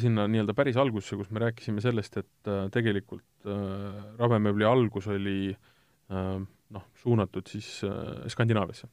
sinna 0.00 0.26
nii-öelda 0.26 0.54
päris 0.54 0.76
algusesse, 0.76 1.16
kus 1.16 1.30
me 1.30 1.40
rääkisime 1.40 1.80
sellest, 1.80 2.16
et 2.16 2.48
äh, 2.48 2.70
tegelikult 2.70 3.46
äh, 3.46 4.14
ravemööbli 4.18 4.64
algus 4.64 5.06
oli 5.06 5.50
äh, 5.50 6.40
noh, 6.70 6.86
suunatud 6.94 7.46
siis 7.50 7.82
äh, 7.84 8.26
Skandinaaviasse. 8.28 8.88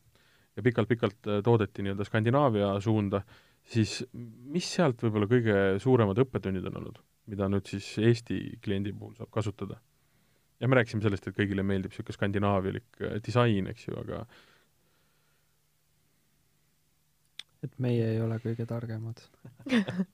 ja 0.57 0.63
pikalt-pikalt 0.63 1.27
äh, 1.27 1.41
toodeti 1.43 1.85
nii-öelda 1.85 2.05
Skandinaavia 2.05 2.79
suunda, 2.81 3.21
siis 3.67 3.99
mis 4.13 4.67
sealt 4.77 5.01
võib-olla 5.03 5.27
kõige 5.29 5.55
suuremad 5.83 6.19
õppetunnid 6.23 6.67
on 6.69 6.81
olnud, 6.81 6.99
mida 7.31 7.49
nüüd 7.51 7.67
siis 7.69 7.89
Eesti 7.99 8.39
kliendi 8.63 8.93
puhul 8.95 9.15
saab 9.19 9.31
kasutada? 9.33 9.79
ja 10.59 10.67
me 10.67 10.79
rääkisime 10.79 11.03
sellest, 11.05 11.27
et 11.27 11.37
kõigile 11.37 11.61
meeldib 11.67 11.91
niisugune 11.93 12.15
skandinaavialik 12.15 13.01
äh, 13.03 13.17
disain, 13.25 13.67
eks 13.69 13.89
ju, 13.89 13.97
aga 13.99 14.23
et 17.65 17.75
meie 17.83 18.13
ei 18.13 18.21
ole 18.21 18.39
kõige 18.41 18.65
targemad 18.69 19.21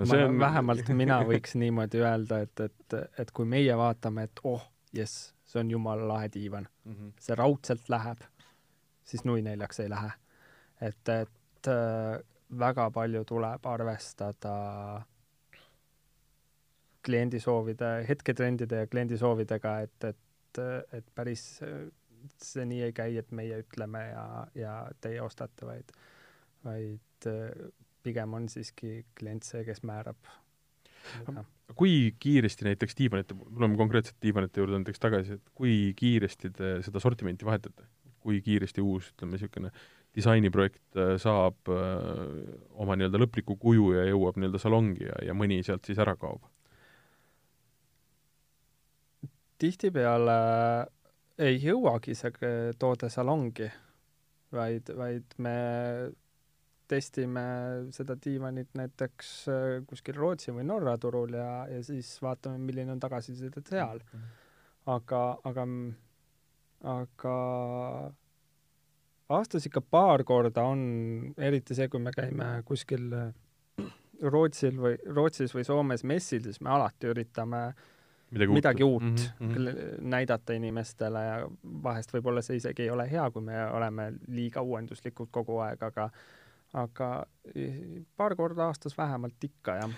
no 0.00 0.08
see 0.08 0.24
on 0.24 0.38
vähemalt 0.40 0.88
mina 0.96 1.20
võiks 1.30 1.56
niimoodi 1.60 2.00
öelda, 2.00 2.40
et, 2.46 2.64
et, 2.64 2.96
et 3.20 3.34
kui 3.36 3.48
meie 3.48 3.76
vaatame, 3.76 4.28
et 4.28 4.42
oh, 4.48 4.64
jess, 4.96 5.30
see 5.44 5.60
on 5.62 5.74
jumala 5.74 6.08
lahe 6.14 6.32
diivan, 6.32 6.68
mm 6.84 6.94
-hmm. 6.94 7.12
see 7.20 7.36
raudselt 7.38 7.88
läheb, 7.92 8.24
siis 9.04 9.24
nui 9.24 9.42
neljaks 9.42 9.80
ei 9.80 9.90
lähe. 9.90 10.12
et, 10.80 11.08
et 11.08 11.68
äh, 11.68 12.20
väga 12.58 12.90
palju 12.90 13.24
tuleb 13.24 13.66
arvestada 13.66 14.54
kliendi 17.04 17.40
soovide, 17.40 18.04
hetketrendide 18.08 18.82
ja 18.82 18.88
kliendi 18.90 19.16
soovidega, 19.18 19.78
et, 19.86 20.04
et, 20.04 20.60
et 20.92 21.06
päris 21.16 21.44
see 22.44 22.66
nii 22.68 22.82
ei 22.88 22.94
käi, 22.96 23.14
et 23.20 23.30
meie 23.36 23.62
ütleme 23.62 24.02
ja, 24.10 24.24
ja 24.58 24.74
teie 25.00 25.22
ostate, 25.24 25.66
vaid, 25.68 25.94
vaid 26.66 27.28
äh, 27.30 27.70
pigem 28.04 28.36
on 28.36 28.48
siiski 28.52 29.04
klient 29.18 29.46
see, 29.48 29.64
kes 29.64 29.82
määrab. 29.86 30.18
kui 31.76 32.12
kiiresti 32.20 32.66
näiteks 32.66 32.98
diivanite, 32.98 33.34
tuleme 33.34 33.76
konkreetselt 33.80 34.18
diivanite 34.22 34.60
juurde 34.60 34.82
näiteks 34.82 35.00
tagasi, 35.00 35.38
et 35.38 35.54
kui 35.56 35.94
kiiresti 35.96 36.50
te 36.56 36.74
seda 36.84 37.00
sortimenti 37.00 37.48
vahetate? 37.48 37.88
kui 38.20 38.42
kiiresti 38.44 38.82
uus, 38.84 39.06
ütleme, 39.14 39.32
niisugune 39.32 39.70
disainiprojekt 40.16 40.98
äh, 40.98 41.14
saab 41.22 41.70
öö, 41.70 42.56
oma 42.82 42.96
nii-öelda 42.98 43.20
lõpliku 43.22 43.54
kuju 43.60 43.92
ja 43.94 44.08
jõuab 44.08 44.40
nii-öelda 44.40 44.60
salongi 44.62 45.06
ja, 45.06 45.20
ja 45.28 45.36
mõni 45.38 45.60
sealt 45.66 45.86
siis 45.86 46.00
ära 46.02 46.16
kaob? 46.18 46.42
tihtipeale 49.60 50.36
ei 51.40 51.58
jõuagi 51.60 52.14
see 52.16 52.50
toode 52.80 53.10
salongi, 53.12 53.68
vaid, 54.56 54.88
vaid 54.96 55.36
me 55.44 55.56
testime 56.90 57.44
seda 57.94 58.16
diivanit 58.18 58.72
näiteks 58.78 59.32
äh, 59.52 59.66
kuskil 59.86 60.16
Rootsi 60.18 60.54
või 60.56 60.66
Norra 60.66 60.96
turul 60.98 61.36
ja, 61.38 61.50
ja 61.70 61.82
siis 61.86 62.16
vaatame, 62.22 62.58
milline 62.58 62.96
on 62.96 63.02
tagasiside 63.02 63.62
seal. 63.68 64.02
aga, 64.90 65.22
aga, 65.46 65.66
aga 66.96 67.36
aastas 69.30 69.66
ikka 69.68 69.80
paar 69.80 70.24
korda 70.26 70.64
on, 70.66 70.82
eriti 71.38 71.76
see, 71.78 71.88
kui 71.88 72.02
me 72.02 72.12
käime 72.14 72.60
kuskil 72.66 73.08
Rootsil 74.20 74.76
või, 74.76 74.98
Rootsis 75.16 75.54
või 75.56 75.64
Soomes 75.64 76.04
messil, 76.04 76.42
siis 76.44 76.60
me 76.60 76.72
alati 76.74 77.08
üritame 77.08 77.62
midagi, 78.30 78.52
midagi 78.52 78.84
uut 78.84 79.02
mm 79.02 79.46
mm 79.46 79.54
-hmm. 79.54 80.02
näidata 80.12 80.52
inimestele 80.52 81.24
ja 81.24 81.48
vahest 81.82 82.12
võib-olla 82.14 82.42
see 82.42 82.56
isegi 82.56 82.82
ei 82.82 82.90
ole 82.90 83.10
hea, 83.10 83.30
kui 83.30 83.42
me 83.42 83.64
oleme 83.70 84.12
liiga 84.28 84.62
uuenduslikud 84.62 85.28
kogu 85.30 85.58
aeg, 85.58 85.82
aga 85.82 86.10
aga 86.72 87.26
paar 88.16 88.36
korda 88.36 88.66
aastas 88.66 88.98
vähemalt 88.98 89.44
ikka, 89.44 89.74
jah. 89.74 89.90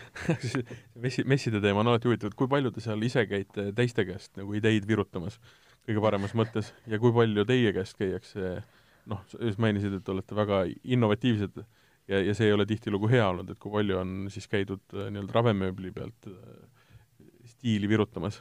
messi, 1.04 1.24
messide 1.24 1.60
teema 1.60 1.80
on 1.80 1.86
alati 1.92 2.08
huvitav, 2.08 2.32
et 2.32 2.34
kui 2.34 2.48
palju 2.48 2.70
te 2.70 2.80
seal 2.80 3.02
ise 3.02 3.26
käite 3.26 3.72
teiste 3.76 4.04
käest 4.04 4.36
nagu 4.36 4.54
ideid 4.54 4.88
virutamas 4.88 5.38
kõige 5.86 6.00
paremas 6.00 6.34
mõttes 6.38 6.72
ja 6.86 6.98
kui 6.98 7.12
palju 7.12 7.44
teie 7.44 7.72
käest 7.72 7.98
käiakse 7.98 8.62
noh, 9.10 9.22
sa 9.30 9.40
just 9.42 9.60
mainisid, 9.62 9.94
et 9.98 10.08
olete 10.08 10.36
väga 10.36 10.64
innovatiivsed 10.84 11.62
ja, 12.08 12.20
ja 12.20 12.34
see 12.34 12.48
ei 12.48 12.56
ole 12.56 12.66
tihtilugu 12.68 13.10
hea 13.12 13.26
olnud, 13.28 13.50
et 13.52 13.60
kui 13.62 13.72
palju 13.72 13.98
on 14.00 14.14
siis 14.32 14.48
käidud 14.50 14.82
äh, 14.94 15.10
nii-öelda 15.12 15.36
ravemööbli 15.38 15.92
pealt 15.94 16.30
äh, 16.30 16.64
stiili 17.54 17.90
virutamas? 17.90 18.40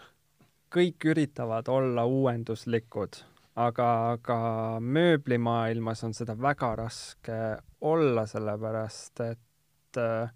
kõik 0.71 1.03
üritavad 1.11 1.67
olla 1.67 2.05
uuenduslikud, 2.07 3.17
aga, 3.59 3.87
aga 4.13 4.37
mööblimaailmas 4.79 6.05
on 6.07 6.15
seda 6.15 6.37
väga 6.39 6.69
raske 6.79 7.39
olla, 7.83 8.23
sellepärast 8.29 9.23
et 9.25 9.99
äh, 9.99 10.31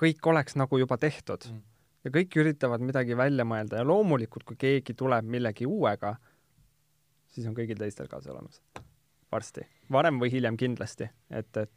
kõik 0.00 0.28
oleks 0.32 0.58
nagu 0.60 0.80
juba 0.80 1.00
tehtud 1.00 1.48
mm. 1.48 1.62
ja 2.04 2.12
kõik 2.18 2.36
üritavad 2.42 2.84
midagi 2.84 3.16
välja 3.16 3.48
mõelda 3.48 3.80
ja 3.80 3.88
loomulikult, 3.88 4.44
kui 4.44 4.60
keegi 4.60 4.96
tuleb 4.98 5.24
millegi 5.24 5.68
uuega, 5.68 6.18
siis 7.32 7.48
on 7.48 7.56
kõigil 7.56 7.80
teistel 7.80 8.12
ka 8.12 8.20
see 8.20 8.34
olemas. 8.34 8.60
Varsti, 9.32 9.66
varem 9.92 10.18
või 10.22 10.32
hiljem 10.32 10.56
kindlasti, 10.60 11.10
et, 11.30 11.56
et 11.56 11.76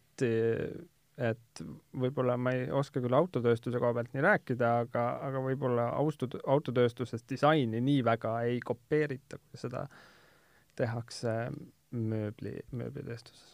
et 1.17 1.61
võib-olla 1.93 2.35
ma 2.41 2.53
ei 2.55 2.65
oska 2.73 3.01
küll 3.01 3.13
autotööstuse 3.13 3.79
koha 3.81 3.93
pealt 3.97 4.13
nii 4.15 4.23
rääkida, 4.25 4.69
aga, 4.85 5.03
aga 5.27 5.41
võib-olla 5.45 5.87
austud, 5.99 6.39
autotööstuses 6.49 7.25
disaini 7.29 7.81
nii 7.83 8.01
väga 8.05 8.33
ei 8.47 8.59
kopeerita, 8.65 9.37
kui 9.37 9.61
seda 9.61 9.85
tehakse 10.79 11.35
mööbli, 11.93 12.55
mööblitööstuses. 12.73 13.53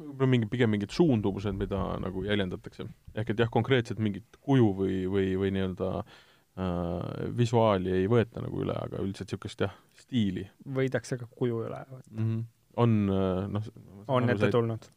võib-olla 0.00 0.30
mingi, 0.34 0.50
pigem 0.50 0.74
mingid 0.74 0.90
suundumused, 0.90 1.54
mida 1.54 1.78
nagu 2.02 2.24
jäljendatakse. 2.26 2.88
ehk 3.14 3.30
et 3.30 3.38
jah, 3.38 3.50
konkreetselt 3.50 3.98
mingit 4.02 4.40
kuju 4.40 4.74
või, 4.82 5.00
või, 5.06 5.34
või 5.38 5.54
nii-öelda 5.54 5.90
äh, 6.00 7.34
visuaali 7.36 7.92
ei 8.00 8.08
võeta 8.10 8.42
nagu 8.42 8.64
üle, 8.64 8.74
aga 8.74 9.04
üldiselt 9.04 9.30
niisugust 9.30 9.60
jah, 9.60 9.76
stiili. 9.94 10.48
võidakse 10.66 11.20
ka 11.20 11.30
kuju 11.30 11.66
üle 11.68 11.84
võtta 11.86 12.16
mm. 12.18 12.26
-hmm. 12.26 12.48
On 12.76 13.10
äh, 13.10 13.48
noh 13.50 13.70
on 14.10 14.30
ette 14.30 14.50
tulnud 14.50 14.86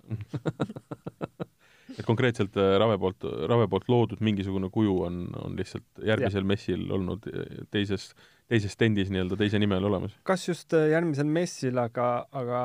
et 1.98 2.06
konkreetselt 2.06 2.58
äh, 2.58 2.76
Rave 2.82 2.98
poolt, 3.02 3.26
Rave 3.50 3.68
poolt 3.72 3.90
loodud 3.92 4.22
mingisugune 4.26 4.70
kuju 4.74 4.96
on, 5.08 5.24
on 5.44 5.58
lihtsalt 5.60 6.04
järgmisel 6.06 6.44
ja. 6.44 6.50
messil 6.54 6.82
olnud 6.98 7.22
äh, 7.30 7.34
teises, 7.74 8.04
teises 8.52 8.76
stendis 8.76 9.12
nii-öelda 9.14 9.36
teise 9.40 9.62
nime 9.62 9.78
all 9.80 9.90
olemas? 9.92 10.14
kas 10.28 10.48
just 10.50 10.70
järgmisel 10.74 11.30
messil, 11.30 11.78
aga, 11.82 12.08
aga 12.32 12.62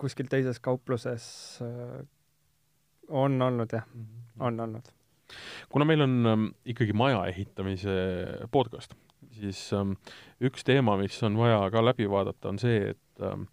kuskil 0.00 0.28
teises 0.32 0.60
kaupluses 0.60 1.24
on 3.08 3.42
olnud 3.42 3.72
jah 3.72 3.86
-hmm. 3.86 4.44
on 4.44 4.60
olnud. 4.60 4.92
kuna 5.68 5.84
meil 5.84 6.00
on 6.00 6.26
ähm, 6.26 6.46
ikkagi 6.64 6.92
maja 6.92 7.26
ehitamise 7.26 7.90
podcast, 8.52 8.94
siis 9.30 9.72
ähm, 9.72 9.92
üks 10.40 10.64
teema, 10.64 10.96
mis 10.96 11.22
on 11.22 11.38
vaja 11.38 11.70
ka 11.70 11.84
läbi 11.84 12.10
vaadata, 12.10 12.48
on 12.48 12.58
see, 12.58 12.90
et 12.90 13.22
ähm, 13.22 13.42
äh, 13.42 13.46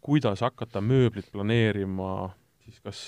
kuidas 0.00 0.40
hakata 0.42 0.80
mööblit 0.80 1.28
planeerima 1.32 2.30
siis 2.68 2.80
kas 2.84 3.02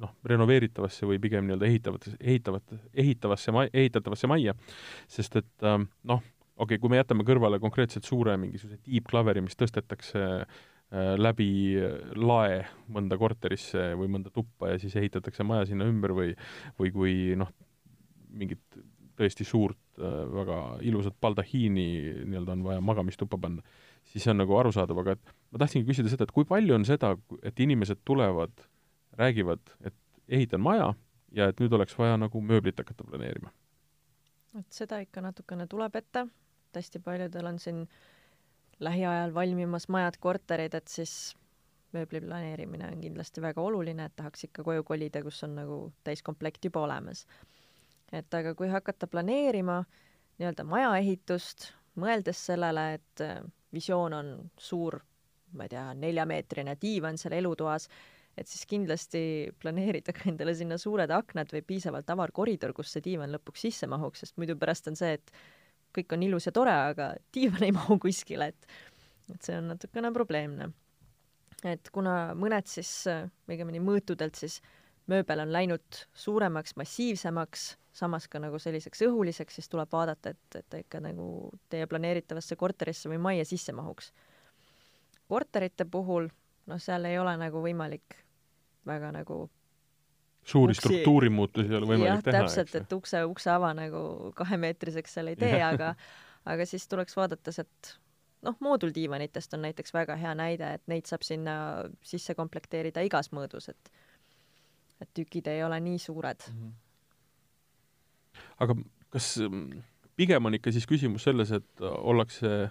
noh, 0.00 0.14
renoveeritavasse 0.26 1.06
või 1.08 1.20
pigem 1.22 1.46
nii-öelda 1.46 1.68
ehitavates, 1.68 2.16
ehitavat, 2.20 2.76
ehitavasse 2.94 3.54
ma-, 3.54 3.68
ehitatavasse 3.68 4.30
majja, 4.30 4.54
sest 5.10 5.36
et 5.42 5.66
ähm, 5.68 5.88
noh, 6.08 6.22
okei 6.56 6.76
okay,, 6.76 6.82
kui 6.82 6.92
me 6.92 7.00
jätame 7.00 7.26
kõrvale 7.28 7.60
konkreetselt 7.62 8.08
suure 8.08 8.36
mingisuguse 8.40 8.80
tiibklaveri, 8.86 9.42
mis 9.44 9.58
tõstetakse 9.58 10.22
äh, 10.22 10.46
läbi 11.20 11.50
lae 12.16 12.62
mõnda 12.92 13.18
korterisse 13.20 13.92
või 13.98 14.10
mõnda 14.16 14.32
tuppa 14.34 14.72
ja 14.72 14.80
siis 14.82 14.96
ehitatakse 15.00 15.46
maja 15.46 15.68
sinna 15.68 15.88
ümber 15.90 16.16
või 16.16 16.32
või 16.80 16.94
kui 16.94 17.16
noh, 17.38 17.52
mingit 18.32 18.82
tõesti 19.18 19.46
suurt 19.46 19.78
äh, 19.98 20.18
väga 20.32 20.58
ilusat 20.88 21.16
baldahiini 21.20 21.86
nii-öelda 22.24 22.56
on 22.56 22.66
vaja 22.66 22.84
magamistuppa 22.84 23.38
panna, 23.40 23.64
siis 24.08 24.24
see 24.24 24.32
on 24.34 24.42
nagu 24.42 24.56
arusaadav, 24.58 25.02
aga 25.04 25.16
et 25.16 25.34
ma 25.52 25.62
tahtsingi 25.62 25.88
küsida 25.88 26.12
seda, 26.12 26.28
et 26.28 26.34
kui 26.34 26.48
palju 26.48 26.76
on 26.76 26.86
seda, 26.88 27.14
et 27.42 27.60
inimesed 27.60 28.02
tulevad 28.08 28.64
räägivad, 29.20 29.74
et 29.84 29.96
ehitan 30.28 30.62
maja 30.64 30.92
ja 31.36 31.50
et 31.50 31.60
nüüd 31.60 31.74
oleks 31.76 31.96
vaja 31.98 32.16
nagu 32.20 32.40
mööblit 32.40 32.80
hakata 32.80 33.04
planeerima? 33.08 33.52
et 34.58 34.74
seda 34.76 34.98
ikka 35.00 35.22
natukene 35.24 35.64
tuleb 35.70 35.94
ette, 35.96 36.26
et 36.68 36.80
hästi 36.80 37.00
paljudel 37.04 37.46
on 37.48 37.58
siin 37.62 37.86
lähiajal 38.84 39.32
valmimas 39.34 39.88
majad, 39.88 40.18
korterid, 40.20 40.74
et 40.76 40.92
siis 40.92 41.34
mööbli 41.96 42.20
planeerimine 42.24 42.88
on 42.88 43.00
kindlasti 43.00 43.42
väga 43.44 43.62
oluline, 43.62 44.06
et 44.08 44.16
tahaks 44.16 44.46
ikka 44.48 44.64
koju 44.66 44.84
kolida, 44.88 45.22
kus 45.24 45.42
on 45.46 45.56
nagu 45.60 45.78
täiskomplekt 46.04 46.64
juba 46.68 46.84
olemas. 46.86 47.26
Et 48.12 48.34
aga 48.34 48.54
kui 48.58 48.68
hakata 48.72 49.08
planeerima 49.10 49.82
nii-öelda 50.38 50.64
majaehitust, 50.68 51.70
mõeldes 52.00 52.40
sellele, 52.48 52.86
et 52.98 53.24
visioon 53.72 54.16
on 54.16 54.32
suur, 54.60 54.98
ma 55.56 55.66
ei 55.66 55.72
tea, 55.72 55.86
neljameetrine 55.96 56.76
diivan 56.80 57.18
seal 57.20 57.36
elutoas, 57.36 57.88
et 58.36 58.48
siis 58.48 58.64
kindlasti 58.68 59.22
planeerida 59.60 60.14
ka 60.16 60.28
endale 60.30 60.54
sinna 60.56 60.78
suured 60.80 61.10
aknad 61.12 61.52
või 61.52 61.64
piisavalt 61.68 62.08
avar 62.12 62.32
koridor, 62.32 62.72
kus 62.76 62.94
see 62.94 63.04
diivan 63.04 63.32
lõpuks 63.34 63.66
sisse 63.66 63.88
mahuks, 63.90 64.24
sest 64.24 64.38
muidu 64.40 64.56
pärast 64.60 64.88
on 64.88 64.96
see, 64.96 65.18
et 65.18 65.34
kõik 65.92 66.14
on 66.16 66.24
ilus 66.24 66.48
ja 66.48 66.54
tore, 66.56 66.72
aga 66.92 67.12
diivan 67.34 67.66
ei 67.66 67.74
mahu 67.80 67.98
kuskile, 68.02 68.52
et 68.52 68.80
et 69.30 69.46
see 69.46 69.54
on 69.56 69.68
natukene 69.70 70.10
probleemne. 70.12 70.72
et 71.64 71.88
kuna 71.94 72.34
mõned 72.34 72.66
siis, 72.66 72.90
õigemini 73.48 73.78
mõõtudelt 73.80 74.34
siis 74.34 74.58
mööbel 75.06 75.44
on 75.44 75.52
läinud 75.54 76.00
suuremaks, 76.14 76.74
massiivsemaks, 76.76 77.68
samas 77.92 78.28
ka 78.28 78.40
nagu 78.40 78.58
selliseks 78.58 79.04
õhuliseks, 79.06 79.58
siis 79.58 79.68
tuleb 79.68 79.90
vaadata, 79.92 80.32
et, 80.32 80.58
et 80.58 80.68
ta 80.68 80.80
ikka 80.80 81.00
nagu 81.04 81.26
teie 81.72 81.86
planeeritavasse 81.86 82.56
korterisse 82.56 83.10
või 83.12 83.20
majja 83.20 83.44
sisse 83.48 83.72
mahuks. 83.76 84.12
korterite 85.28 85.84
puhul, 85.84 86.28
noh, 86.66 86.80
seal 86.80 87.04
ei 87.08 87.18
ole 87.18 87.36
nagu 87.40 87.62
võimalik 87.62 88.16
väga 88.86 89.12
nagu 89.12 89.44
suuri 90.44 90.72
Uksi- 90.72 90.80
struktuurimuutusi 90.80 91.68
ei 91.68 91.76
ole 91.76 91.86
võimalik 91.86 92.14
jah, 92.14 92.22
teha, 92.22 92.42
täpselt, 92.42 92.74
et 92.74 92.92
ukse, 92.92 93.24
ukse 93.24 93.50
ava 93.50 93.74
nagu 93.74 94.32
kahemeetriseks 94.36 95.18
seal 95.18 95.32
ei 95.32 95.36
tee, 95.36 95.58
aga 95.62 95.94
aga 96.44 96.66
siis 96.66 96.88
tuleks 96.90 97.16
vaadata 97.16 97.52
sealt 97.54 97.96
noh, 98.42 98.56
mooduldiivanitest 98.60 99.54
on 99.54 99.62
näiteks 99.68 99.94
väga 99.94 100.16
hea 100.18 100.32
näide, 100.34 100.72
et 100.78 100.86
neid 100.90 101.06
saab 101.06 101.22
sinna 101.26 101.56
sisse 102.02 102.34
komplekteerida 102.34 103.04
igas 103.06 103.30
mõõdus, 103.32 103.68
et 103.70 103.92
et 105.02 105.10
tükid 105.18 105.48
ei 105.50 105.64
ole 105.66 105.80
nii 105.82 105.98
suured. 105.98 106.44
ju. 106.48 106.72
Aga 108.62 108.76
kas 109.12 109.34
mm, 109.44 109.82
pigem 110.18 110.48
on 110.48 110.58
ikka 110.58 110.72
siis 110.74 110.88
küsimus 110.88 111.26
selles, 111.28 111.52
et 111.54 111.84
ollakse, 111.84 112.70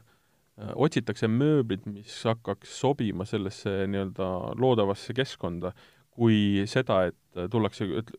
otsitakse 0.58 1.30
mööblit, 1.32 1.88
mis 1.90 2.20
hakkaks 2.28 2.74
sobima 2.84 3.26
sellesse 3.26 3.86
nii-öelda 3.90 4.28
loodavasse 4.62 5.16
keskkonda, 5.18 5.74
kui 6.12 6.66
seda, 6.70 7.06
et 7.10 7.44
tullakse 7.52 7.88
et 8.02 8.12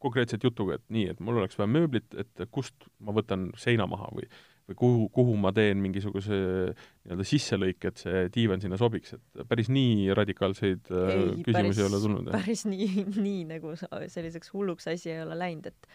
konkreetselt 0.00 0.44
jutuga, 0.46 0.78
et 0.78 0.86
nii, 0.92 1.10
et 1.12 1.18
mul 1.20 1.42
oleks 1.42 1.58
vaja 1.60 1.68
mööblit, 1.68 2.08
et 2.16 2.46
kust 2.54 2.88
ma 3.04 3.12
võtan 3.16 3.50
seina 3.60 3.88
maha 3.90 4.08
või 4.16 4.30
või 4.70 4.78
kuhu, 4.78 5.08
kuhu 5.14 5.36
ma 5.40 5.50
teen 5.54 5.80
mingisuguse 5.82 6.36
nii-öelda 6.36 7.26
sisselõike, 7.26 7.90
et 7.90 8.02
see 8.04 8.22
diivan 8.34 8.62
sinna 8.62 8.78
sobiks, 8.78 9.16
et 9.16 9.42
päris 9.50 9.70
nii 9.72 10.12
radikaalseid 10.14 10.92
äh, 10.94 11.10
ei, 11.10 11.24
küsimusi 11.42 11.56
päris, 11.56 11.80
ei 11.80 11.86
ole 11.88 12.00
tulnud, 12.04 12.30
päris 12.34 12.64
nii, 12.70 13.04
nii 13.26 13.40
nagu 13.50 13.74
selliseks 13.80 14.52
hulluks 14.54 14.86
asi 14.92 15.10
ei 15.10 15.24
ole 15.24 15.38
läinud, 15.38 15.66
et 15.72 15.90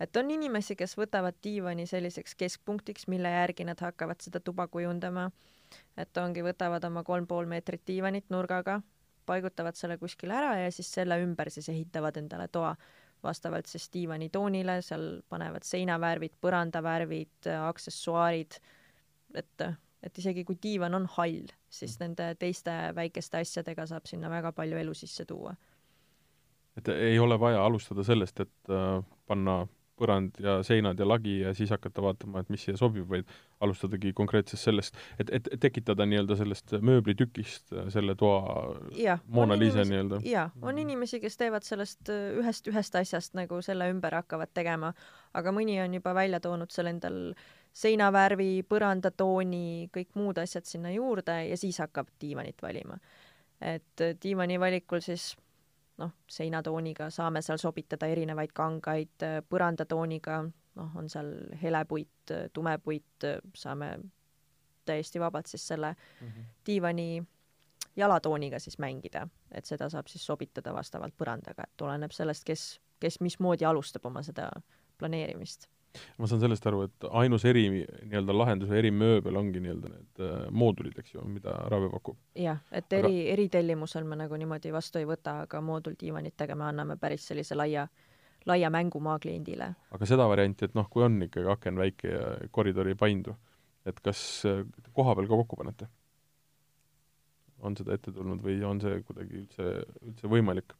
et 0.00 0.16
on 0.16 0.30
inimesi, 0.30 0.76
kes 0.76 0.96
võtavad 0.98 1.36
diivani 1.44 1.86
selliseks 1.86 2.34
keskpunktiks, 2.34 3.06
mille 3.08 3.30
järgi 3.30 3.64
nad 3.64 3.80
hakkavad 3.80 4.20
seda 4.20 4.40
tuba 4.40 4.66
kujundama. 4.68 5.30
et 5.96 6.16
ongi, 6.16 6.42
võtavad 6.42 6.84
oma 6.84 7.02
kolm 7.02 7.26
pool 7.26 7.46
meetrit 7.46 7.82
diivanit 7.86 8.30
nurgaga, 8.30 8.80
paigutavad 9.26 9.74
selle 9.74 9.98
kuskile 9.98 10.34
ära 10.34 10.56
ja 10.58 10.70
siis 10.72 10.92
selle 10.92 11.18
ümber 11.22 11.50
siis 11.50 11.68
ehitavad 11.68 12.16
endale 12.16 12.48
toa 12.48 12.76
vastavalt 13.24 13.66
siis 13.66 13.88
diivani 13.92 14.28
toonile, 14.28 14.78
seal 14.84 15.06
panevad 15.28 15.64
seinavärvid, 15.66 16.36
põrandavärvid, 16.44 17.48
aksessuaarid, 17.68 18.58
et, 19.40 19.66
et 20.04 20.18
isegi 20.22 20.44
kui 20.44 20.58
diivan 20.62 20.94
on 20.98 21.08
hall, 21.16 21.46
siis 21.72 21.96
nende 22.02 22.30
teiste 22.40 22.74
väikeste 22.96 23.40
asjadega 23.40 23.86
saab 23.90 24.10
sinna 24.10 24.30
väga 24.32 24.52
palju 24.56 24.80
elu 24.82 24.94
sisse 24.94 25.24
tuua. 25.24 25.54
et 26.76 26.88
ei 26.88 27.18
ole 27.18 27.38
vaja 27.40 27.64
alustada 27.64 28.02
sellest, 28.04 28.40
et 28.40 28.70
äh, 28.70 29.02
panna 29.26 29.66
põrand 29.98 30.38
ja 30.42 30.56
seinad 30.66 30.98
ja 30.98 31.06
lagi 31.08 31.38
ja 31.40 31.52
siis 31.54 31.70
hakata 31.70 32.02
vaatama, 32.02 32.42
et 32.42 32.50
mis 32.52 32.64
siia 32.66 32.76
sobib, 32.76 33.06
vaid 33.10 33.28
alustadagi 33.64 34.12
konkreetselt 34.16 34.60
sellest, 34.60 34.96
et, 35.18 35.30
et 35.30 35.48
tekitada 35.60 36.06
nii-öelda 36.08 36.36
sellest 36.40 36.74
mööblitükist 36.82 37.72
äh, 37.72 37.88
selle 37.94 38.16
toa 38.18 38.40
jah, 38.98 39.22
Mona 39.28 39.58
Lisa 39.58 39.84
nii-öelda. 39.86 40.20
jaa, 40.28 40.48
on 40.62 40.74
Mhm. 40.74 40.82
inimesi, 40.84 41.20
kes 41.20 41.36
teevad 41.40 41.62
sellest 41.66 42.10
äh, 42.10 42.38
ühest, 42.40 42.68
ühest 42.70 42.94
asjast 42.98 43.34
nagu 43.38 43.62
selle 43.62 43.90
ümber 43.92 44.14
hakkavad 44.20 44.50
tegema, 44.54 44.92
aga 45.34 45.52
mõni 45.52 45.78
on 45.84 45.94
juba 45.94 46.14
välja 46.14 46.40
toonud 46.40 46.70
seal 46.74 46.90
endal 46.90 47.34
seinavärvi, 47.74 48.62
põrandatooni, 48.70 49.90
kõik 49.94 50.14
muud 50.14 50.38
asjad 50.38 50.66
sinna 50.68 50.92
juurde 50.94 51.40
ja 51.48 51.56
siis 51.58 51.78
hakkab 51.82 52.08
diivanit 52.20 52.62
valima. 52.62 52.98
et 53.60 54.00
äh, 54.02 54.16
diivani 54.22 54.58
valikul 54.60 55.00
siis 55.00 55.36
noh, 55.98 56.10
seinatooniga 56.30 57.10
saame 57.10 57.42
seal 57.42 57.60
sobitada 57.62 58.06
erinevaid 58.10 58.52
kangaid, 58.54 59.26
põrandatooniga, 59.48 60.40
noh, 60.78 60.96
on 60.98 61.08
seal 61.10 61.30
helepuit, 61.62 62.34
tumepuit, 62.52 63.28
saame 63.54 63.94
täiesti 64.84 65.20
vabalt 65.20 65.46
siis 65.46 65.66
selle 65.68 65.94
diivani 66.66 67.22
jalatooniga 67.96 68.58
siis 68.58 68.78
mängida, 68.78 69.26
et 69.52 69.64
seda 69.64 69.88
saab 69.88 70.08
siis 70.10 70.26
sobitada 70.26 70.74
vastavalt 70.74 71.14
põrandaga, 71.16 71.68
et 71.68 71.86
oleneb 71.86 72.12
sellest, 72.12 72.44
kes, 72.44 72.64
kes 73.00 73.20
mismoodi 73.20 73.64
alustab 73.64 74.06
oma 74.10 74.22
seda 74.22 74.50
planeerimist. 74.98 75.68
Ma 76.18 76.26
saan 76.30 76.40
sellest 76.42 76.66
aru, 76.66 76.82
et 76.88 77.06
ainus 77.22 77.44
eri 77.48 77.64
nii-öelda 77.70 78.34
lahendus 78.36 78.70
või 78.70 78.80
erimööbel 78.82 79.36
ongi 79.38 79.62
nii-öelda 79.62 79.92
need 79.92 80.22
äh, 80.26 80.34
moodulid, 80.50 80.98
eks 80.98 81.14
ju, 81.14 81.24
mida 81.30 81.54
Rave 81.70 81.90
pakub. 81.92 82.18
jah, 82.38 82.60
et 82.72 82.86
Aga- 82.88 83.00
eri, 83.02 83.28
eritellimusel 83.34 84.04
me 84.08 84.18
nagu 84.18 84.38
niimoodi 84.40 84.72
vastu 84.74 84.98
ei 85.02 85.08
võta, 85.08 85.40
aga 85.46 85.60
mooduldiivanitega 85.64 86.56
me 86.58 86.68
anname 86.70 86.96
päris 87.00 87.26
sellise 87.30 87.54
laia, 87.58 87.86
laia 88.46 88.70
mängumaa 88.74 89.18
kliendile. 89.22 89.72
aga 89.94 90.06
seda 90.10 90.28
varianti, 90.30 90.68
et 90.68 90.74
noh, 90.78 90.88
kui 90.90 91.06
on 91.06 91.20
ikkagi 91.28 91.50
aken 91.56 91.82
väike 91.84 92.14
ja 92.14 92.24
koridor 92.50 92.88
ei 92.90 92.98
paindu, 92.98 93.36
et 93.86 94.00
kas 94.04 94.20
äh, 94.50 94.64
koha 94.92 95.14
peal 95.14 95.30
ka 95.30 95.42
kokku 95.44 95.60
panete? 95.62 95.90
on 97.64 97.76
seda 97.78 97.94
ette 97.96 98.12
tulnud 98.12 98.42
või 98.44 98.58
on 98.66 98.80
see 98.82 98.98
kuidagi 99.08 99.38
üldse, 99.40 99.68
üldse 100.04 100.28
võimalik? 100.28 100.74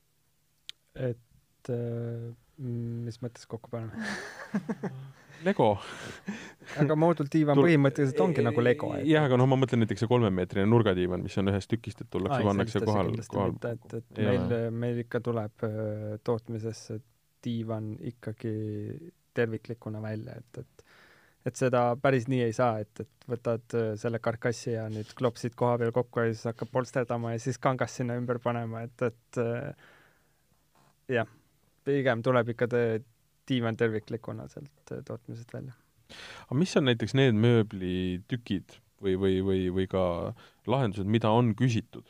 et 0.95 1.71
äh, 1.73 2.33
mis 2.59 3.21
mõttes 3.23 3.47
kokku 3.51 3.73
paneme 3.73 3.99
Lego. 5.45 5.79
aga 6.81 6.97
mooduldiivan 6.97 7.59
Tul- 7.59 7.67
põhimõtteliselt 7.69 8.21
ongi 8.25 8.45
nagu 8.45 8.63
Lego, 8.65 8.93
jah, 9.05 9.27
aga 9.29 9.39
noh, 9.41 9.49
ma 9.51 9.59
mõtlen 9.61 9.83
näiteks 9.85 10.05
see 10.05 10.11
kolmemeetrine 10.11 10.67
nurgadiivan, 10.71 11.25
mis 11.27 11.37
on 11.43 11.53
ühest 11.53 11.69
tükist, 11.73 12.01
et 12.05 12.11
tullakse, 12.13 12.41
pannakse 12.47 12.81
kohal, 12.85 13.11
kohal 13.29 13.57
et, 13.73 13.99
et 13.99 14.23
Ei 14.23 14.31
meil 14.31 14.71
meil 14.85 15.03
ikka 15.05 15.21
tuleb 15.25 15.67
öö, 15.69 16.17
tootmisesse 16.25 17.01
diivan 17.45 17.95
ikkagi 18.13 18.55
terviklikuna 19.37 20.01
välja, 20.05 20.39
et, 20.41 20.63
et 20.65 20.87
et 21.45 21.61
seda 21.61 21.91
päris 22.01 22.25
nii 22.33 22.41
ei 22.47 22.55
saa, 22.57 22.79
et, 22.81 23.05
et 23.05 23.29
võtad 23.29 23.77
öö, 23.77 23.97
selle 24.01 24.23
karkassi 24.25 24.73
ja 24.79 24.87
nüüd 24.89 25.11
klopsid 25.19 25.53
koha 25.59 25.77
peal 25.83 25.93
kokku 25.93 26.25
ja 26.25 26.33
siis 26.33 26.47
hakkad 26.49 26.71
polsterdama 26.73 27.35
ja 27.35 27.43
siis 27.43 27.61
kangas 27.61 27.99
sinna 27.99 28.17
ümber 28.17 28.41
panema, 28.41 28.87
et, 28.89 29.11
et 29.11 29.43
öö, 29.43 29.73
jah, 31.19 31.29
pigem 31.85 32.22
tuleb 32.24 32.55
ikka 32.55 32.68
tõ- 32.72 33.03
diivan 33.49 33.76
terviklikuna 33.76 34.49
sealt 34.49 34.93
öö, 34.93 35.03
tootmisest 35.05 35.53
välja. 35.55 35.74
aga 36.47 36.59
mis 36.59 36.76
on 36.76 36.89
näiteks 36.89 37.14
need 37.16 37.37
mööblitükid 37.41 38.78
või, 39.03 39.16
või, 39.20 39.41
või, 39.45 39.64
või 39.74 39.89
ka 39.91 40.05
lahendused, 40.70 41.09
mida 41.11 41.32
on 41.32 41.53
küsitud 41.59 42.07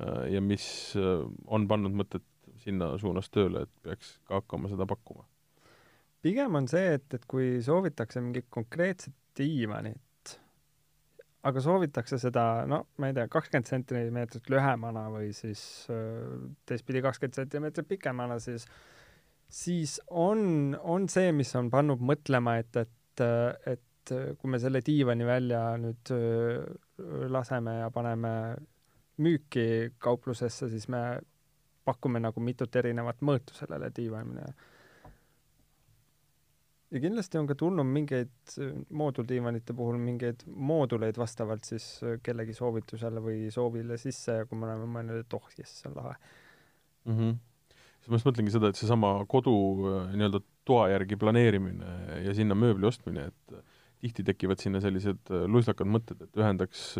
äh, 0.00 0.32
ja 0.34 0.42
mis 0.42 0.66
äh, 0.98 1.26
on 1.46 1.68
pannud 1.70 1.94
mõtet 1.94 2.26
sinna 2.62 2.94
suunas 2.98 3.30
tööle, 3.30 3.66
et 3.66 3.74
peaks 3.86 4.16
ka 4.26 4.40
hakkama 4.40 4.70
seda 4.72 4.86
pakkuma? 4.88 5.26
pigem 6.26 6.58
on 6.58 6.66
see, 6.70 6.96
et, 6.98 7.06
et 7.14 7.26
kui 7.30 7.60
soovitakse 7.62 8.22
mingit 8.22 8.48
konkreetset 8.50 9.14
diivanit, 9.38 10.00
aga 11.46 11.62
soovitakse 11.62 12.18
seda, 12.20 12.44
no 12.68 12.82
ma 13.00 13.10
ei 13.10 13.16
tea, 13.16 13.28
kakskümmend 13.32 13.70
sentimeetrit 13.70 14.50
lühemana 14.52 15.06
või 15.14 15.32
siis 15.36 15.62
teistpidi 16.66 17.02
kakskümmend 17.04 17.40
sentimeetrit 17.40 17.88
pikemana, 17.90 18.38
siis 18.42 18.66
siis 19.48 20.00
on, 20.10 20.76
on 20.82 21.08
see, 21.12 21.30
mis 21.36 21.52
on 21.58 21.70
pannud 21.70 22.02
mõtlema, 22.02 22.56
et, 22.62 22.76
et, 22.82 23.24
et 23.70 24.14
kui 24.38 24.50
me 24.50 24.58
selle 24.62 24.82
diivani 24.86 25.26
välja 25.26 25.62
nüüd 25.82 26.12
laseme 27.30 27.78
ja 27.80 27.90
paneme 27.94 28.32
müüki 29.22 29.92
kauplusesse, 30.02 30.68
siis 30.70 30.88
me 30.92 31.02
pakume 31.86 32.20
nagu 32.20 32.42
mitut 32.42 32.74
erinevat 32.76 33.22
mõõtu 33.24 33.54
sellele 33.56 33.92
diivanile 33.94 34.50
ja 36.90 37.02
kindlasti 37.02 37.38
on 37.40 37.48
ka 37.50 37.56
tulnud 37.58 37.88
mingeid 37.88 38.54
äh, 38.62 38.72
mooduldiivanite 39.00 39.74
puhul 39.76 39.98
mingeid 40.02 40.44
mooduleid 40.46 41.18
vastavalt 41.18 41.66
siis 41.68 41.88
äh, 42.04 42.18
kellegi 42.22 42.54
soovitusele 42.56 43.22
või 43.22 43.50
soovile 43.54 43.98
sisse 44.00 44.40
ja 44.40 44.48
kui 44.48 44.58
me 44.58 44.68
oleme 44.68 44.88
mõelnud, 44.94 45.24
et 45.24 45.38
oh 45.38 45.48
jess, 45.58 45.80
see 45.82 45.90
on 45.90 45.96
lahe. 45.98 46.14
mm. 47.04 47.16
-hmm. 47.18 47.38
siis 48.00 48.10
ma 48.10 48.20
just 48.20 48.30
mõtlengi 48.30 48.54
seda, 48.54 48.70
et 48.70 48.82
seesama 48.82 49.16
kodu 49.28 49.56
äh, 49.92 50.12
nii-öelda 50.14 50.42
toa 50.66 50.88
järgi 50.90 51.16
planeerimine 51.16 52.22
ja 52.26 52.34
sinna 52.34 52.54
mööbli 52.58 52.86
ostmine, 52.86 53.30
et 53.32 53.56
äh, 53.56 53.64
tihti 54.00 54.22
tekivad 54.26 54.62
sinna 54.62 54.80
sellised 54.80 55.30
äh, 55.30 55.46
lustakad 55.50 55.90
mõtted, 55.90 56.22
et 56.22 56.38
ühendaks, 56.38 56.92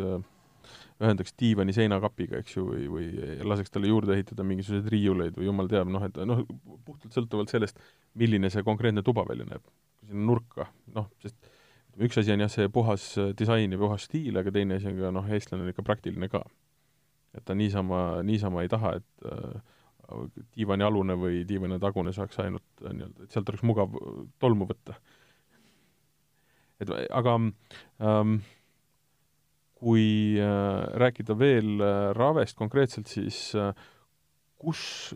ühendaks 1.03 1.35
diivani 1.41 1.75
seinakapiga, 1.77 2.41
eks 2.43 2.57
ju, 2.57 2.67
või, 2.71 2.87
või 2.93 3.37
laseks 3.53 3.75
talle 3.75 3.91
juurde 3.91 4.17
ehitada 4.17 4.47
mingisuguseid 4.47 4.89
riiuleid 4.93 5.37
või 5.39 5.49
jumal 5.51 5.71
teab, 5.73 5.91
noh, 5.93 6.07
et 6.07 6.19
noh, 6.29 6.43
puhtalt 6.87 7.17
sõltuvalt 7.17 7.53
sellest, 7.53 7.81
milline 8.19 8.51
see 8.53 8.65
konkreetne 8.67 9.05
tuba 9.07 9.27
välja 9.29 9.49
näeb. 9.49 9.65
kui 10.01 10.11
sinna 10.11 10.27
nurka, 10.31 10.69
noh, 10.95 11.11
sest 11.25 11.53
üks 11.97 12.19
asi 12.21 12.35
on 12.35 12.45
jah, 12.45 12.53
see 12.53 12.69
puhas 12.73 13.07
äh, 13.21 13.33
disain 13.39 13.73
ja 13.73 13.81
puhas 13.81 14.09
stiil, 14.09 14.37
aga 14.37 14.53
teine 14.53 14.81
asi 14.81 14.91
on 14.91 15.01
ka 15.01 15.15
noh, 15.15 15.31
eestlane 15.33 15.65
on 15.65 15.73
ikka 15.73 15.87
praktiline 15.87 16.29
ka. 16.33 16.45
et 17.37 17.45
ta 17.45 17.55
niisama, 17.55 18.23
niisama 18.25 18.63
ei 18.65 18.69
taha, 18.73 18.95
et 18.97 19.29
äh, 19.29 19.57
diivanialune 20.57 21.17
või 21.19 21.45
diivani 21.49 21.79
tagune 21.83 22.13
saaks 22.15 22.39
ainult 22.45 22.85
äh, 22.85 22.93
nii-öelda, 22.93 23.27
et 23.27 23.35
sealt 23.35 23.49
oleks 23.53 23.65
mugav 23.67 23.97
äh, 23.99 24.21
tolmu 24.43 24.69
võtta. 24.71 24.97
et 26.81 26.93
aga 26.93 27.39
ähm, 28.05 28.39
kui 29.77 30.37
äh, 30.41 30.87
rääkida 30.97 31.37
veel 31.39 31.81
äh, 31.85 32.11
Ravest 32.17 32.57
konkreetselt, 32.57 33.11
siis 33.13 33.51
äh, 33.55 33.73
kus 34.61 35.15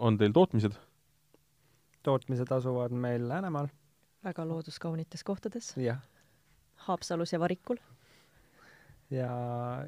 on 0.00 0.18
teil 0.20 0.32
tootmised? 0.36 0.78
tootmised 2.02 2.48
asuvad 2.56 2.94
meil 2.96 3.28
Läänemaal. 3.28 3.68
väga 4.24 4.44
looduskaunites 4.48 5.24
kohtades. 5.24 5.74
Haapsalus 6.86 7.32
ja 7.32 7.40
Varikul. 7.40 7.76
ja, 9.10 9.28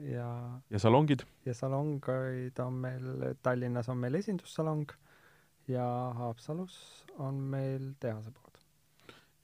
ja 0.01 0.61
ja 0.71 0.79
salongid? 0.79 1.25
ja 1.47 1.55
salongid 1.55 2.59
on 2.59 2.73
meil, 2.73 3.35
Tallinnas 3.43 3.89
on 3.89 3.97
meil 3.97 4.15
esindussalong 4.15 4.93
ja 5.69 6.13
Haapsalus 6.17 7.07
on 7.19 7.35
meil 7.35 7.95
tehasepood. 8.01 8.61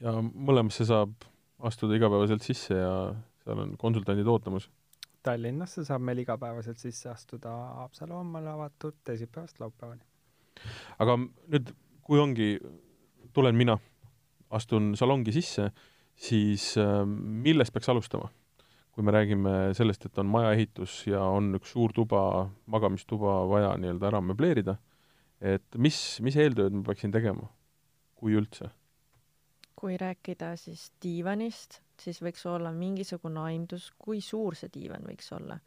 ja 0.00 0.12
mõlemasse 0.20 0.84
saab 0.84 1.14
astuda 1.58 1.96
igapäevaselt 1.96 2.42
sisse 2.42 2.74
ja 2.74 3.14
seal 3.48 3.64
on 3.64 3.74
konsultandid 3.80 4.28
ootamas? 4.28 4.68
Tallinnasse 5.26 5.84
saab 5.84 6.04
meil 6.06 6.22
igapäevaselt 6.22 6.78
sisse 6.80 7.10
astuda, 7.10 7.52
Haapsalu 7.80 8.16
on 8.20 8.32
meil 8.36 8.46
avatud 8.52 9.00
teisipäevast 9.04 9.60
laupäevani. 9.60 10.04
aga 10.98 11.16
nüüd, 11.18 11.72
kui 12.06 12.20
ongi, 12.20 12.56
tulen 13.32 13.56
mina, 13.58 13.78
astun 14.50 14.94
salongi 14.96 15.34
sisse, 15.34 15.70
siis 16.18 16.74
äh, 16.80 17.02
millest 17.06 17.74
peaks 17.74 17.88
alustama? 17.88 18.30
kui 18.98 19.04
me 19.06 19.12
räägime 19.14 19.50
sellest, 19.78 20.08
et 20.08 20.16
on 20.18 20.26
majaehitus 20.26 21.04
ja 21.06 21.20
on 21.22 21.52
üks 21.54 21.70
suur 21.70 21.92
tuba, 21.94 22.48
magamistuba 22.66 23.44
vaja 23.46 23.68
nii-öelda 23.78 24.08
ära 24.08 24.18
möbleerida, 24.18 24.74
et 25.38 25.78
mis, 25.78 26.00
mis 26.18 26.34
eeltööd 26.34 26.74
ma 26.74 26.82
peaksin 26.88 27.14
tegema, 27.14 27.46
kui 28.18 28.34
üldse? 28.34 28.72
kui 29.78 29.94
rääkida 29.94 30.56
siis 30.58 30.88
diivanist, 30.98 31.78
siis 32.00 32.22
võiks 32.22 32.44
olla 32.46 32.72
mingisugune 32.72 33.40
aimdus, 33.40 33.90
kui 33.98 34.20
suur 34.24 34.56
see 34.56 34.70
diivan 34.74 35.06
võiks 35.08 35.32
olla. 35.32 35.58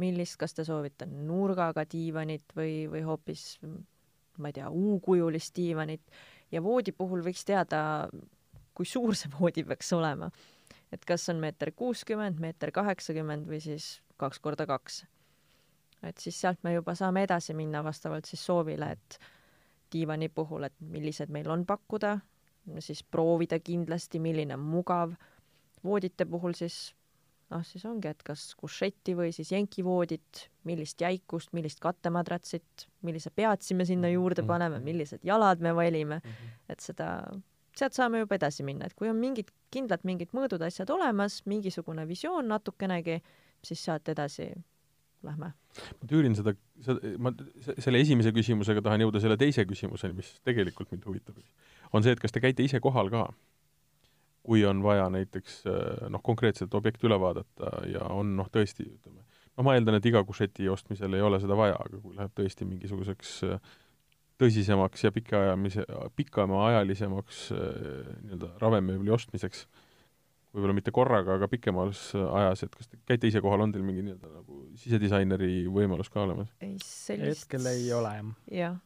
millist, 0.00 0.36
kas 0.38 0.54
te 0.54 0.64
soovite 0.64 1.06
nurgaga 1.06 1.82
diivanit 1.84 2.52
või, 2.56 2.86
või 2.88 3.00
hoopis 3.02 3.58
ma 4.38 4.48
ei 4.48 4.56
tea, 4.56 4.68
U-kujulist 4.70 5.56
diivanit 5.56 6.02
ja 6.52 6.62
voodi 6.62 6.92
puhul 6.96 7.24
võiks 7.26 7.44
teada, 7.46 8.08
kui 8.74 8.86
suur 8.86 9.16
see 9.18 9.30
voodi 9.38 9.64
peaks 9.66 9.92
olema. 9.92 10.30
et 10.92 11.04
kas 11.06 11.28
on 11.30 11.38
meeter 11.38 11.70
kuuskümmend, 11.70 12.40
meeter 12.42 12.72
kaheksakümmend 12.74 13.46
või 13.46 13.60
siis 13.62 14.00
kaks 14.18 14.40
korda 14.40 14.66
kaks. 14.66 15.04
et 16.02 16.18
siis 16.18 16.40
sealt 16.40 16.64
me 16.64 16.74
juba 16.74 16.94
saame 16.94 17.22
edasi 17.22 17.54
minna 17.54 17.84
vastavalt 17.84 18.24
siis 18.24 18.46
soovile, 18.46 18.90
et 18.92 19.18
diivani 19.92 20.28
puhul, 20.28 20.64
et 20.64 20.74
millised 20.80 21.30
meil 21.30 21.50
on 21.50 21.66
pakkuda, 21.66 22.18
siis 22.78 23.02
proovida 23.02 23.58
kindlasti, 23.58 24.18
milline 24.18 24.54
on 24.54 24.60
mugav. 24.60 25.14
Voodite 25.84 26.24
puhul 26.26 26.52
siis 26.54 26.92
noh, 27.50 27.64
siis 27.66 27.82
ongi, 27.84 28.06
et 28.08 28.22
kas 28.22 28.54
kušetti 28.54 29.14
või 29.18 29.32
siis 29.34 29.48
jenkivoodit, 29.50 30.44
millist 30.64 31.00
jäikust, 31.02 31.50
millist 31.52 31.80
kattemadratsit, 31.82 32.86
millise 33.02 33.30
peatsi 33.34 33.74
me 33.74 33.84
sinna 33.84 34.08
juurde 34.12 34.42
Mhm. 34.42 34.46
paneme, 34.48 34.78
millised 34.80 35.24
jalad 35.26 35.60
me 35.60 35.72
valime, 35.74 36.20
Mhm. 36.24 36.50
et 36.68 36.80
seda, 36.80 37.08
sealt 37.76 37.92
saame 37.92 38.18
juba 38.20 38.36
edasi 38.36 38.62
minna, 38.62 38.86
et 38.86 38.94
kui 38.94 39.08
on 39.08 39.16
mingid 39.16 39.50
kindlad 39.70 40.04
mingid 40.04 40.30
mõõdud, 40.30 40.62
asjad 40.62 40.90
olemas, 40.90 41.42
mingisugune 41.46 42.06
visioon 42.06 42.46
natukenegi, 42.48 43.20
siis 43.64 43.82
sealt 43.84 44.08
edasi 44.08 44.52
lähme. 45.24 45.52
ma 46.00 46.06
tüürin 46.08 46.34
seda, 46.36 46.54
seda, 46.80 47.18
ma 47.18 47.30
se- 47.60 47.74
selle 47.78 47.98
esimese 48.00 48.32
küsimusega 48.32 48.82
tahan 48.82 49.00
jõuda 49.00 49.20
selle 49.20 49.36
teise 49.36 49.64
küsimuseni, 49.64 50.14
mis 50.14 50.40
tegelikult 50.44 50.90
mind 50.92 51.02
huvitab. 51.04 51.36
on 51.92 52.02
see, 52.02 52.12
et 52.12 52.20
kas 52.20 52.30
te 52.32 52.40
käite 52.40 52.60
ise 52.62 52.78
kohal 52.80 53.10
ka? 53.10 53.32
Kui 54.42 54.64
on 54.64 54.82
vaja 54.82 55.08
näiteks 55.12 55.60
äh, 55.68 56.06
noh, 56.12 56.22
konkreetselt 56.24 56.74
objekt 56.74 57.04
üle 57.04 57.18
vaadata 57.20 57.84
ja 57.90 58.06
on 58.14 58.34
noh, 58.38 58.48
tõesti 58.52 58.86
ütleme, 58.88 59.22
no 59.56 59.66
ma 59.66 59.76
eeldan, 59.76 59.98
et 59.98 60.08
iga 60.08 60.22
kušeti 60.26 60.68
ostmisel 60.72 61.14
ei 61.16 61.24
ole 61.24 61.40
seda 61.42 61.58
vaja, 61.58 61.76
aga 61.80 62.00
kui 62.00 62.16
läheb 62.16 62.32
tõesti 62.38 62.68
mingisuguseks 62.68 63.36
äh, 63.48 63.76
tõsisemaks 64.40 65.04
ja 65.04 65.12
pikaajamise, 65.12 65.84
pikemaajalisemaks 66.16 67.46
äh, 67.52 67.62
nii-öelda 68.24 68.54
ravemööbli 68.62 69.12
ostmiseks, 69.12 69.66
võib-olla 70.54 70.74
mitte 70.74 70.94
korraga, 70.94 71.36
aga 71.36 71.48
pikemas 71.50 72.08
ajas, 72.16 72.64
et 72.64 72.72
kas 72.74 72.88
te 72.90 72.98
käite 73.06 73.28
ise 73.30 73.42
kohal, 73.44 73.66
on 73.66 73.74
teil 73.74 73.84
mingi 73.86 74.06
nii-öelda 74.06 74.32
nagu 74.40 74.62
sisedisaineri 74.80 75.66
võimalus 75.70 76.08
ka 76.10 76.24
olemas? 76.24 76.48
ei, 76.64 76.78
sellist 76.84 77.44
hetkel 77.44 77.68
ei 77.74 77.92
ole 77.94 78.14
jah. 78.16 78.32
jah, 78.56 78.80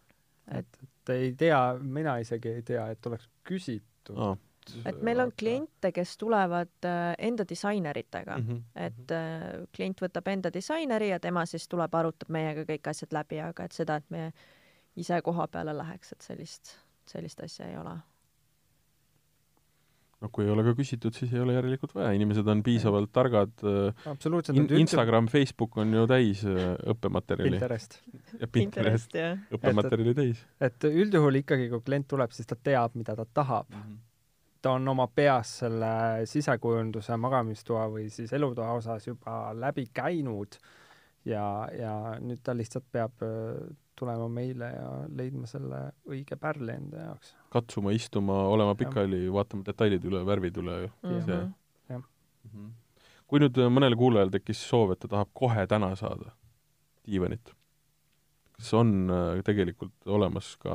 et, 0.58 0.82
et 0.82 1.14
ei 1.14 1.30
tea, 1.38 1.62
mina 1.78 2.18
isegi 2.20 2.58
ei 2.58 2.66
tea, 2.66 2.88
et 2.92 3.08
oleks 3.08 3.30
küsitud 3.46 4.18
aa, 4.18 4.34
et 4.86 5.02
meil 5.02 5.20
on 5.20 5.32
kliente, 5.38 5.92
kes 5.92 6.16
tulevad 6.20 6.88
äh, 6.88 7.14
enda 7.18 7.44
disaineritega 7.48 8.38
mm, 8.38 8.48
-hmm. 8.48 8.62
et 8.86 9.12
äh, 9.12 9.66
klient 9.76 10.00
võtab 10.02 10.28
enda 10.32 10.52
disaineri 10.52 11.08
ja 11.08 11.20
tema 11.20 11.46
siis 11.46 11.68
tuleb, 11.68 11.94
arutab 11.94 12.28
meiega 12.28 12.64
kõik 12.68 12.90
asjad 12.90 13.12
läbi, 13.12 13.40
aga 13.40 13.64
et 13.64 13.72
seda, 13.72 13.96
et 13.96 14.10
me 14.10 14.32
ise 14.96 15.20
koha 15.22 15.46
peale 15.50 15.76
läheks, 15.76 16.12
et 16.12 16.26
sellist, 16.26 16.76
sellist 17.10 17.40
asja 17.40 17.68
ei 17.68 17.78
ole. 17.78 17.94
noh, 20.24 20.30
kui 20.32 20.46
ei 20.46 20.50
ole 20.50 20.62
ka 20.64 20.72
küsitud, 20.78 21.12
siis 21.12 21.32
ei 21.34 21.40
ole 21.42 21.52
järelikult 21.52 21.92
vaja, 21.94 22.14
inimesed 22.16 22.46
on 22.48 22.62
piisavalt 22.64 23.10
targad 23.12 23.64
äh, 23.66 24.06
absoluutselt 24.08 24.56
In, 24.56 24.62
nad 24.62 24.70
üldse- 24.70 24.80
Instagram, 24.80 25.26
Facebook 25.28 25.76
on 25.76 25.92
ju 25.92 26.06
täis 26.08 26.44
äh, 26.48 26.78
õppematerjali 26.94 27.58
Pinterest. 27.58 27.98
ja 28.40 28.48
Pinterest 28.48 29.14
jah. 29.18 29.38
õppematerjali 29.52 30.14
täis. 30.14 30.40
et 30.60 30.88
üldjuhul 30.88 31.42
ikkagi, 31.42 31.68
kui 31.68 31.84
klient 31.84 32.08
tuleb, 32.08 32.32
siis 32.32 32.48
ta 32.48 32.56
teab, 32.56 32.96
mida 32.96 33.16
ta 33.18 33.26
tahab. 33.34 33.66
Ta 34.64 34.72
on 34.78 34.88
oma 34.88 35.04
peas 35.12 35.58
selle 35.60 35.90
sisekujunduse 36.28 37.16
magamistoa 37.20 37.84
või 37.92 38.08
siis 38.12 38.32
elutoa 38.32 38.70
osas 38.78 39.04
juba 39.06 39.52
läbi 39.58 39.84
käinud 39.92 40.56
ja, 41.28 41.44
ja 41.76 41.94
nüüd 42.24 42.40
ta 42.44 42.54
lihtsalt 42.56 42.86
peab 42.92 43.24
äh, 43.24 43.58
tulema 43.98 44.28
meile 44.32 44.70
ja 44.72 44.86
leidma 45.16 45.48
selle 45.50 45.80
õige 46.08 46.38
pärli 46.40 46.72
enda 46.74 47.08
jaoks. 47.08 47.34
katsuma, 47.54 47.92
istuma, 47.96 48.40
olema 48.50 48.74
pikali, 48.78 49.26
vaatama 49.32 49.66
detailid 49.66 50.06
üle, 50.08 50.24
värvid 50.26 50.62
üle 50.62 50.78
ju. 50.84 50.94
see. 51.26 51.42
Mhm. 51.90 52.06
Mhm. 52.44 52.72
kui 53.28 53.40
nüüd 53.44 53.60
äh, 53.60 53.70
mõnel 53.72 53.96
kuulajal 54.00 54.32
tekkis 54.32 54.64
soov, 54.68 54.96
et 54.96 55.04
ta 55.04 55.12
tahab 55.12 55.32
kohe 55.36 55.66
täna 55.68 55.94
saada 55.96 56.32
diivanit, 57.04 57.52
kas 58.56 58.72
on 58.80 59.10
äh, 59.10 59.42
tegelikult 59.44 60.08
olemas 60.08 60.54
ka 60.56 60.74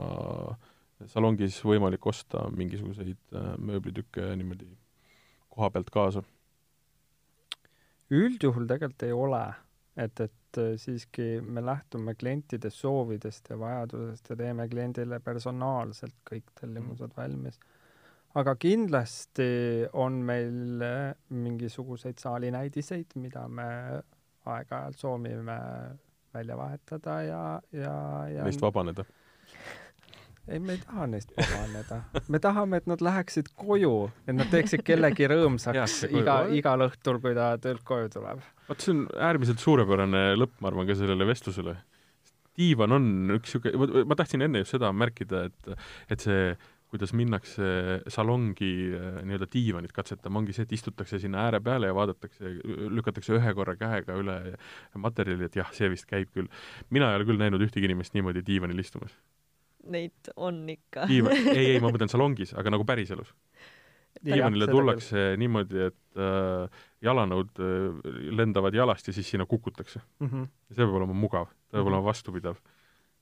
salongis 1.07 1.61
võimalik 1.63 2.05
osta 2.09 2.43
mingisuguseid 2.55 3.35
äh, 3.35 3.53
mööblitükke 3.57 4.33
niimoodi 4.39 4.67
koha 5.49 5.71
pealt 5.73 5.89
kaasa? 5.93 6.23
üldjuhul 8.09 8.65
tegelikult 8.65 9.03
ei 9.05 9.13
ole, 9.13 9.43
et, 9.95 10.19
et 10.25 10.61
äh, 10.61 10.73
siiski 10.81 11.39
me 11.45 11.61
lähtume 11.65 12.15
klientide 12.19 12.71
soovidest 12.73 13.51
ja 13.53 13.59
vajadusest 13.59 14.31
ja 14.33 14.39
teeme 14.39 14.67
kliendile 14.69 15.19
personaalselt 15.23 16.17
kõik 16.29 16.49
tellimused 16.59 17.13
valmis. 17.17 17.59
aga 18.35 18.55
kindlasti 18.55 19.49
on 19.93 20.21
meil 20.25 20.83
äh, 20.85 21.13
mingisuguseid 21.29 22.19
saalinäidiseid, 22.19 23.15
mida 23.15 23.47
me 23.47 23.69
aeg-ajalt 24.49 24.97
soovime 24.97 25.59
välja 26.33 26.57
vahetada 26.57 27.21
ja, 27.23 27.43
ja, 27.71 27.93
ja 28.33 28.43
Neist 28.43 28.61
vabaneda? 28.61 29.05
ei, 30.49 30.59
me 30.59 30.75
ei 30.75 30.81
taha 30.83 31.07
neist 31.09 31.33
vabaneda. 31.37 31.99
me 32.27 32.41
tahame, 32.43 32.79
et 32.81 32.89
nad 32.89 33.03
läheksid 33.05 33.51
koju, 33.59 33.93
et 34.27 34.35
nad 34.37 34.49
teeksid 34.53 34.83
kellegi 34.87 35.29
rõõmsaks 35.31 35.99
iga, 36.09 36.41
igal 36.55 36.87
õhtul, 36.87 37.21
kui 37.23 37.35
ta 37.37 37.51
töölt 37.61 37.85
koju 37.87 38.09
tuleb. 38.15 38.41
vot 38.69 38.83
see 38.85 38.95
on 38.95 39.05
äärmiselt 39.29 39.61
suurepärane 39.63 40.25
lõpp, 40.39 40.57
ma 40.63 40.71
arvan, 40.71 40.89
ka 40.89 40.97
sellele 40.97 41.27
vestlusele. 41.29 41.77
diivan 42.59 42.97
on 42.97 43.05
üks 43.37 43.55
niisugune, 43.55 44.03
ma 44.09 44.19
tahtsin 44.19 44.43
enne 44.47 44.65
just 44.65 44.75
seda 44.75 44.91
märkida, 44.91 45.45
et, 45.49 45.87
et 46.11 46.27
see, 46.27 46.51
kuidas 46.89 47.13
minnakse 47.13 47.65
salongi 48.09 48.71
äh, 48.97 49.19
nii-öelda 49.21 49.47
diivanit 49.53 49.91
katsetama, 49.93 50.41
ongi 50.41 50.55
see, 50.57 50.65
et 50.65 50.73
istutakse 50.79 51.19
sinna 51.21 51.45
ääre 51.45 51.59
peale 51.61 51.91
ja 51.91 51.95
vaadatakse, 51.95 52.55
lükatakse 52.97 53.35
ühe 53.37 53.53
korra 53.57 53.75
käega 53.77 54.17
üle 54.17 54.39
materjali, 54.97 55.45
et 55.45 55.59
jah, 55.61 55.69
see 55.75 55.91
vist 55.93 56.09
käib 56.09 56.33
küll. 56.33 56.49
mina 56.89 57.11
ei 57.11 57.19
ole 57.19 57.29
küll 57.29 57.41
näinud 57.41 57.61
ühtegi 57.61 57.85
inimest 57.85 58.17
niimoodi 58.17 58.41
diivanil 58.47 58.81
istumas. 58.81 59.13
Neid 59.87 60.31
on 60.35 60.63
ikka. 60.69 61.05
ei, 61.09 61.21
ei, 61.75 61.79
ma 61.79 61.91
mõtlen 61.93 62.11
salongis, 62.11 62.51
aga 62.57 62.73
nagu 62.73 62.85
päriselus. 62.85 63.31
diivanile 64.25 64.67
tullakse 64.67 65.35
niimoodi, 65.39 65.85
et 65.85 66.17
äh, 66.19 66.81
jalanõud 67.05 67.61
äh, 67.63 68.09
lendavad 68.35 68.75
jalast 68.75 69.07
ja 69.07 69.13
siis 69.15 69.29
sinna 69.29 69.45
kukutakse 69.45 70.01
mm. 70.19 70.27
-hmm. 70.27 70.47
ja 70.69 70.75
see 70.75 70.83
peab 70.83 70.97
olema 70.99 71.13
mugav, 71.13 71.45
ta 71.47 71.77
peab 71.77 71.85
Mhm. 71.85 71.93
olema 71.93 72.03
vastupidav. 72.09 72.57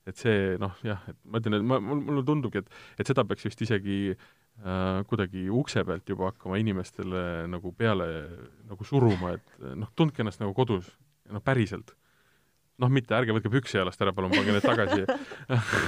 et 0.06 0.16
see 0.16 0.56
noh, 0.58 0.72
jah, 0.82 1.02
et 1.08 1.16
ma 1.24 1.38
ütlen, 1.38 1.54
et 1.58 1.62
ma, 1.62 1.78
mul, 1.80 2.00
mulle 2.00 2.24
tundubki, 2.24 2.58
et, 2.58 2.70
et 2.98 3.06
seda 3.06 3.24
peaks 3.28 3.44
vist 3.44 3.60
isegi 3.60 4.16
äh, 4.16 5.04
kuidagi 5.06 5.50
ukse 5.50 5.84
pealt 5.84 6.08
juba 6.08 6.30
hakkama 6.32 6.56
inimestele 6.58 7.46
nagu 7.46 7.72
peale 7.72 8.08
nagu 8.66 8.84
suruma, 8.84 9.34
et 9.36 9.58
noh, 9.76 9.92
tundke 9.94 10.24
ennast 10.24 10.40
nagu 10.40 10.54
kodus, 10.54 10.88
noh 11.30 11.44
päriselt. 11.44 11.92
Noh, 12.82 12.92
mitte 12.92 13.16
ärge 13.16 13.34
võtke 13.36 13.50
püksi 13.52 13.78
jalast 13.80 14.02
ära, 14.04 14.14
palun 14.16 14.34
pange 14.34 14.54
need 14.54 14.66
tagasi 14.66 15.04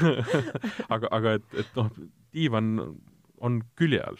aga, 0.94 1.10
aga 1.10 1.36
et, 1.38 1.46
et 1.62 1.78
noh, 1.78 1.92
diivan 2.34 2.74
on 3.40 3.60
külje 3.78 4.02
all, 4.04 4.18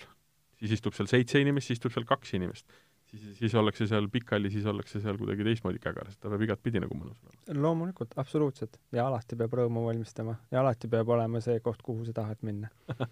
siis 0.61 0.79
istub 0.79 0.97
seal 0.97 1.11
seitse 1.11 1.43
inimest, 1.43 1.69
siis 1.69 1.81
istub 1.81 1.95
seal 1.95 2.07
kaks 2.09 2.35
inimest. 2.39 2.67
siis, 3.11 3.25
siis 3.41 3.55
ollakse 3.59 3.89
seal 3.91 4.07
pikali, 4.13 4.53
siis 4.55 4.67
ollakse 4.71 5.01
seal 5.03 5.19
kuidagi 5.19 5.47
teistmoodi 5.47 5.81
kägaras, 5.83 6.19
ta 6.19 6.31
peab 6.31 6.45
igatpidi 6.47 6.83
nagu 6.83 6.95
mõnus 6.95 7.19
olema. 7.25 7.63
loomulikult, 7.67 8.15
absoluutselt. 8.23 8.79
ja 8.97 9.09
alati 9.09 9.39
peab 9.41 9.57
rõõmu 9.61 9.87
valmistama 9.89 10.37
ja 10.53 10.63
alati 10.63 10.91
peab 10.93 11.11
olema 11.17 11.43
see 11.45 11.59
koht, 11.65 11.83
kuhu 11.87 12.07
sa 12.09 12.15
tahad 12.23 12.47
minna 12.47 12.71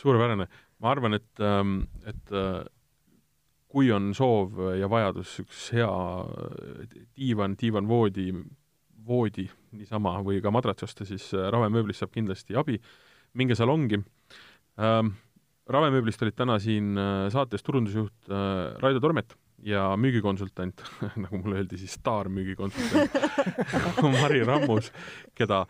suurepärane. 0.00 0.48
ma 0.80 0.94
arvan, 0.96 1.20
et, 1.20 1.30
ähm, 1.44 1.82
et 2.08 2.32
äh, 2.32 2.64
kui 3.74 3.90
on 3.90 4.12
soov 4.14 4.60
ja 4.78 4.88
vajadus 4.90 5.40
üks 5.42 5.70
hea 5.74 5.94
diivan, 7.18 7.56
diivanvoodi, 7.58 8.28
voodi 9.06 9.46
niisama 9.74 10.16
või 10.24 10.40
ka 10.44 10.52
madrats 10.54 10.86
osta, 10.86 11.06
siis 11.08 11.26
äh, 11.34 11.48
Rave 11.52 11.70
mööblist 11.72 12.02
saab 12.02 12.14
kindlasti 12.14 12.56
abi. 12.56 12.80
minge 13.34 13.54
salongi 13.58 14.02
ähm,. 14.78 15.14
Rave 15.64 15.88
mööblist 15.94 16.20
olid 16.22 16.36
täna 16.36 16.58
siin 16.60 16.92
äh, 17.00 17.30
saates 17.32 17.62
turundusjuht 17.64 18.28
äh, 18.28 18.76
Raido 18.82 19.00
Tormet 19.00 19.32
ja 19.64 19.94
müügikonsultant 19.96 20.82
nagu 21.24 21.40
mulle 21.40 21.62
öeldi 21.62 21.78
siis 21.80 21.94
staarmüügikonsultant 21.96 23.16
Mari 24.20 24.42
Rammus, 24.44 24.90
keda 25.34 25.64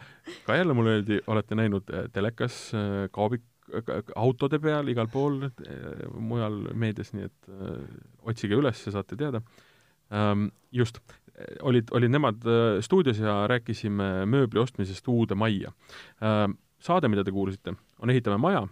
ka 0.46 0.56
jälle 0.58 0.74
mulle 0.74 0.96
öeldi, 0.96 1.20
olete 1.30 1.54
näinud 1.54 1.92
telekas, 2.12 2.72
kaubik, 3.14 3.44
autode 4.18 4.58
peal, 4.58 4.90
igal 4.90 5.06
pool 5.12 5.44
mujal 6.18 6.58
meedias, 6.74 7.14
nii 7.14 7.28
et 7.28 7.54
otsige 8.26 8.58
üles, 8.58 8.82
saate 8.82 9.16
teada. 9.20 9.44
Just, 10.74 10.98
olid, 11.62 11.90
olid 11.90 12.12
nemad 12.14 12.46
stuudios 12.84 13.18
ja 13.18 13.44
rääkisime 13.50 14.26
mööbli 14.30 14.60
ostmisest 14.62 15.08
uude 15.08 15.34
majja. 15.34 15.72
Saade, 16.84 17.08
mida 17.08 17.24
te 17.24 17.32
kuulsite, 17.34 17.74
on 18.02 18.12
Ehitame 18.12 18.38
maja, 18.38 18.66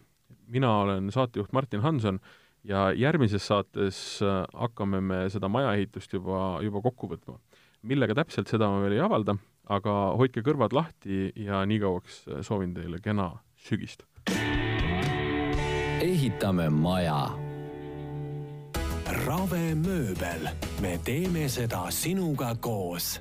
mina 0.52 0.70
olen 0.84 1.10
saatejuht 1.12 1.52
Martin 1.52 1.80
Hanson 1.80 2.20
ja 2.68 2.90
järgmises 2.94 3.46
saates 3.46 4.20
hakkame 4.54 5.00
me 5.00 5.24
seda 5.32 5.48
majaehitust 5.50 6.12
juba, 6.12 6.60
juba 6.62 6.84
kokku 6.84 7.10
võtma. 7.14 7.40
millega 7.82 8.14
täpselt, 8.14 8.46
seda 8.46 8.68
ma 8.70 8.78
veel 8.84 8.94
ei 8.94 9.02
avalda, 9.02 9.34
aga 9.66 9.96
hoidke 10.20 10.44
kõrvad 10.46 10.76
lahti 10.76 11.32
ja 11.34 11.64
nii 11.66 11.80
kauaks 11.82 12.22
soovin 12.46 12.74
teile 12.76 13.02
kena 13.02 13.32
sügist 13.58 14.06
ehitame 16.02 16.68
maja. 16.70 17.51
Rave 19.06 19.74
mööbel, 19.74 20.48
me 20.80 20.96
teeme 21.04 21.48
seda 21.50 21.88
sinuga 21.90 22.54
koos 22.60 23.16